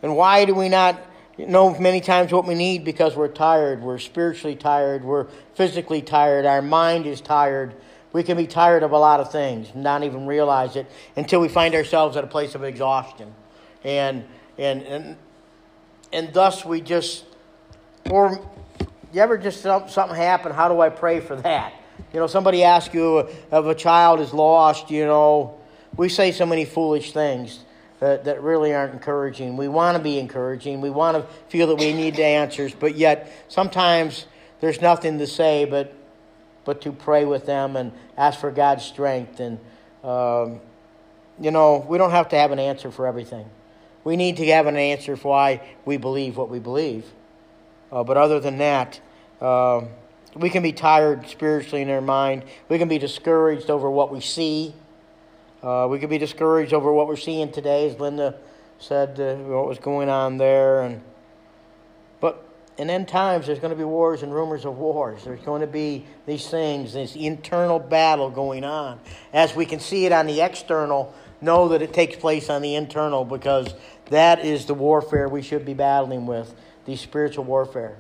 And 0.02 0.16
why 0.16 0.44
do 0.44 0.54
we 0.54 0.68
not 0.68 1.00
know 1.36 1.76
many 1.76 2.00
times 2.00 2.30
what 2.30 2.46
we 2.46 2.54
need? 2.54 2.84
Because 2.84 3.16
we're 3.16 3.26
tired. 3.26 3.82
We're 3.82 3.98
spiritually 3.98 4.54
tired. 4.54 5.02
We're 5.02 5.26
physically 5.54 6.00
tired. 6.00 6.46
Our 6.46 6.62
mind 6.62 7.06
is 7.06 7.20
tired. 7.20 7.74
We 8.12 8.22
can 8.22 8.36
be 8.36 8.46
tired 8.46 8.84
of 8.84 8.92
a 8.92 8.98
lot 8.98 9.18
of 9.18 9.32
things, 9.32 9.74
not 9.74 10.04
even 10.04 10.26
realize 10.26 10.76
it 10.76 10.86
until 11.16 11.40
we 11.40 11.48
find 11.48 11.74
ourselves 11.74 12.16
at 12.16 12.22
a 12.22 12.28
place 12.28 12.54
of 12.54 12.62
exhaustion, 12.62 13.34
and 13.82 14.24
and 14.58 14.82
and 14.82 15.16
and 16.12 16.32
thus 16.32 16.64
we 16.64 16.82
just 16.82 17.24
or 18.10 18.38
you 19.12 19.20
ever 19.20 19.38
just 19.38 19.62
something 19.62 20.14
happen? 20.14 20.52
How 20.52 20.68
do 20.68 20.80
I 20.80 20.90
pray 20.90 21.18
for 21.18 21.34
that? 21.36 21.72
You 22.12 22.20
know, 22.20 22.26
somebody 22.26 22.62
asks 22.62 22.94
you 22.94 23.20
if 23.20 23.52
a 23.52 23.74
child 23.74 24.20
is 24.20 24.32
lost. 24.32 24.90
You 24.90 25.06
know, 25.06 25.58
we 25.96 26.08
say 26.08 26.32
so 26.32 26.46
many 26.46 26.64
foolish 26.64 27.12
things 27.12 27.60
that, 28.00 28.24
that 28.24 28.42
really 28.42 28.74
aren't 28.74 28.92
encouraging. 28.92 29.56
We 29.56 29.68
want 29.68 29.96
to 29.96 30.02
be 30.02 30.18
encouraging. 30.18 30.80
We 30.80 30.90
want 30.90 31.16
to 31.16 31.32
feel 31.48 31.68
that 31.68 31.76
we 31.76 31.92
need 31.92 32.16
the 32.16 32.24
answers, 32.24 32.74
but 32.74 32.96
yet 32.96 33.32
sometimes 33.48 34.26
there's 34.60 34.80
nothing 34.80 35.18
to 35.18 35.26
say 35.26 35.64
but 35.64 35.94
but 36.64 36.82
to 36.82 36.92
pray 36.92 37.24
with 37.24 37.46
them 37.46 37.76
and 37.76 37.92
ask 38.16 38.40
for 38.40 38.50
God's 38.50 38.84
strength. 38.84 39.40
And, 39.40 39.58
um, 40.04 40.60
you 41.40 41.50
know, 41.50 41.84
we 41.88 41.98
don't 41.98 42.10
have 42.10 42.28
to 42.30 42.36
have 42.36 42.52
an 42.52 42.58
answer 42.58 42.90
for 42.90 43.06
everything. 43.06 43.46
We 44.04 44.16
need 44.16 44.36
to 44.38 44.46
have 44.46 44.66
an 44.66 44.76
answer 44.76 45.16
for 45.16 45.28
why 45.28 45.60
we 45.84 45.96
believe 45.96 46.36
what 46.36 46.48
we 46.48 46.58
believe. 46.58 47.04
Uh, 47.90 48.04
but 48.04 48.16
other 48.16 48.40
than 48.40 48.58
that, 48.58 49.00
uh, 49.40 49.82
we 50.34 50.50
can 50.50 50.62
be 50.62 50.72
tired 50.72 51.26
spiritually 51.28 51.82
in 51.82 51.90
our 51.90 52.00
mind. 52.00 52.44
We 52.68 52.78
can 52.78 52.88
be 52.88 52.98
discouraged 52.98 53.70
over 53.70 53.90
what 53.90 54.10
we 54.12 54.20
see. 54.20 54.74
Uh, 55.62 55.86
we 55.90 55.98
can 55.98 56.08
be 56.08 56.18
discouraged 56.18 56.72
over 56.72 56.92
what 56.92 57.06
we're 57.06 57.16
seeing 57.16 57.52
today, 57.52 57.88
as 57.88 57.98
Linda 58.00 58.34
said, 58.78 59.20
uh, 59.20 59.36
what 59.36 59.66
was 59.66 59.78
going 59.78 60.08
on 60.08 60.38
there. 60.38 60.82
And 60.82 61.02
but 62.20 62.44
in 62.78 62.90
end 62.90 63.08
times, 63.08 63.46
there's 63.46 63.58
going 63.58 63.70
to 63.72 63.76
be 63.76 63.84
wars 63.84 64.22
and 64.22 64.34
rumors 64.34 64.64
of 64.64 64.78
wars. 64.78 65.24
There's 65.24 65.42
going 65.42 65.60
to 65.60 65.66
be 65.66 66.04
these 66.26 66.48
things, 66.48 66.94
this 66.94 67.14
internal 67.14 67.78
battle 67.78 68.30
going 68.30 68.64
on. 68.64 68.98
As 69.32 69.54
we 69.54 69.66
can 69.66 69.80
see 69.80 70.06
it 70.06 70.12
on 70.12 70.26
the 70.26 70.40
external, 70.40 71.14
know 71.40 71.68
that 71.68 71.82
it 71.82 71.92
takes 71.92 72.16
place 72.16 72.48
on 72.48 72.62
the 72.62 72.74
internal 72.74 73.24
because 73.24 73.74
that 74.06 74.44
is 74.44 74.66
the 74.66 74.74
warfare 74.74 75.28
we 75.28 75.42
should 75.42 75.64
be 75.64 75.74
battling 75.74 76.26
with, 76.26 76.54
the 76.86 76.96
spiritual 76.96 77.44
warfare. 77.44 77.96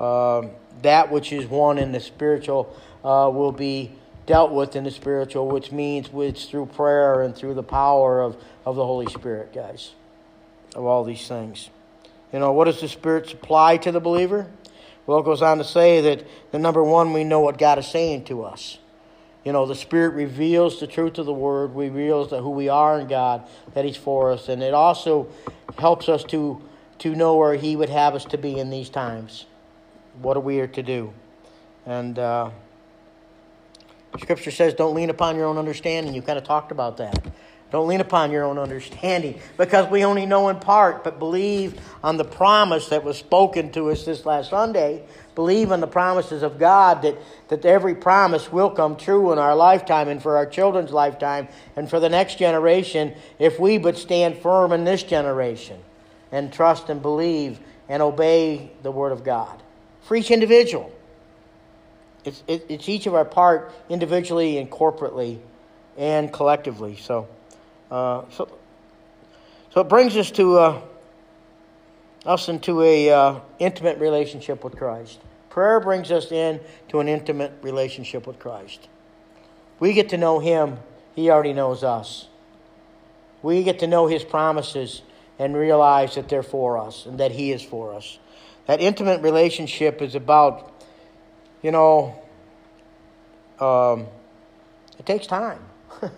Um, 0.00 0.50
that 0.82 1.12
which 1.12 1.30
is 1.32 1.46
one 1.46 1.76
in 1.76 1.92
the 1.92 2.00
spiritual 2.00 2.74
uh, 3.04 3.30
will 3.32 3.52
be 3.52 3.92
dealt 4.24 4.52
with 4.52 4.74
in 4.74 4.84
the 4.84 4.90
spiritual, 4.90 5.48
which 5.48 5.72
means 5.72 6.08
it's 6.14 6.46
through 6.46 6.66
prayer 6.66 7.22
and 7.22 7.36
through 7.36 7.54
the 7.54 7.62
power 7.62 8.22
of, 8.22 8.36
of 8.64 8.76
the 8.76 8.84
Holy 8.84 9.06
Spirit, 9.06 9.52
guys, 9.52 9.92
of 10.74 10.84
all 10.84 11.04
these 11.04 11.28
things. 11.28 11.68
You 12.32 12.38
know, 12.38 12.52
what 12.52 12.64
does 12.64 12.80
the 12.80 12.88
Spirit 12.88 13.28
supply 13.28 13.76
to 13.78 13.92
the 13.92 14.00
believer? 14.00 14.50
Well, 15.06 15.18
it 15.18 15.24
goes 15.24 15.42
on 15.42 15.58
to 15.58 15.64
say 15.64 16.00
that 16.00 16.24
the 16.52 16.58
number 16.58 16.82
one, 16.82 17.12
we 17.12 17.24
know 17.24 17.40
what 17.40 17.58
God 17.58 17.78
is 17.78 17.86
saying 17.86 18.24
to 18.26 18.44
us. 18.44 18.78
You 19.44 19.52
know, 19.52 19.66
the 19.66 19.74
Spirit 19.74 20.14
reveals 20.14 20.80
the 20.80 20.86
truth 20.86 21.18
of 21.18 21.26
the 21.26 21.32
Word, 21.32 21.74
reveals 21.74 22.30
that 22.30 22.40
who 22.40 22.50
we 22.50 22.68
are 22.68 23.00
in 23.00 23.08
God, 23.08 23.46
that 23.74 23.84
He's 23.84 23.96
for 23.96 24.32
us, 24.32 24.48
and 24.48 24.62
it 24.62 24.74
also 24.74 25.28
helps 25.78 26.08
us 26.08 26.24
to 26.24 26.62
to 27.00 27.14
know 27.14 27.34
where 27.34 27.54
He 27.54 27.76
would 27.76 27.88
have 27.88 28.14
us 28.14 28.26
to 28.26 28.38
be 28.38 28.58
in 28.58 28.70
these 28.70 28.90
times. 28.90 29.46
What 30.20 30.36
are 30.36 30.40
we 30.40 30.60
are 30.60 30.66
to 30.68 30.82
do? 30.82 31.12
And 31.86 32.18
uh, 32.18 32.50
Scripture 34.18 34.50
says, 34.50 34.74
"Don't 34.74 34.94
lean 34.94 35.10
upon 35.10 35.36
your 35.36 35.46
own 35.46 35.58
understanding." 35.58 36.14
You 36.14 36.22
kind 36.22 36.38
of 36.38 36.44
talked 36.44 36.72
about 36.72 36.98
that. 36.98 37.32
Don't 37.70 37.86
lean 37.86 38.00
upon 38.00 38.32
your 38.32 38.44
own 38.44 38.58
understanding 38.58 39.40
because 39.56 39.88
we 39.88 40.04
only 40.04 40.26
know 40.26 40.48
in 40.48 40.58
part, 40.58 41.04
but 41.04 41.20
believe 41.20 41.80
on 42.02 42.16
the 42.16 42.24
promise 42.24 42.88
that 42.88 43.04
was 43.04 43.16
spoken 43.16 43.70
to 43.72 43.90
us 43.90 44.04
this 44.04 44.26
last 44.26 44.50
Sunday. 44.50 45.04
Believe 45.36 45.70
in 45.70 45.80
the 45.80 45.86
promises 45.86 46.42
of 46.42 46.58
God 46.58 47.02
that, 47.02 47.16
that 47.48 47.64
every 47.64 47.94
promise 47.94 48.50
will 48.50 48.70
come 48.70 48.96
true 48.96 49.30
in 49.32 49.38
our 49.38 49.54
lifetime 49.54 50.08
and 50.08 50.20
for 50.20 50.36
our 50.36 50.46
children's 50.46 50.90
lifetime 50.90 51.46
and 51.76 51.88
for 51.88 52.00
the 52.00 52.08
next 52.08 52.38
generation 52.38 53.14
if 53.38 53.60
we 53.60 53.78
but 53.78 53.96
stand 53.96 54.38
firm 54.38 54.72
in 54.72 54.82
this 54.82 55.04
generation 55.04 55.78
and 56.32 56.52
trust 56.52 56.88
and 56.88 57.00
believe 57.00 57.60
and 57.88 58.02
obey 58.02 58.72
the 58.82 58.90
Word 58.90 59.12
of 59.12 59.22
God. 59.22 59.62
For 60.10 60.16
each 60.16 60.32
individual, 60.32 60.90
it's, 62.24 62.42
it, 62.48 62.66
it's 62.68 62.88
each 62.88 63.06
of 63.06 63.14
our 63.14 63.24
part 63.24 63.72
individually 63.88 64.58
and 64.58 64.68
corporately 64.68 65.38
and 65.96 66.32
collectively. 66.32 66.96
So. 66.96 67.28
Uh, 67.92 68.24
so, 68.30 68.48
so 69.72 69.82
it 69.82 69.88
brings 69.88 70.16
us 70.16 70.32
to 70.32 70.58
uh, 70.58 70.80
us 72.26 72.48
into 72.48 72.82
a 72.82 73.08
uh, 73.08 73.38
intimate 73.60 73.98
relationship 73.98 74.64
with 74.64 74.74
Christ. 74.76 75.20
Prayer 75.48 75.78
brings 75.78 76.10
us 76.10 76.32
in 76.32 76.58
to 76.88 76.98
an 76.98 77.06
intimate 77.06 77.52
relationship 77.62 78.26
with 78.26 78.40
Christ. 78.40 78.88
We 79.78 79.92
get 79.92 80.08
to 80.08 80.16
know 80.16 80.40
Him; 80.40 80.78
He 81.14 81.30
already 81.30 81.52
knows 81.52 81.84
us. 81.84 82.26
We 83.42 83.62
get 83.62 83.78
to 83.78 83.86
know 83.86 84.08
His 84.08 84.24
promises 84.24 85.02
and 85.38 85.56
realize 85.56 86.16
that 86.16 86.28
they're 86.28 86.42
for 86.42 86.78
us 86.78 87.06
and 87.06 87.20
that 87.20 87.30
He 87.30 87.52
is 87.52 87.62
for 87.62 87.94
us. 87.94 88.18
That 88.70 88.80
intimate 88.80 89.20
relationship 89.20 90.00
is 90.00 90.14
about, 90.14 90.72
you 91.60 91.72
know, 91.72 92.22
um, 93.58 94.06
it 94.96 95.04
takes 95.06 95.26
time. 95.26 95.58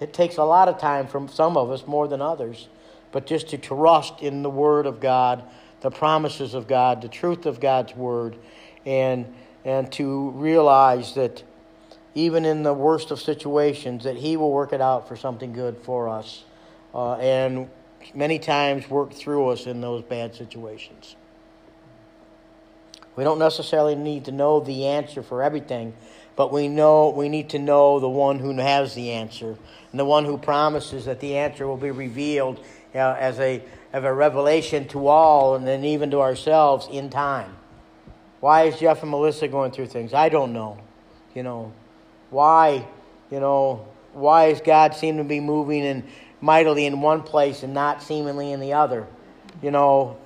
It 0.00 0.12
takes 0.12 0.38
a 0.38 0.42
lot 0.42 0.68
of 0.68 0.78
time 0.78 1.06
from 1.06 1.28
some 1.28 1.56
of 1.56 1.70
us 1.70 1.86
more 1.86 2.08
than 2.08 2.20
others, 2.20 2.68
but 3.12 3.26
just 3.26 3.50
to 3.50 3.58
trust 3.58 4.22
in 4.22 4.42
the 4.42 4.50
Word 4.50 4.86
of 4.86 4.98
God, 4.98 5.44
the 5.82 5.90
promises 5.90 6.52
of 6.52 6.66
God, 6.66 7.00
the 7.00 7.08
truth 7.08 7.46
of 7.46 7.60
God's 7.60 7.94
Word, 7.94 8.36
and 8.84 9.32
and 9.64 9.90
to 9.92 10.30
realize 10.30 11.14
that 11.14 11.44
even 12.16 12.44
in 12.44 12.64
the 12.64 12.74
worst 12.74 13.12
of 13.12 13.20
situations, 13.20 14.02
that 14.02 14.16
He 14.16 14.36
will 14.36 14.50
work 14.50 14.72
it 14.72 14.80
out 14.80 15.06
for 15.06 15.14
something 15.14 15.52
good 15.52 15.78
for 15.78 16.08
us, 16.08 16.42
uh, 16.92 17.14
and 17.14 17.70
many 18.14 18.40
times 18.40 18.90
work 18.90 19.12
through 19.12 19.50
us 19.50 19.66
in 19.66 19.80
those 19.80 20.02
bad 20.02 20.34
situations. 20.34 21.14
We 23.16 23.24
don't 23.24 23.38
necessarily 23.38 23.94
need 23.94 24.24
to 24.26 24.32
know 24.32 24.60
the 24.60 24.86
answer 24.86 25.22
for 25.22 25.42
everything, 25.42 25.94
but 26.36 26.52
we 26.52 26.68
know 26.68 27.10
we 27.10 27.28
need 27.28 27.50
to 27.50 27.58
know 27.58 28.00
the 28.00 28.08
one 28.08 28.38
who 28.38 28.52
has 28.56 28.94
the 28.94 29.12
answer 29.12 29.56
and 29.90 30.00
the 30.00 30.04
one 30.04 30.24
who 30.24 30.36
promises 30.36 31.04
that 31.04 31.20
the 31.20 31.36
answer 31.36 31.66
will 31.66 31.76
be 31.76 31.90
revealed 31.90 32.58
uh, 32.94 33.16
as 33.18 33.38
a 33.38 33.62
of 33.94 34.04
a 34.04 34.12
revelation 34.12 34.88
to 34.88 35.06
all 35.06 35.54
and 35.54 35.66
then 35.66 35.84
even 35.84 36.10
to 36.10 36.20
ourselves 36.20 36.88
in 36.90 37.08
time. 37.08 37.56
Why 38.40 38.64
is 38.64 38.78
Jeff 38.80 39.02
and 39.02 39.10
Melissa 39.10 39.46
going 39.46 39.70
through 39.70 39.86
things? 39.86 40.12
I 40.12 40.28
don't 40.28 40.52
know. 40.52 40.78
You 41.32 41.44
know, 41.44 41.72
why, 42.30 42.86
you 43.30 43.38
know, 43.38 43.86
why 44.12 44.46
is 44.46 44.60
God 44.60 44.96
seem 44.96 45.16
to 45.18 45.24
be 45.24 45.38
moving 45.38 45.84
and 45.86 46.02
mightily 46.40 46.86
in 46.86 47.00
one 47.00 47.22
place 47.22 47.62
and 47.62 47.72
not 47.72 48.02
seemingly 48.02 48.50
in 48.50 48.58
the 48.58 48.72
other? 48.72 49.06
You 49.62 49.70
know, 49.70 50.16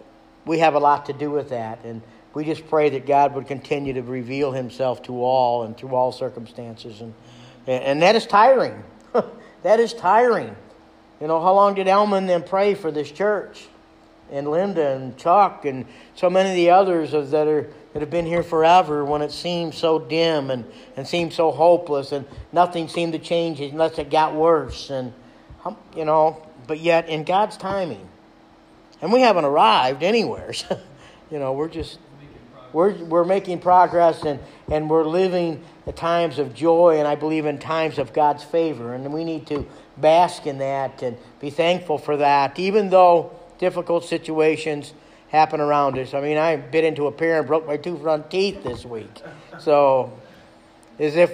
we 0.47 0.61
have 0.61 0.75
a 0.75 0.79
lot 0.79 1.07
to 1.07 1.13
do 1.13 1.31
with 1.31 1.51
that 1.51 1.85
and 1.85 2.01
we 2.39 2.45
just 2.45 2.69
pray 2.69 2.89
that 2.91 3.05
God 3.05 3.35
would 3.35 3.49
continue 3.49 3.95
to 3.95 4.03
reveal 4.03 4.53
himself 4.53 5.03
to 5.03 5.25
all 5.25 5.65
and 5.65 5.77
through 5.77 5.97
all 5.97 6.13
circumstances 6.13 7.01
and 7.01 7.13
and 7.67 8.01
that 8.01 8.15
is 8.15 8.27
tiring. 8.27 8.81
that 9.65 9.81
is 9.81 9.93
tiring. 9.93 10.55
You 11.21 11.27
know, 11.27 11.41
how 11.41 11.53
long 11.53 11.75
did 11.75 11.89
Elman 11.89 12.29
then 12.29 12.45
pray 12.45 12.75
for 12.77 12.93
this 12.93 13.11
church? 13.11 13.67
And 14.31 14.49
Linda 14.53 14.91
and 14.95 15.17
Chuck 15.17 15.65
and 15.65 15.85
so 16.15 16.31
many 16.31 16.51
of 16.51 16.55
the 16.55 16.71
others 16.71 17.11
that 17.11 17.49
are 17.49 17.69
that 17.93 18.03
have 18.03 18.11
been 18.11 18.25
here 18.25 18.45
forever 18.45 19.05
when 19.05 19.21
it 19.21 19.33
seemed 19.33 19.75
so 19.75 19.99
dim 19.99 20.53
and, 20.53 20.65
and 20.97 21.09
seemed 21.09 21.33
so 21.33 21.51
hopeless 21.51 22.13
and 22.13 22.25
nothing 22.53 22.87
seemed 22.87 23.15
to 23.15 23.19
change 23.19 23.61
unless 23.61 23.99
it 23.99 24.11
got 24.11 24.33
worse 24.33 24.91
and 24.91 25.13
um, 25.65 25.77
you 25.97 26.05
know, 26.05 26.41
but 26.69 26.79
yet 26.79 27.09
in 27.09 27.25
God's 27.25 27.57
timing. 27.57 28.09
And 29.03 29.13
we 29.13 29.23
haven't 29.23 29.45
arrived 29.45 30.05
anywhere. 30.05 30.53
you 31.33 31.41
know, 31.41 31.53
we're 31.53 31.69
just 31.69 31.99
we're, 32.73 32.95
we're 33.05 33.25
making 33.25 33.61
progress 33.61 34.23
and, 34.23 34.41
and 34.71 34.89
we're 34.89 35.05
living 35.05 35.65
at 35.87 35.97
times 35.97 36.39
of 36.39 36.55
joy 36.55 36.99
and 36.99 37.09
I 37.09 37.15
believe 37.15 37.47
in 37.47 37.59
times 37.59 37.99
of 37.99 38.13
God's 38.13 38.45
favor. 38.45 38.95
And 38.95 39.13
we 39.13 39.25
need 39.25 39.47
to 39.49 39.67
bask 39.97 40.47
in 40.47 40.59
that 40.59 41.03
and 41.03 41.17
be 41.41 41.51
thankful 41.51 41.99
for 41.99 42.17
that, 42.19 42.59
even 42.59 42.91
though 42.91 43.33
difficult 43.59 44.05
situations 44.05 44.93
happen 45.29 45.61
around 45.61 45.99
us. 45.99 46.15
I 46.15 46.21
mean, 46.21 46.39
I 46.39 46.57
bit 46.57 46.85
into 46.85 47.07
a 47.07 47.13
pear 47.13 47.39
and 47.39 47.47
broke 47.47 47.67
my 47.67 47.77
two 47.77 47.99
front 47.99 48.31
teeth 48.31 48.63
this 48.63 48.85
week. 48.85 49.23
So, 49.59 50.19
as 50.99 51.17
if 51.17 51.33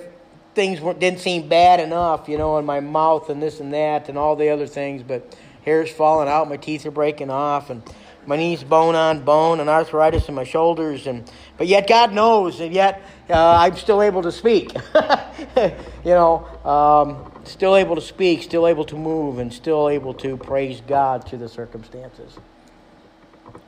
things 0.54 0.80
didn't 0.98 1.20
seem 1.20 1.48
bad 1.48 1.80
enough, 1.80 2.28
you 2.28 2.38
know, 2.38 2.58
in 2.58 2.64
my 2.64 2.80
mouth 2.80 3.28
and 3.30 3.42
this 3.42 3.60
and 3.60 3.72
that 3.72 4.08
and 4.08 4.18
all 4.18 4.36
the 4.36 4.48
other 4.48 4.66
things, 4.66 5.02
but 5.02 5.36
hair's 5.64 5.90
falling 5.90 6.28
out, 6.28 6.48
my 6.48 6.56
teeth 6.56 6.86
are 6.86 6.90
breaking 6.90 7.30
off, 7.30 7.70
and 7.70 7.82
my 8.26 8.36
knees 8.36 8.64
bone 8.64 8.94
on 8.94 9.24
bone 9.24 9.60
and 9.60 9.68
arthritis 9.68 10.28
in 10.28 10.34
my 10.34 10.44
shoulders 10.44 11.06
and 11.06 11.30
but 11.58 11.66
yet 11.66 11.86
god 11.86 12.12
knows 12.12 12.60
and 12.60 12.72
yet 12.72 13.02
uh, 13.30 13.56
i'm 13.58 13.76
still 13.76 14.02
able 14.02 14.22
to 14.22 14.32
speak. 14.32 14.72
You 16.04 16.10
know 16.10 16.46
um, 16.64 17.32
still 17.44 17.76
able 17.76 17.94
to 17.94 18.02
speak 18.02 18.42
still 18.42 18.66
able 18.66 18.84
to 18.86 18.96
move 18.96 19.38
and 19.38 19.52
still 19.52 19.88
able 19.88 20.12
to 20.14 20.36
praise 20.36 20.82
god 20.82 21.26
through 21.26 21.38
the 21.38 21.48
circumstances. 21.48 22.36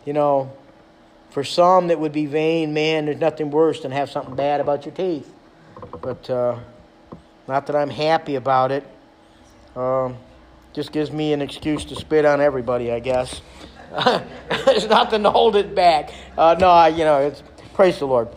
You 0.05 0.13
know 0.13 0.53
for 1.31 1.45
some 1.45 1.89
that 1.89 1.99
would 1.99 2.13
be 2.13 2.27
vain 2.27 2.75
man 2.75 3.07
there's 3.07 3.21
nothing 3.21 3.51
worse 3.51 3.81
than 3.81 3.91
have 3.93 4.11
something 4.11 4.35
bad 4.35 4.61
about 4.61 4.85
your 4.85 4.95
teeth. 4.95 5.33
But 6.03 6.29
uh, 6.29 6.59
not 7.49 7.67
that 7.69 7.77
i'm 7.77 7.91
happy 7.91 8.35
about 8.35 8.71
it. 8.71 8.85
Um, 9.75 10.17
just 10.75 10.93
gives 10.93 11.11
me 11.11 11.33
an 11.33 11.41
excuse 11.41 11.87
to 11.87 11.97
spit 11.97 12.27
on 12.27 12.43
everybody 12.43 12.93
i 12.93 12.99
guess 12.99 13.41
There's 14.67 14.87
nothing 14.89 15.23
to 15.23 15.31
hold 15.31 15.57
it 15.57 15.75
back. 15.75 16.13
Uh, 16.37 16.57
no, 16.59 16.69
I, 16.69 16.89
you 16.89 17.05
know, 17.05 17.21
it's 17.21 17.43
praise 17.73 17.99
the 17.99 18.07
Lord. 18.07 18.29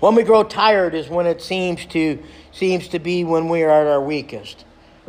When 0.00 0.14
we 0.14 0.24
grow 0.24 0.42
tired 0.42 0.94
is 0.94 1.08
when 1.08 1.26
it 1.26 1.40
seems 1.40 1.86
to 1.86 2.22
seems 2.52 2.88
to 2.88 2.98
be 2.98 3.22
when 3.22 3.48
we 3.48 3.62
are 3.62 3.70
at 3.70 3.86
our 3.86 4.00
weakest. 4.00 4.64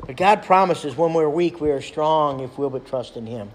But 0.06 0.16
God 0.16 0.44
promises 0.44 0.96
when 0.96 1.14
we're 1.14 1.30
weak, 1.30 1.60
we 1.60 1.72
are 1.72 1.82
strong 1.82 2.42
if 2.42 2.58
we'll 2.58 2.70
but 2.70 2.86
trust 2.86 3.18
in 3.18 3.26
Him. 3.26 3.50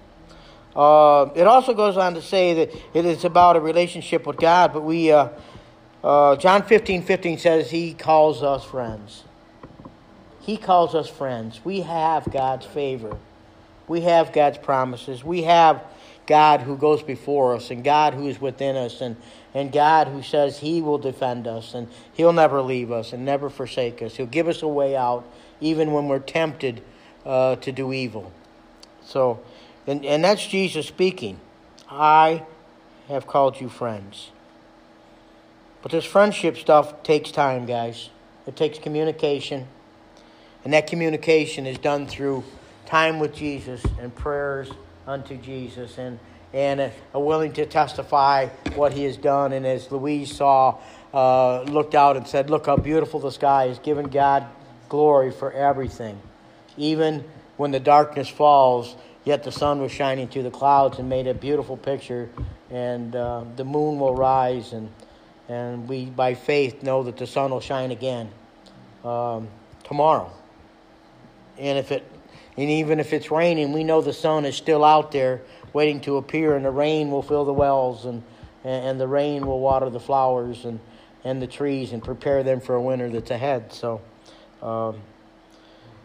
Uh, 0.75 1.29
it 1.37 1.47
also 1.47 1.75
goes 1.75 1.97
on 1.97 2.15
to 2.15 2.23
say 2.23 2.55
that 2.55 2.75
it 2.95 3.05
is 3.05 3.25
about 3.25 3.57
a 3.57 3.61
relationship 3.61 4.27
with 4.27 4.39
God, 4.39 4.73
but 4.73 4.83
we, 4.83 5.13
uh, 5.13 5.29
uh, 6.03 6.37
John 6.37 6.63
15 6.63 7.03
15 7.03 7.39
says 7.39 7.71
He 7.71 7.95
calls 7.95 8.43
us 8.43 8.65
friends. 8.65 9.25
He 10.41 10.57
calls 10.57 10.95
us 10.95 11.09
friends. 11.09 11.61
We 11.65 11.83
have 11.83 12.31
God's 12.33 12.67
favor. 12.67 13.17
We 13.87 14.01
have 14.03 14.33
God's 14.33 14.59
promises. 14.59 15.23
We 15.23 15.43
have 15.43 15.85
God 16.27 16.63
who 16.63 16.77
goes 16.77 17.03
before 17.03 17.55
us 17.55 17.71
and 17.71 17.83
God 17.83 18.15
who 18.15 18.29
is 18.29 18.41
within 18.41 18.77
us 18.77 19.01
and, 19.01 19.17
and 19.55 19.73
God 19.73 20.09
who 20.09 20.23
says 20.23 20.59
He 20.59 20.81
will 20.81 20.99
defend 20.99 21.47
us 21.47 21.75
and 21.75 21.89
He'll 22.13 22.33
never 22.33 22.63
leave 22.63 22.91
us 22.93 23.13
and 23.13 23.25
never 23.25 23.51
forsake 23.51 24.01
us. 24.03 24.17
He'll 24.17 24.27
give 24.27 24.49
us 24.49 24.63
a 24.63 24.69
way 24.69 24.97
out 24.97 25.25
even 25.61 25.93
when 25.93 26.09
we're 26.09 26.21
tempted 26.21 26.83
uh, 27.27 27.57
to 27.57 27.73
do 27.73 27.93
evil. 27.93 28.33
So, 29.05 29.41
and, 29.87 30.05
and 30.05 30.25
that's 30.25 30.47
Jesus 30.47 30.87
speaking. 30.87 31.41
I 31.91 32.45
have 33.09 33.27
called 33.27 33.61
you 33.61 33.69
friends. 33.69 34.31
But 35.83 35.91
this 35.91 36.05
friendship 36.05 36.57
stuff 36.57 37.03
takes 37.03 37.33
time, 37.33 37.67
guys. 37.67 38.11
It 38.47 38.57
takes 38.57 38.79
communication. 38.79 39.67
And 40.65 40.73
that 40.73 40.87
communication 40.87 41.67
is 41.67 41.79
done 41.79 42.07
through 42.07 42.45
time 42.87 43.19
with 43.19 43.35
Jesus 43.35 43.85
and 44.01 44.15
prayers 44.15 44.71
unto 45.07 45.37
Jesus 45.37 45.99
and 45.99 46.19
and 46.55 46.93
are 47.15 47.23
willing 47.23 47.53
to 47.55 47.65
testify 47.65 48.47
what 48.75 48.93
he 48.93 49.05
has 49.05 49.17
done. 49.17 49.53
And 49.53 49.67
as 49.67 49.91
Louise 49.91 50.37
saw, 50.37 50.79
uh, 51.15 51.63
looked 51.63 51.95
out 51.95 52.17
and 52.17 52.27
said, 52.27 52.51
"Look 52.51 52.67
how 52.67 52.77
beautiful 52.77 53.21
the 53.21 53.33
sky 53.33 53.65
is, 53.67 53.79
giving 53.79 54.07
God 54.07 54.47
glory 54.89 55.31
for 55.31 55.51
everything, 55.51 56.21
even 56.77 57.25
when 57.57 57.71
the 57.71 57.81
darkness 57.81 58.29
falls." 58.29 58.97
Yet 59.25 59.45
the 59.45 59.53
sun 59.53 59.81
was 59.81 59.93
shining 59.93 60.27
through 60.27 60.43
the 60.43 60.51
clouds 60.51 60.99
and 60.99 61.09
made 61.09 61.29
a 61.29 61.35
beautiful 61.35 61.77
picture, 61.77 62.29
and 62.71 63.15
uh, 63.15 63.45
the 63.55 63.65
moon 63.65 64.01
will 64.01 64.17
rise, 64.17 64.73
and 64.73 64.91
and 65.49 65.89
we 65.89 66.07
by 66.07 66.35
faith 66.35 66.83
know 66.83 67.05
that 67.05 67.17
the 67.17 67.27
sun 67.27 67.51
will 67.51 67.61
shine 67.61 67.93
again 67.93 68.31
um, 69.05 69.49
tomorrow. 69.85 70.31
And 71.59 71.79
if 71.79 71.93
it 71.93 72.05
and 72.57 72.71
even 72.71 73.01
if 73.01 73.13
it's 73.13 73.31
raining, 73.31 73.73
we 73.73 73.85
know 73.85 74.01
the 74.01 74.13
sun 74.13 74.45
is 74.45 74.57
still 74.57 74.85
out 74.85 75.13
there 75.13 75.43
waiting 75.73 76.01
to 76.03 76.17
appear, 76.19 76.55
and 76.55 76.65
the 76.65 76.71
rain 76.71 77.11
will 77.11 77.23
fill 77.23 77.45
the 77.45 77.53
wells, 77.53 78.05
and, 78.05 78.23
and 78.63 79.01
the 79.01 79.09
rain 79.09 79.47
will 79.47 79.61
water 79.61 79.89
the 79.89 80.01
flowers 80.01 80.65
and, 80.65 80.79
and 81.25 81.41
the 81.41 81.47
trees 81.47 81.93
and 81.93 82.05
prepare 82.05 82.43
them 82.43 82.61
for 82.61 82.75
a 82.75 82.83
winter 82.83 83.09
that's 83.09 83.31
ahead. 83.31 83.73
So, 83.73 84.03
um, 84.63 85.01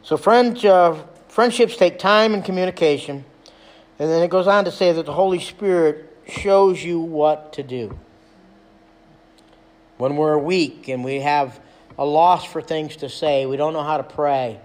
so 0.03 0.15
friend, 0.15 0.63
uh, 0.65 1.03
friendships 1.27 1.75
take 1.75 1.99
time 1.99 2.33
and 2.33 2.45
communication. 2.45 3.25
And 3.99 4.09
then 4.09 4.23
it 4.23 4.29
goes 4.29 4.47
on 4.47 4.65
to 4.65 4.71
say 4.71 4.93
that 4.93 5.05
the 5.05 5.13
Holy 5.13 5.39
Spirit 5.39 6.15
shows 6.27 6.83
you 6.83 6.99
what 6.99 7.53
to 7.53 7.63
do. 7.63 7.97
When 9.97 10.15
we're 10.15 10.37
weak 10.37 10.87
and 10.87 11.03
we 11.03 11.21
have 11.21 11.59
a 11.97 12.05
loss 12.05 12.45
for 12.45 12.61
things 12.61 12.97
to 12.97 13.09
say, 13.09 13.47
we 13.47 13.57
don't 13.57 13.73
know 13.73 13.83
how 13.83 13.97
to 13.97 14.03
pray. 14.03 14.61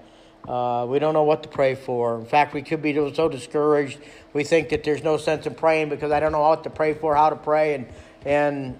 Uh, 0.46 0.86
we 0.88 0.98
don't 0.98 1.14
know 1.14 1.22
what 1.22 1.44
to 1.44 1.48
pray 1.48 1.74
for. 1.74 2.18
In 2.18 2.26
fact, 2.26 2.52
we 2.52 2.62
could 2.62 2.82
be 2.82 2.94
so 3.14 3.28
discouraged. 3.28 3.98
We 4.32 4.42
think 4.44 4.70
that 4.70 4.82
there's 4.82 5.02
no 5.02 5.16
sense 5.16 5.46
in 5.46 5.54
praying 5.54 5.88
because 5.88 6.10
I 6.10 6.20
don't 6.20 6.32
know 6.32 6.40
what 6.40 6.64
to 6.64 6.70
pray 6.70 6.94
for, 6.94 7.14
how 7.14 7.30
to 7.30 7.36
pray, 7.36 7.74
and 7.74 7.86
and 8.24 8.78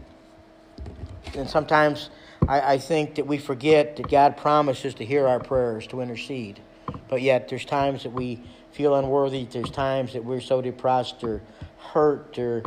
and 1.34 1.48
sometimes 1.48 2.10
I, 2.48 2.74
I 2.74 2.78
think 2.78 3.14
that 3.16 3.26
we 3.26 3.38
forget 3.38 3.96
that 3.96 4.08
God 4.08 4.36
promises 4.36 4.94
to 4.94 5.04
hear 5.04 5.28
our 5.28 5.38
prayers, 5.38 5.86
to 5.88 6.00
intercede. 6.00 6.60
But 7.08 7.22
yet, 7.22 7.48
there's 7.48 7.64
times 7.64 8.02
that 8.02 8.12
we 8.12 8.42
feel 8.72 8.94
unworthy. 8.94 9.44
There's 9.44 9.70
times 9.70 10.14
that 10.14 10.24
we're 10.24 10.40
so 10.40 10.60
depressed 10.60 11.22
or 11.22 11.42
hurt 11.78 12.38
or 12.38 12.64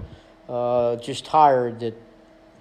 uh, 0.48 0.96
just 0.98 1.26
tired 1.26 1.80
that 1.82 1.96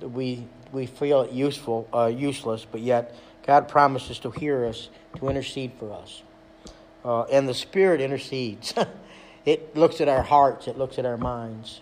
we 0.00 0.46
we 0.72 0.86
feel 0.86 1.28
useful, 1.30 1.88
uh, 1.94 2.06
useless. 2.06 2.66
But 2.70 2.80
yet, 2.80 3.14
God 3.46 3.68
promises 3.68 4.18
to 4.20 4.30
hear 4.30 4.64
us, 4.66 4.88
to 5.16 5.28
intercede 5.28 5.72
for 5.78 5.92
us. 5.92 6.22
Uh, 7.04 7.22
and 7.24 7.48
the 7.48 7.54
Spirit 7.54 8.00
intercedes. 8.00 8.74
it 9.44 9.76
looks 9.76 10.00
at 10.00 10.08
our 10.08 10.22
hearts, 10.22 10.66
it 10.68 10.78
looks 10.78 10.98
at 10.98 11.06
our 11.06 11.18
minds. 11.18 11.80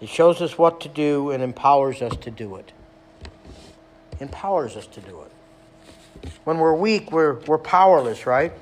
It 0.00 0.08
shows 0.08 0.42
us 0.42 0.58
what 0.58 0.80
to 0.80 0.88
do 0.88 1.30
and 1.30 1.42
empowers 1.42 2.02
us 2.02 2.16
to 2.22 2.30
do 2.30 2.56
it. 2.56 2.72
Empowers 4.18 4.76
us 4.76 4.86
to 4.88 5.00
do 5.00 5.22
it. 5.22 6.30
When 6.44 6.58
we're 6.58 6.74
weak, 6.74 7.12
we're, 7.12 7.34
we're 7.40 7.58
powerless, 7.58 8.26
right? 8.26 8.52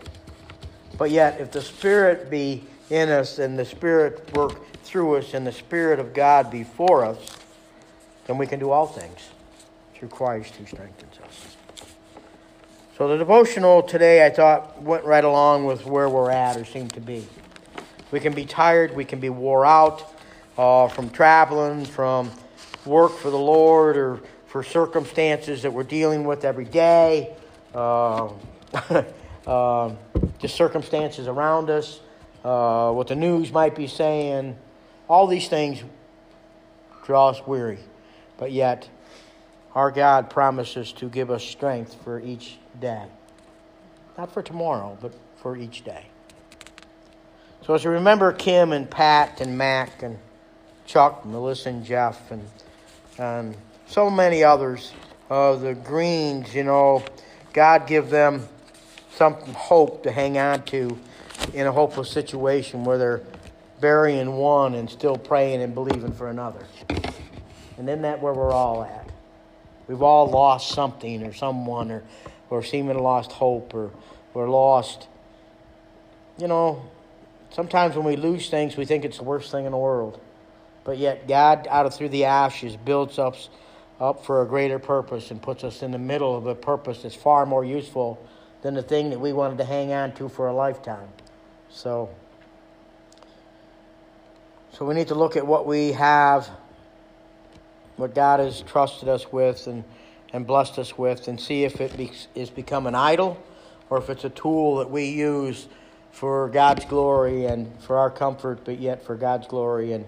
But 0.99 1.11
yet, 1.11 1.41
if 1.41 1.51
the 1.51 1.63
Spirit 1.63 2.29
be 2.29 2.65
in 2.91 3.09
us 3.09 3.39
and 3.39 3.59
the 3.59 3.65
Spirit 3.65 4.37
work 4.37 4.61
through 4.83 5.17
us 5.17 5.33
and 5.33 5.47
the 5.47 5.53
Spirit 5.53 5.99
of 5.99 6.13
God 6.13 6.51
be 6.51 6.65
for 6.65 7.05
us, 7.05 7.39
then 8.27 8.37
we 8.37 8.47
can 8.47 8.61
do 8.61 8.71
all 8.71 8.87
things 8.87 9.31
through 9.95 10.09
Christ 10.09 10.55
who 10.57 10.67
strengthens 10.67 11.19
us. 11.25 11.50
So 13.01 13.09
the 13.09 13.17
devotional 13.17 13.83
today, 13.83 14.27
I 14.27 14.29
thought, 14.29 14.83
went 14.83 15.07
right 15.07 15.25
along 15.25 15.65
with 15.65 15.87
where 15.87 16.07
we're 16.07 16.31
at 16.31 16.59
or 16.59 16.67
seemed 16.67 16.93
to 16.93 17.01
be. 17.01 17.27
We 18.11 18.21
can 18.21 18.35
be 18.35 18.45
tired, 18.45 18.95
we 18.95 19.07
can 19.07 19.21
be 19.21 19.31
wore 19.31 19.65
out 19.65 20.15
uh, 20.59 20.87
from 20.89 21.09
traveling, 21.09 21.87
from 21.87 22.31
work 22.85 23.13
for 23.13 23.31
the 23.31 23.39
Lord, 23.39 23.97
or 23.97 24.21
for 24.49 24.63
circumstances 24.63 25.63
that 25.63 25.73
we're 25.73 25.83
dealing 25.83 26.25
with 26.25 26.45
every 26.45 26.67
day, 26.67 27.35
uh, 27.75 28.29
uh, 29.47 29.95
just 30.39 30.55
circumstances 30.55 31.27
around 31.27 31.71
us, 31.71 32.01
uh, 32.45 32.93
what 32.93 33.09
the 33.09 33.17
news 33.17 33.51
might 33.51 33.75
be 33.75 33.87
saying. 33.87 34.59
All 35.09 35.27
these 35.27 35.49
things 35.49 35.83
draw 37.07 37.31
us 37.31 37.41
weary, 37.47 37.79
but 38.37 38.53
yet 38.53 38.91
our 39.75 39.91
God 39.91 40.29
promises 40.29 40.93
to 40.93 41.09
give 41.09 41.31
us 41.31 41.43
strength 41.43 41.97
for 42.05 42.21
each 42.21 42.59
day. 42.81 43.05
Not 44.19 44.33
for 44.33 44.43
tomorrow, 44.43 44.99
but 45.01 45.15
for 45.37 45.57
each 45.57 45.85
day. 45.85 46.07
So 47.67 47.75
as 47.75 47.85
you 47.85 47.91
remember 47.91 48.33
Kim 48.33 48.73
and 48.73 48.91
Pat 48.91 49.41
and 49.41 49.57
Mac 49.57 50.03
and 50.03 50.19
Chuck, 50.87 51.25
Melissa 51.25 51.69
and 51.69 51.85
Jeff, 51.85 52.31
and, 52.31 52.43
and 53.19 53.57
so 53.87 54.11
many 54.11 54.43
others, 54.43 54.93
uh, 55.31 55.57
the 55.57 55.75
Greens, 55.75 56.55
you 56.55 56.65
know, 56.65 57.05
God 57.53 57.87
give 57.87 58.11
them 58.11 58.49
some 59.15 59.35
hope 59.35 60.03
to 60.05 60.11
hang 60.11 60.39
on 60.39 60.63
to 60.65 60.99
in 61.55 61.67
a 61.67 61.73
hopeless 61.73 62.11
situation 62.11 62.85
where 62.85 62.99
they're 62.99 63.23
burying 63.81 64.33
one 64.33 64.75
and 64.75 64.89
still 64.89 65.17
praying 65.17 65.63
and 65.63 65.75
believing 65.75 66.13
for 66.13 66.29
another. 66.29 66.67
And 67.79 67.89
isn't 67.89 68.03
that 68.03 68.21
where 68.21 68.33
we're 68.33 68.53
all 68.53 68.83
at? 68.83 69.09
We've 69.89 70.03
all 70.03 70.29
lost 70.29 70.71
something 70.71 71.25
or 71.25 71.33
someone 71.33 71.91
or, 71.91 72.03
or 72.51 72.63
seemingly 72.63 73.01
lost 73.01 73.33
hope 73.33 73.73
or 73.73 73.91
we're 74.35 74.51
lost. 74.51 75.07
You 76.39 76.49
know, 76.49 76.85
sometimes 77.51 77.97
when 77.97 78.05
we 78.05 78.17
lose 78.17 78.51
things, 78.51 78.77
we 78.77 78.85
think 78.85 79.05
it's 79.05 79.19
the 79.19 79.25
worst 79.25 79.51
thing 79.51 79.65
in 79.65 79.73
the 79.73 79.79
world. 79.79 80.21
But 80.85 80.99
yet, 80.99 81.29
God, 81.29 81.67
out 81.71 81.87
of 81.87 81.95
through 81.95 82.09
the 82.11 82.25
ashes, 82.25 82.77
builds 82.77 83.19
us 83.19 83.49
up 84.01 84.25
for 84.25 84.43
a 84.43 84.47
greater 84.47 84.79
purpose 84.79 85.31
and 85.31 85.41
puts 85.41 85.63
us 85.63 85.83
in 85.83 85.91
the 85.91 85.99
middle 85.99 86.37
of 86.37 86.47
a 86.47 86.55
purpose 86.55 87.03
that's 87.03 87.15
far 87.15 87.47
more 87.47 87.65
useful 87.65 88.25
than 88.63 88.75
the 88.75 88.83
thing 88.83 89.11
that 89.11 89.21
we 89.21 89.33
wanted 89.33 89.59
to 89.59 89.65
hang 89.65 89.93
on 89.93 90.13
to 90.13 90.29
for 90.29 90.49
a 90.49 90.53
lifetime. 90.53 91.09
So, 91.69 92.11
so 94.73 94.85
we 94.85 94.95
need 94.95 95.09
to 95.09 95.15
look 95.15 95.37
at 95.37 95.47
what 95.47 95.67
we 95.67 95.93
have, 95.93 96.49
what 97.97 98.15
God 98.15 98.41
has 98.41 98.63
trusted 98.63 99.09
us 99.09 99.31
with 99.31 99.67
and, 99.67 99.85
and 100.33 100.47
blessed 100.47 100.79
us 100.79 100.97
with, 100.97 101.29
and 101.29 101.41
see 101.41 101.65
if 101.65 101.81
it 101.81 101.97
be, 101.97 102.13
is 102.35 102.51
become 102.51 102.87
an 102.87 102.95
idol 102.95 103.43
or 103.89 103.99
if 103.99 104.09
it's 104.09 104.25
a 104.25 104.31
tool 104.31 104.77
that 104.77 104.91
we 104.91 105.07
use 105.07 105.67
for 106.13 106.49
God's 106.49 106.85
glory 106.85 107.47
and 107.47 107.71
for 107.83 107.99
our 107.99 108.11
comfort, 108.11 108.65
but 108.65 108.79
yet 108.79 109.05
for 109.05 109.17
God's 109.17 109.47
glory 109.47 109.93
and, 109.93 110.05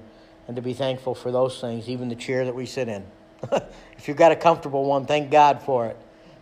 and 0.47 0.57
to 0.57 0.63
be 0.63 0.75
thankful 0.75 1.15
for 1.15 1.31
those 1.31 1.61
things, 1.61 1.89
even 1.89 2.09
the 2.09 2.15
chair 2.15 2.45
that 2.45 2.55
we 2.55 2.67
sit 2.67 2.89
in. 2.89 3.05
if 3.53 4.07
you've 4.07 4.17
got 4.17 4.33
a 4.33 4.37
comfortable 4.37 4.85
one, 4.85 5.07
thank 5.07 5.31
God 5.31 5.63
for 5.63 5.87
it. 5.87 5.97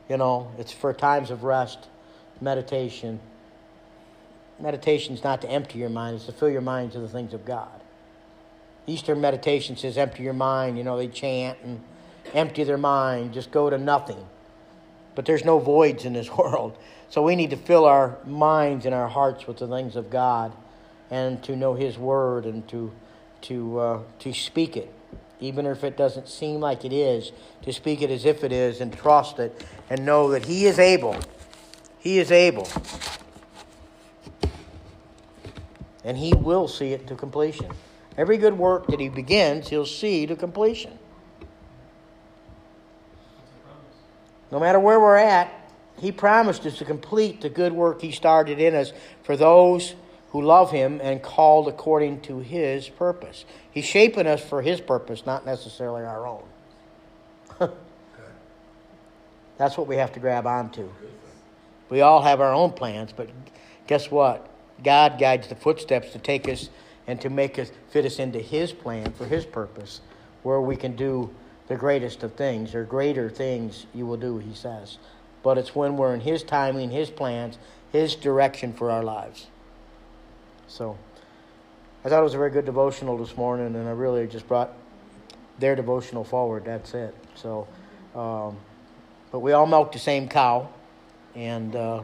You 0.08 0.16
know, 0.16 0.50
it's 0.58 0.72
for 0.72 0.92
times 0.92 1.30
of 1.30 1.44
rest, 1.44 1.88
meditation. 2.40 3.20
Meditation 4.58 5.14
is 5.14 5.24
not 5.24 5.40
to 5.42 5.50
empty 5.50 5.78
your 5.78 5.88
mind, 5.88 6.16
it's 6.16 6.26
to 6.26 6.32
fill 6.32 6.50
your 6.50 6.60
mind 6.60 6.92
to 6.92 7.00
the 7.00 7.08
things 7.08 7.32
of 7.32 7.44
God. 7.44 7.80
Eastern 8.86 9.20
meditation 9.20 9.76
says 9.76 9.96
empty 9.96 10.22
your 10.22 10.32
mind. 10.32 10.76
You 10.76 10.84
know, 10.84 10.96
they 10.96 11.08
chant 11.08 11.58
and 11.62 11.80
empty 12.34 12.64
their 12.64 12.78
mind, 12.78 13.32
just 13.32 13.50
go 13.50 13.70
to 13.70 13.78
nothing. 13.78 14.26
But 15.14 15.24
there's 15.26 15.44
no 15.44 15.58
voids 15.58 16.04
in 16.04 16.12
this 16.12 16.30
world. 16.36 16.76
So 17.08 17.22
we 17.22 17.34
need 17.34 17.50
to 17.50 17.56
fill 17.56 17.86
our 17.86 18.18
minds 18.24 18.86
and 18.86 18.94
our 18.94 19.08
hearts 19.08 19.46
with 19.46 19.58
the 19.58 19.66
things 19.66 19.96
of 19.96 20.10
God 20.10 20.52
and 21.10 21.42
to 21.42 21.56
know 21.56 21.74
His 21.74 21.98
Word 21.98 22.44
and 22.44 22.66
to, 22.68 22.92
to, 23.42 23.78
uh, 23.80 24.02
to 24.20 24.32
speak 24.32 24.76
it, 24.76 24.92
even 25.40 25.66
if 25.66 25.82
it 25.82 25.96
doesn't 25.96 26.28
seem 26.28 26.60
like 26.60 26.84
it 26.84 26.92
is, 26.92 27.32
to 27.62 27.72
speak 27.72 28.00
it 28.00 28.10
as 28.10 28.24
if 28.24 28.44
it 28.44 28.52
is 28.52 28.80
and 28.80 28.96
trust 28.96 29.40
it 29.40 29.64
and 29.90 30.06
know 30.06 30.30
that 30.30 30.46
He 30.46 30.66
is 30.66 30.78
able. 30.78 31.16
He 31.98 32.20
is 32.20 32.30
able. 32.30 32.68
And 36.04 36.16
He 36.16 36.32
will 36.32 36.68
see 36.68 36.92
it 36.92 37.08
to 37.08 37.16
completion. 37.16 37.72
Every 38.16 38.38
good 38.38 38.56
work 38.56 38.86
that 38.86 39.00
He 39.00 39.08
begins, 39.08 39.68
He'll 39.68 39.84
see 39.84 40.26
to 40.26 40.36
completion. 40.36 40.96
No 44.50 44.58
matter 44.58 44.80
where 44.80 45.00
we're 45.00 45.16
at, 45.16 45.52
He 45.98 46.12
promised 46.12 46.66
us 46.66 46.78
to 46.78 46.84
complete 46.84 47.40
the 47.40 47.48
good 47.48 47.72
work 47.72 48.00
He 48.02 48.12
started 48.12 48.58
in 48.60 48.74
us 48.74 48.92
for 49.22 49.36
those 49.36 49.94
who 50.30 50.42
love 50.42 50.70
Him 50.70 51.00
and 51.02 51.22
called 51.22 51.68
according 51.68 52.20
to 52.22 52.38
His 52.38 52.88
purpose. 52.88 53.44
He's 53.70 53.84
shaping 53.84 54.26
us 54.26 54.42
for 54.42 54.62
His 54.62 54.80
purpose, 54.80 55.26
not 55.26 55.44
necessarily 55.44 56.04
our 56.04 56.26
own. 56.26 56.42
That's 59.58 59.76
what 59.76 59.86
we 59.86 59.96
have 59.96 60.12
to 60.12 60.20
grab 60.20 60.46
onto. 60.46 60.88
We 61.90 62.00
all 62.00 62.22
have 62.22 62.40
our 62.40 62.54
own 62.54 62.72
plans, 62.72 63.12
but 63.12 63.28
guess 63.86 64.10
what? 64.10 64.48
God 64.82 65.18
guides 65.18 65.48
the 65.48 65.56
footsteps 65.56 66.12
to 66.12 66.18
take 66.18 66.48
us 66.48 66.70
and 67.06 67.20
to 67.20 67.28
make 67.28 67.58
us 67.58 67.70
fit 67.90 68.06
us 68.06 68.18
into 68.18 68.38
His 68.38 68.72
plan 68.72 69.12
for 69.12 69.26
His 69.26 69.44
purpose, 69.44 70.00
where 70.42 70.60
we 70.60 70.76
can 70.76 70.96
do 70.96 71.34
the 71.70 71.76
greatest 71.76 72.24
of 72.24 72.34
things, 72.34 72.74
or 72.74 72.82
greater 72.82 73.30
things 73.30 73.86
you 73.94 74.04
will 74.04 74.16
do, 74.16 74.38
He 74.38 74.54
says. 74.54 74.98
But 75.44 75.56
it's 75.56 75.72
when 75.72 75.96
we're 75.96 76.12
in 76.12 76.20
His 76.20 76.42
timing, 76.42 76.90
His 76.90 77.10
plans, 77.10 77.58
His 77.92 78.16
direction 78.16 78.72
for 78.72 78.90
our 78.90 79.04
lives. 79.04 79.46
So, 80.66 80.98
I 82.04 82.08
thought 82.08 82.18
it 82.18 82.24
was 82.24 82.34
a 82.34 82.38
very 82.38 82.50
good 82.50 82.64
devotional 82.64 83.16
this 83.16 83.36
morning, 83.36 83.76
and 83.76 83.88
I 83.88 83.92
really 83.92 84.26
just 84.26 84.48
brought 84.48 84.72
their 85.60 85.76
devotional 85.76 86.24
forward. 86.24 86.64
That's 86.64 86.92
it. 86.92 87.14
So, 87.36 87.68
um, 88.16 88.56
but 89.30 89.38
we 89.38 89.52
all 89.52 89.66
milk 89.66 89.92
the 89.92 90.00
same 90.00 90.28
cow, 90.28 90.68
and 91.36 91.76
uh, 91.76 92.02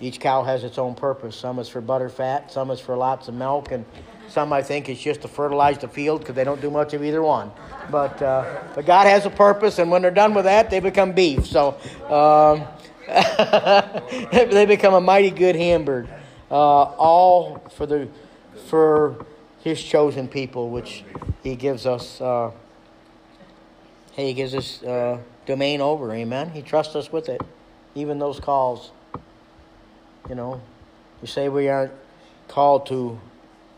each 0.00 0.20
cow 0.20 0.42
has 0.42 0.64
its 0.64 0.78
own 0.78 0.94
purpose. 0.94 1.36
Some 1.36 1.58
is 1.58 1.68
for 1.68 1.80
butter 1.80 2.08
fat, 2.08 2.52
some 2.52 2.70
is 2.70 2.80
for 2.80 2.96
lots 2.96 3.28
of 3.28 3.34
milk, 3.34 3.70
and 3.70 3.84
some 4.28 4.52
I 4.52 4.62
think 4.62 4.88
is 4.88 5.00
just 5.00 5.22
to 5.22 5.28
fertilize 5.28 5.78
the 5.78 5.88
field 5.88 6.20
because 6.20 6.34
they 6.34 6.44
don't 6.44 6.60
do 6.60 6.70
much 6.70 6.94
of 6.94 7.04
either 7.04 7.22
one. 7.22 7.50
But 7.90 8.20
uh, 8.20 8.62
but 8.74 8.86
God 8.86 9.06
has 9.06 9.26
a 9.26 9.30
purpose, 9.30 9.78
and 9.78 9.90
when 9.90 10.02
they're 10.02 10.10
done 10.10 10.34
with 10.34 10.44
that, 10.44 10.70
they 10.70 10.80
become 10.80 11.12
beef. 11.12 11.46
So 11.46 11.76
um, 12.08 12.66
they 14.50 14.66
become 14.66 14.94
a 14.94 15.00
mighty 15.00 15.30
good 15.30 15.56
hamburger. 15.56 16.08
Uh, 16.50 16.54
all 16.54 17.58
for 17.70 17.86
the 17.86 18.08
for 18.68 19.24
His 19.60 19.82
chosen 19.82 20.28
people, 20.28 20.70
which 20.70 21.04
He 21.42 21.56
gives 21.56 21.86
us. 21.86 22.20
Uh, 22.20 22.50
he 24.16 24.32
gives 24.32 24.54
us 24.54 24.82
uh, 24.82 25.18
domain 25.46 25.80
over. 25.80 26.12
Amen. 26.12 26.50
He 26.50 26.62
trusts 26.62 26.94
us 26.94 27.10
with 27.10 27.28
it, 27.28 27.40
even 27.94 28.18
those 28.18 28.38
calls. 28.38 28.92
You 30.28 30.34
know, 30.34 30.60
you 31.20 31.28
say 31.28 31.48
we 31.48 31.68
aren't 31.68 31.92
called 32.48 32.86
to 32.86 33.20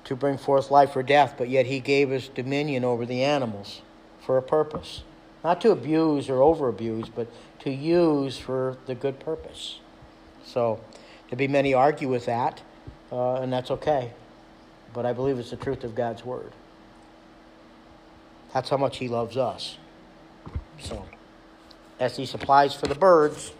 to 0.06 0.14
bring 0.14 0.38
forth 0.38 0.70
life 0.70 0.94
or 0.94 1.02
death, 1.02 1.34
but 1.36 1.48
yet 1.48 1.66
He 1.66 1.80
gave 1.80 2.12
us 2.12 2.28
dominion 2.28 2.84
over 2.84 3.04
the 3.04 3.24
animals 3.24 3.82
for 4.20 4.38
a 4.38 4.42
purpose, 4.42 5.02
not 5.42 5.60
to 5.62 5.72
abuse 5.72 6.30
or 6.30 6.40
over 6.42 6.68
abuse, 6.68 7.08
but 7.08 7.26
to 7.60 7.70
use 7.70 8.38
for 8.38 8.76
the 8.86 8.94
good 8.94 9.18
purpose. 9.18 9.80
So, 10.44 10.78
there'll 11.24 11.38
be 11.38 11.48
many 11.48 11.74
argue 11.74 12.08
with 12.08 12.26
that, 12.26 12.62
uh, 13.10 13.40
and 13.40 13.52
that's 13.52 13.72
okay. 13.72 14.12
But 14.94 15.06
I 15.06 15.12
believe 15.12 15.40
it's 15.40 15.50
the 15.50 15.56
truth 15.56 15.82
of 15.82 15.96
God's 15.96 16.24
word. 16.24 16.52
That's 18.54 18.68
how 18.68 18.76
much 18.76 18.98
He 18.98 19.08
loves 19.08 19.36
us. 19.36 19.76
So, 20.78 21.04
as 21.98 22.16
He 22.16 22.26
supplies 22.26 22.76
for 22.76 22.86
the 22.86 22.94
birds, 22.94 23.52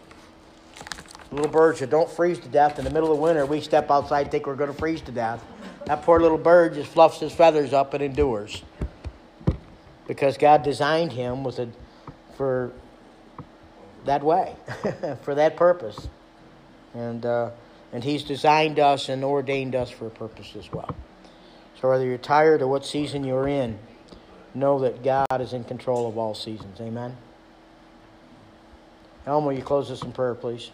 little 1.36 1.50
birds 1.50 1.80
that 1.80 1.90
don't 1.90 2.10
freeze 2.10 2.38
to 2.40 2.48
death 2.48 2.78
in 2.78 2.84
the 2.84 2.90
middle 2.90 3.12
of 3.12 3.18
winter, 3.18 3.46
we 3.46 3.60
step 3.60 3.90
outside 3.90 4.30
think 4.30 4.46
we're 4.46 4.56
going 4.56 4.72
to 4.72 4.76
freeze 4.76 5.00
to 5.02 5.12
death. 5.12 5.44
That 5.84 6.02
poor 6.02 6.18
little 6.18 6.38
bird 6.38 6.74
just 6.74 6.90
fluffs 6.90 7.20
his 7.20 7.32
feathers 7.32 7.72
up 7.72 7.94
and 7.94 8.02
endures. 8.02 8.62
Because 10.08 10.36
God 10.36 10.62
designed 10.62 11.12
him 11.12 11.44
with 11.44 11.58
a, 11.58 11.68
for 12.36 12.72
that 14.04 14.22
way, 14.22 14.54
for 15.22 15.34
that 15.34 15.56
purpose. 15.56 16.08
And, 16.94 17.24
uh, 17.26 17.50
and 17.92 18.02
He's 18.02 18.22
designed 18.22 18.78
us 18.78 19.08
and 19.08 19.22
ordained 19.22 19.74
us 19.74 19.90
for 19.90 20.06
a 20.06 20.10
purpose 20.10 20.54
as 20.56 20.72
well. 20.72 20.94
So 21.80 21.90
whether 21.90 22.04
you're 22.04 22.18
tired 22.18 22.62
or 22.62 22.68
what 22.68 22.86
season 22.86 23.22
you're 23.22 23.48
in, 23.48 23.78
know 24.54 24.78
that 24.78 25.04
God 25.04 25.40
is 25.40 25.52
in 25.52 25.64
control 25.64 26.08
of 26.08 26.16
all 26.16 26.34
seasons. 26.34 26.80
Amen. 26.80 27.16
Elmo, 29.26 29.50
you 29.50 29.62
close 29.62 29.90
us 29.90 30.02
in 30.02 30.12
prayer, 30.12 30.34
please. 30.34 30.70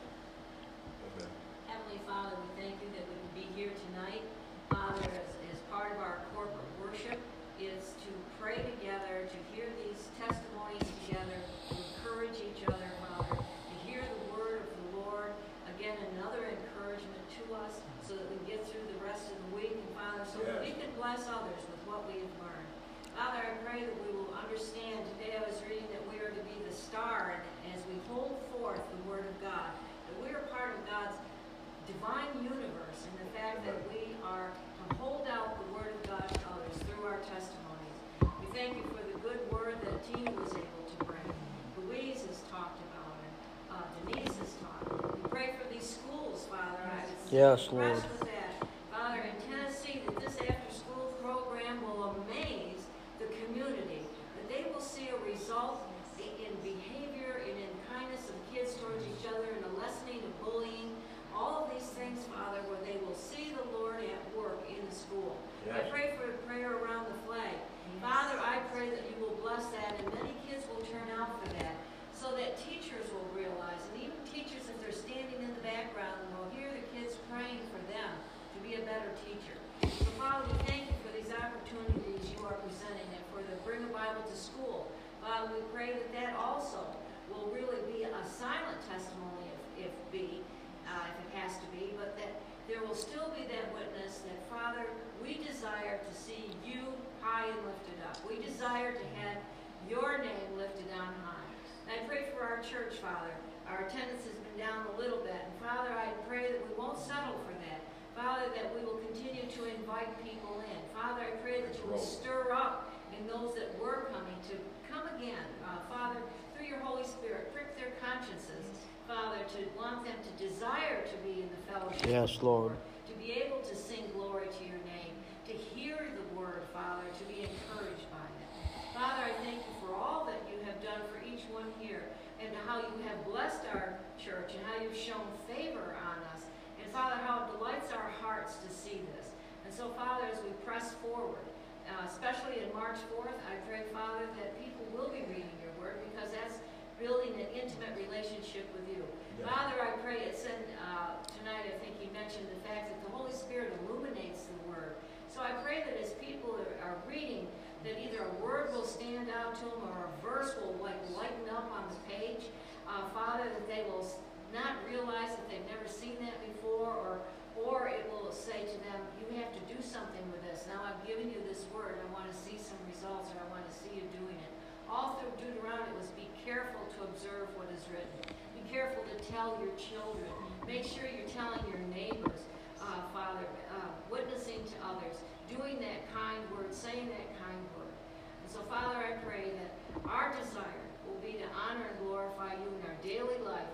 Pray 108.23 108.43
that 108.43 108.55
we 108.55 108.55
won't 108.55 108.55
settle 108.55 108.55
for 108.55 108.55
that. 108.55 108.55
Father, 108.55 108.55
that 108.55 108.75
we 108.75 108.81
will 108.85 109.01
continue 109.11 109.47
to 109.51 109.63
invite 109.67 110.11
people 110.25 110.63
in. 110.63 110.79
Father, 110.95 111.23
I 111.23 111.31
pray 111.43 111.63
that 111.63 111.75
you 111.75 111.91
will 111.91 111.99
stir 111.99 112.53
up 112.53 112.95
in 113.19 113.27
those 113.27 113.55
that 113.55 113.75
were 113.81 114.09
coming 114.13 114.39
to 114.49 114.57
come 114.91 115.07
again. 115.19 115.47
Uh, 115.65 115.83
Father, 115.91 116.21
through 116.55 116.67
your 116.67 116.79
Holy 116.81 117.05
Spirit, 117.05 117.53
prick 117.53 117.75
their 117.77 117.93
consciences, 117.99 118.65
Father, 119.09 119.43
to 119.59 119.61
want 119.77 120.05
them 120.05 120.17
to 120.23 120.33
desire 120.39 121.03
to 121.03 121.17
be 121.27 121.43
in 121.43 121.51
the 121.51 121.63
fellowship. 121.73 122.07
Yes, 122.07 122.39
Lord. 122.43 122.73
To 123.11 123.15
be 123.19 123.33
able 123.33 123.59
to 123.61 123.75
sing 123.75 124.07
glory 124.15 124.47
to 124.47 124.63
your 124.65 124.81
name, 124.87 125.15
to 125.47 125.53
hear 125.53 125.99
the 125.99 126.27
word, 126.39 126.63
Father, 126.73 127.05
to 127.19 127.25
be 127.27 127.43
encouraged 127.43 128.07
by 128.15 128.23
it. 128.23 128.49
Father, 128.95 129.25
I 129.27 129.35
thank 129.45 129.59
you 129.59 129.75
for 129.83 129.95
all 129.95 130.25
that 130.27 130.41
you 130.47 130.63
have 130.65 130.79
done 130.83 131.03
for 131.11 131.19
each 131.27 131.43
one 131.51 131.67
here 131.81 132.07
and 132.41 132.55
how 132.67 132.79
you 132.79 132.95
have 133.09 133.25
blessed 133.27 133.67
our 133.75 133.99
church 134.19 134.55
and 134.55 134.63
how 134.67 134.83
you've 134.83 134.97
shown 134.97 135.27
favor 135.49 135.97
on 135.99 136.19
us. 136.35 136.47
Father, 136.93 137.17
how 137.25 137.49
it 137.49 137.57
delights 137.57 137.89
our 137.89 138.13
hearts 138.21 138.61
to 138.61 138.69
see 138.69 139.01
this. 139.17 139.33
And 139.65 139.73
so, 139.73 139.89
Father, 139.97 140.29
as 140.29 140.45
we 140.45 140.53
press 140.61 140.93
forward, 141.01 141.41
uh, 141.89 142.05
especially 142.05 142.61
in 142.61 142.69
March 142.77 143.01
4th, 143.17 143.41
I 143.49 143.57
pray, 143.65 143.89
Father, 143.97 144.29
that 144.37 144.53
people 144.61 144.85
will 144.93 145.09
be 145.09 145.25
reading 145.33 145.57
your 145.65 145.73
word 145.81 146.05
because 146.13 146.37
that's 146.37 146.61
building 147.01 147.33
an 147.41 147.49
intimate 147.57 147.97
relationship 147.97 148.69
with 148.77 148.85
you. 148.93 149.01
Father, 149.41 149.73
I 149.81 149.97
pray 150.05 150.21
it's 150.29 150.45
in, 150.45 150.61
uh, 150.85 151.17
tonight, 151.41 151.65
I 151.65 151.81
think 151.81 151.97
you 151.97 152.13
mentioned 152.13 152.45
the 152.53 152.61
fact 152.61 152.93
that 152.93 153.01
the 153.01 153.11
Holy 153.17 153.33
Spirit 153.33 153.73
illuminates 153.83 154.45
the 154.53 154.61
word. 154.69 155.01
So 155.33 155.41
I 155.41 155.57
pray 155.65 155.81
that 155.89 155.97
as 155.97 156.13
people 156.21 156.61
are, 156.61 156.77
are 156.85 157.01
reading, 157.09 157.49
that 157.89 157.97
either 157.97 158.29
a 158.29 158.35
word 158.37 158.69
will 158.77 158.85
stand 158.85 159.33
out 159.33 159.57
to 159.57 159.65
them 159.65 159.89
or 159.89 160.13
a 160.13 160.15
verse 160.21 160.55
will 160.61 160.77
like 160.77 161.01
lighten 161.17 161.49
up 161.49 161.73
on 161.73 161.89
the 161.89 161.99
page. 162.05 162.53
Uh, 162.85 163.09
Father, 163.17 163.49
that 163.49 163.67
they 163.67 163.83
will 163.89 164.05
not 164.53 164.85
realize 164.89 165.33
that 165.35 165.49
they've 165.49 165.67
never 165.69 165.89
seen 165.89 166.17
that 166.21 166.37
before, 166.45 166.93
or 166.93 167.19
or 167.57 167.89
it 167.89 168.09
will 168.09 168.33
say 168.33 168.65
to 168.65 168.77
them, 168.89 169.01
you 169.21 169.29
have 169.37 169.53
to 169.53 169.61
do 169.69 169.77
something 169.85 170.25
with 170.33 170.41
this. 170.41 170.65
Now 170.65 170.81
I've 170.89 171.01
given 171.05 171.29
you 171.29 171.37
this 171.45 171.69
word. 171.69 172.01
I 172.01 172.09
want 172.13 172.25
to 172.33 172.37
see 172.37 172.57
some 172.57 172.81
results, 172.89 173.29
or 173.37 173.45
I 173.45 173.49
want 173.53 173.69
to 173.69 173.75
see 173.77 173.93
you 173.93 174.05
doing 174.17 174.41
it. 174.41 174.53
All 174.89 175.21
through 175.21 175.33
Deuteronomy 175.37 175.93
was 175.97 176.09
be 176.17 176.29
careful 176.45 176.81
to 176.97 176.99
observe 177.09 177.53
what 177.57 177.69
is 177.73 177.85
written. 177.93 178.37
Be 178.57 178.65
careful 178.73 179.05
to 179.05 179.17
tell 179.29 179.57
your 179.61 179.73
children. 179.77 180.29
Make 180.65 180.85
sure 180.85 181.05
you're 181.05 181.29
telling 181.29 181.61
your 181.69 181.81
neighbors, 181.93 182.41
uh, 182.81 183.05
Father, 183.13 183.45
uh, 183.73 183.93
witnessing 184.09 184.65
to 184.65 184.77
others, 184.85 185.21
doing 185.49 185.77
that 185.81 186.09
kind 186.13 186.41
word, 186.53 186.73
saying 186.73 187.09
that 187.09 187.29
kind 187.37 187.61
word. 187.77 187.93
And 187.93 188.49
so, 188.49 188.65
Father, 188.69 188.97
I 188.97 189.21
pray 189.25 189.53
that 189.61 189.71
our 190.09 190.33
desire 190.41 190.85
will 191.05 191.21
be 191.21 191.37
to 191.37 191.49
honor 191.53 191.85
and 191.85 191.99
glorify 192.05 192.57
you 192.57 192.69
in 192.69 192.81
our 192.89 192.97
daily 193.05 193.41
life. 193.45 193.69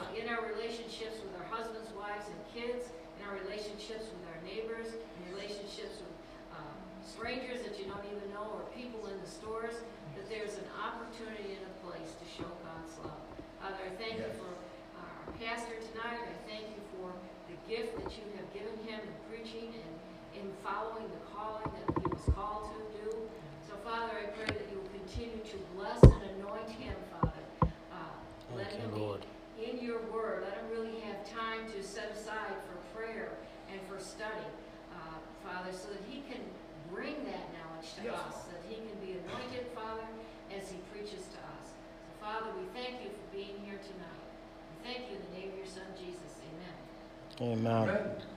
Uh, 0.00 0.18
in 0.18 0.28
our 0.28 0.42
relationships 0.46 1.22
with 1.22 1.34
our 1.38 1.46
husbands, 1.50 1.90
wives, 1.94 2.26
and 2.26 2.40
kids, 2.50 2.90
in 3.18 3.20
our 3.26 3.34
relationships 3.46 4.10
with 4.10 4.24
our 4.30 4.40
neighbors, 4.42 4.94
in 4.94 5.22
relationships 5.32 6.02
with 6.02 6.14
um, 6.54 6.74
strangers 7.06 7.62
that 7.62 7.78
you 7.78 7.86
don't 7.86 8.04
even 8.10 8.26
know, 8.34 8.50
or 8.58 8.62
people 8.74 9.06
in 9.06 9.16
the 9.22 9.30
stores, 9.30 9.82
that 10.18 10.26
there's 10.30 10.58
an 10.58 10.68
opportunity 10.78 11.58
and 11.58 11.64
a 11.66 11.74
place 11.86 12.14
to 12.18 12.26
show 12.26 12.50
God's 12.62 12.94
love. 13.02 13.22
Father, 13.62 13.80
I 13.86 13.92
thank 13.96 14.18
you 14.18 14.30
for 14.38 14.52
our 15.00 15.14
pastor 15.40 15.78
tonight. 15.94 16.20
I 16.22 16.36
thank 16.46 16.68
you 16.74 16.82
for 16.98 17.10
the 17.50 17.56
gift 17.70 17.96
that 18.02 18.10
you 18.14 18.26
have 18.36 18.48
given 18.52 18.74
him 18.86 19.00
in 19.00 19.14
preaching 19.30 19.72
and 19.72 19.94
in 20.34 20.46
following 20.66 21.06
the 21.08 21.22
calling 21.30 21.64
that 21.70 21.86
he 22.02 22.06
was 22.10 22.26
called 22.34 22.68
to 22.74 22.80
do. 22.98 23.08
So, 23.66 23.74
Father, 23.86 24.12
I 24.18 24.26
pray 24.34 24.46
that 24.50 24.66
you 24.70 24.82
will 24.82 24.92
continue 24.92 25.38
to 25.38 25.56
bless 25.76 26.02
and 26.02 26.22
anoint 26.38 26.68
him, 26.70 26.94
Father. 27.10 27.44
Uh, 27.62 27.96
let 28.56 28.70
Thank 28.70 28.82
him 28.82 28.90
you, 28.90 28.96
be 28.96 29.00
Lord. 29.00 29.26
In 29.78 29.84
your 29.84 30.00
word. 30.12 30.44
Let 30.44 30.54
him 30.58 30.68
really 30.70 31.00
have 31.00 31.18
time 31.26 31.66
to 31.74 31.82
set 31.82 32.10
aside 32.12 32.54
for 32.68 32.76
prayer 32.96 33.30
and 33.70 33.80
for 33.88 33.98
study, 34.02 34.46
uh, 34.94 35.18
Father, 35.42 35.72
so 35.72 35.88
that 35.90 36.02
he 36.08 36.22
can 36.30 36.40
bring 36.92 37.24
that 37.24 37.44
knowledge 37.54 37.94
to 37.98 38.04
Yes. 38.04 38.14
us, 38.14 38.36
that 38.54 38.62
he 38.68 38.76
can 38.76 38.94
be 39.02 39.18
anointed, 39.18 39.66
Father, 39.74 40.06
as 40.54 40.70
he 40.70 40.78
preaches 40.92 41.26
to 41.34 41.38
us. 41.58 41.74
So, 42.06 42.12
Father, 42.20 42.50
we 42.58 42.66
thank 42.72 43.02
you 43.02 43.10
for 43.10 43.26
being 43.34 43.58
here 43.66 43.78
tonight. 43.82 44.24
We 44.70 44.76
thank 44.86 45.10
you 45.10 45.16
in 45.16 45.22
the 45.26 45.32
name 45.38 45.48
of 45.52 45.58
your 45.58 45.66
Son, 45.66 45.86
Jesus. 45.98 46.38
Amen. 47.40 47.58
Amen. 47.58 47.88
Amen. 47.88 48.22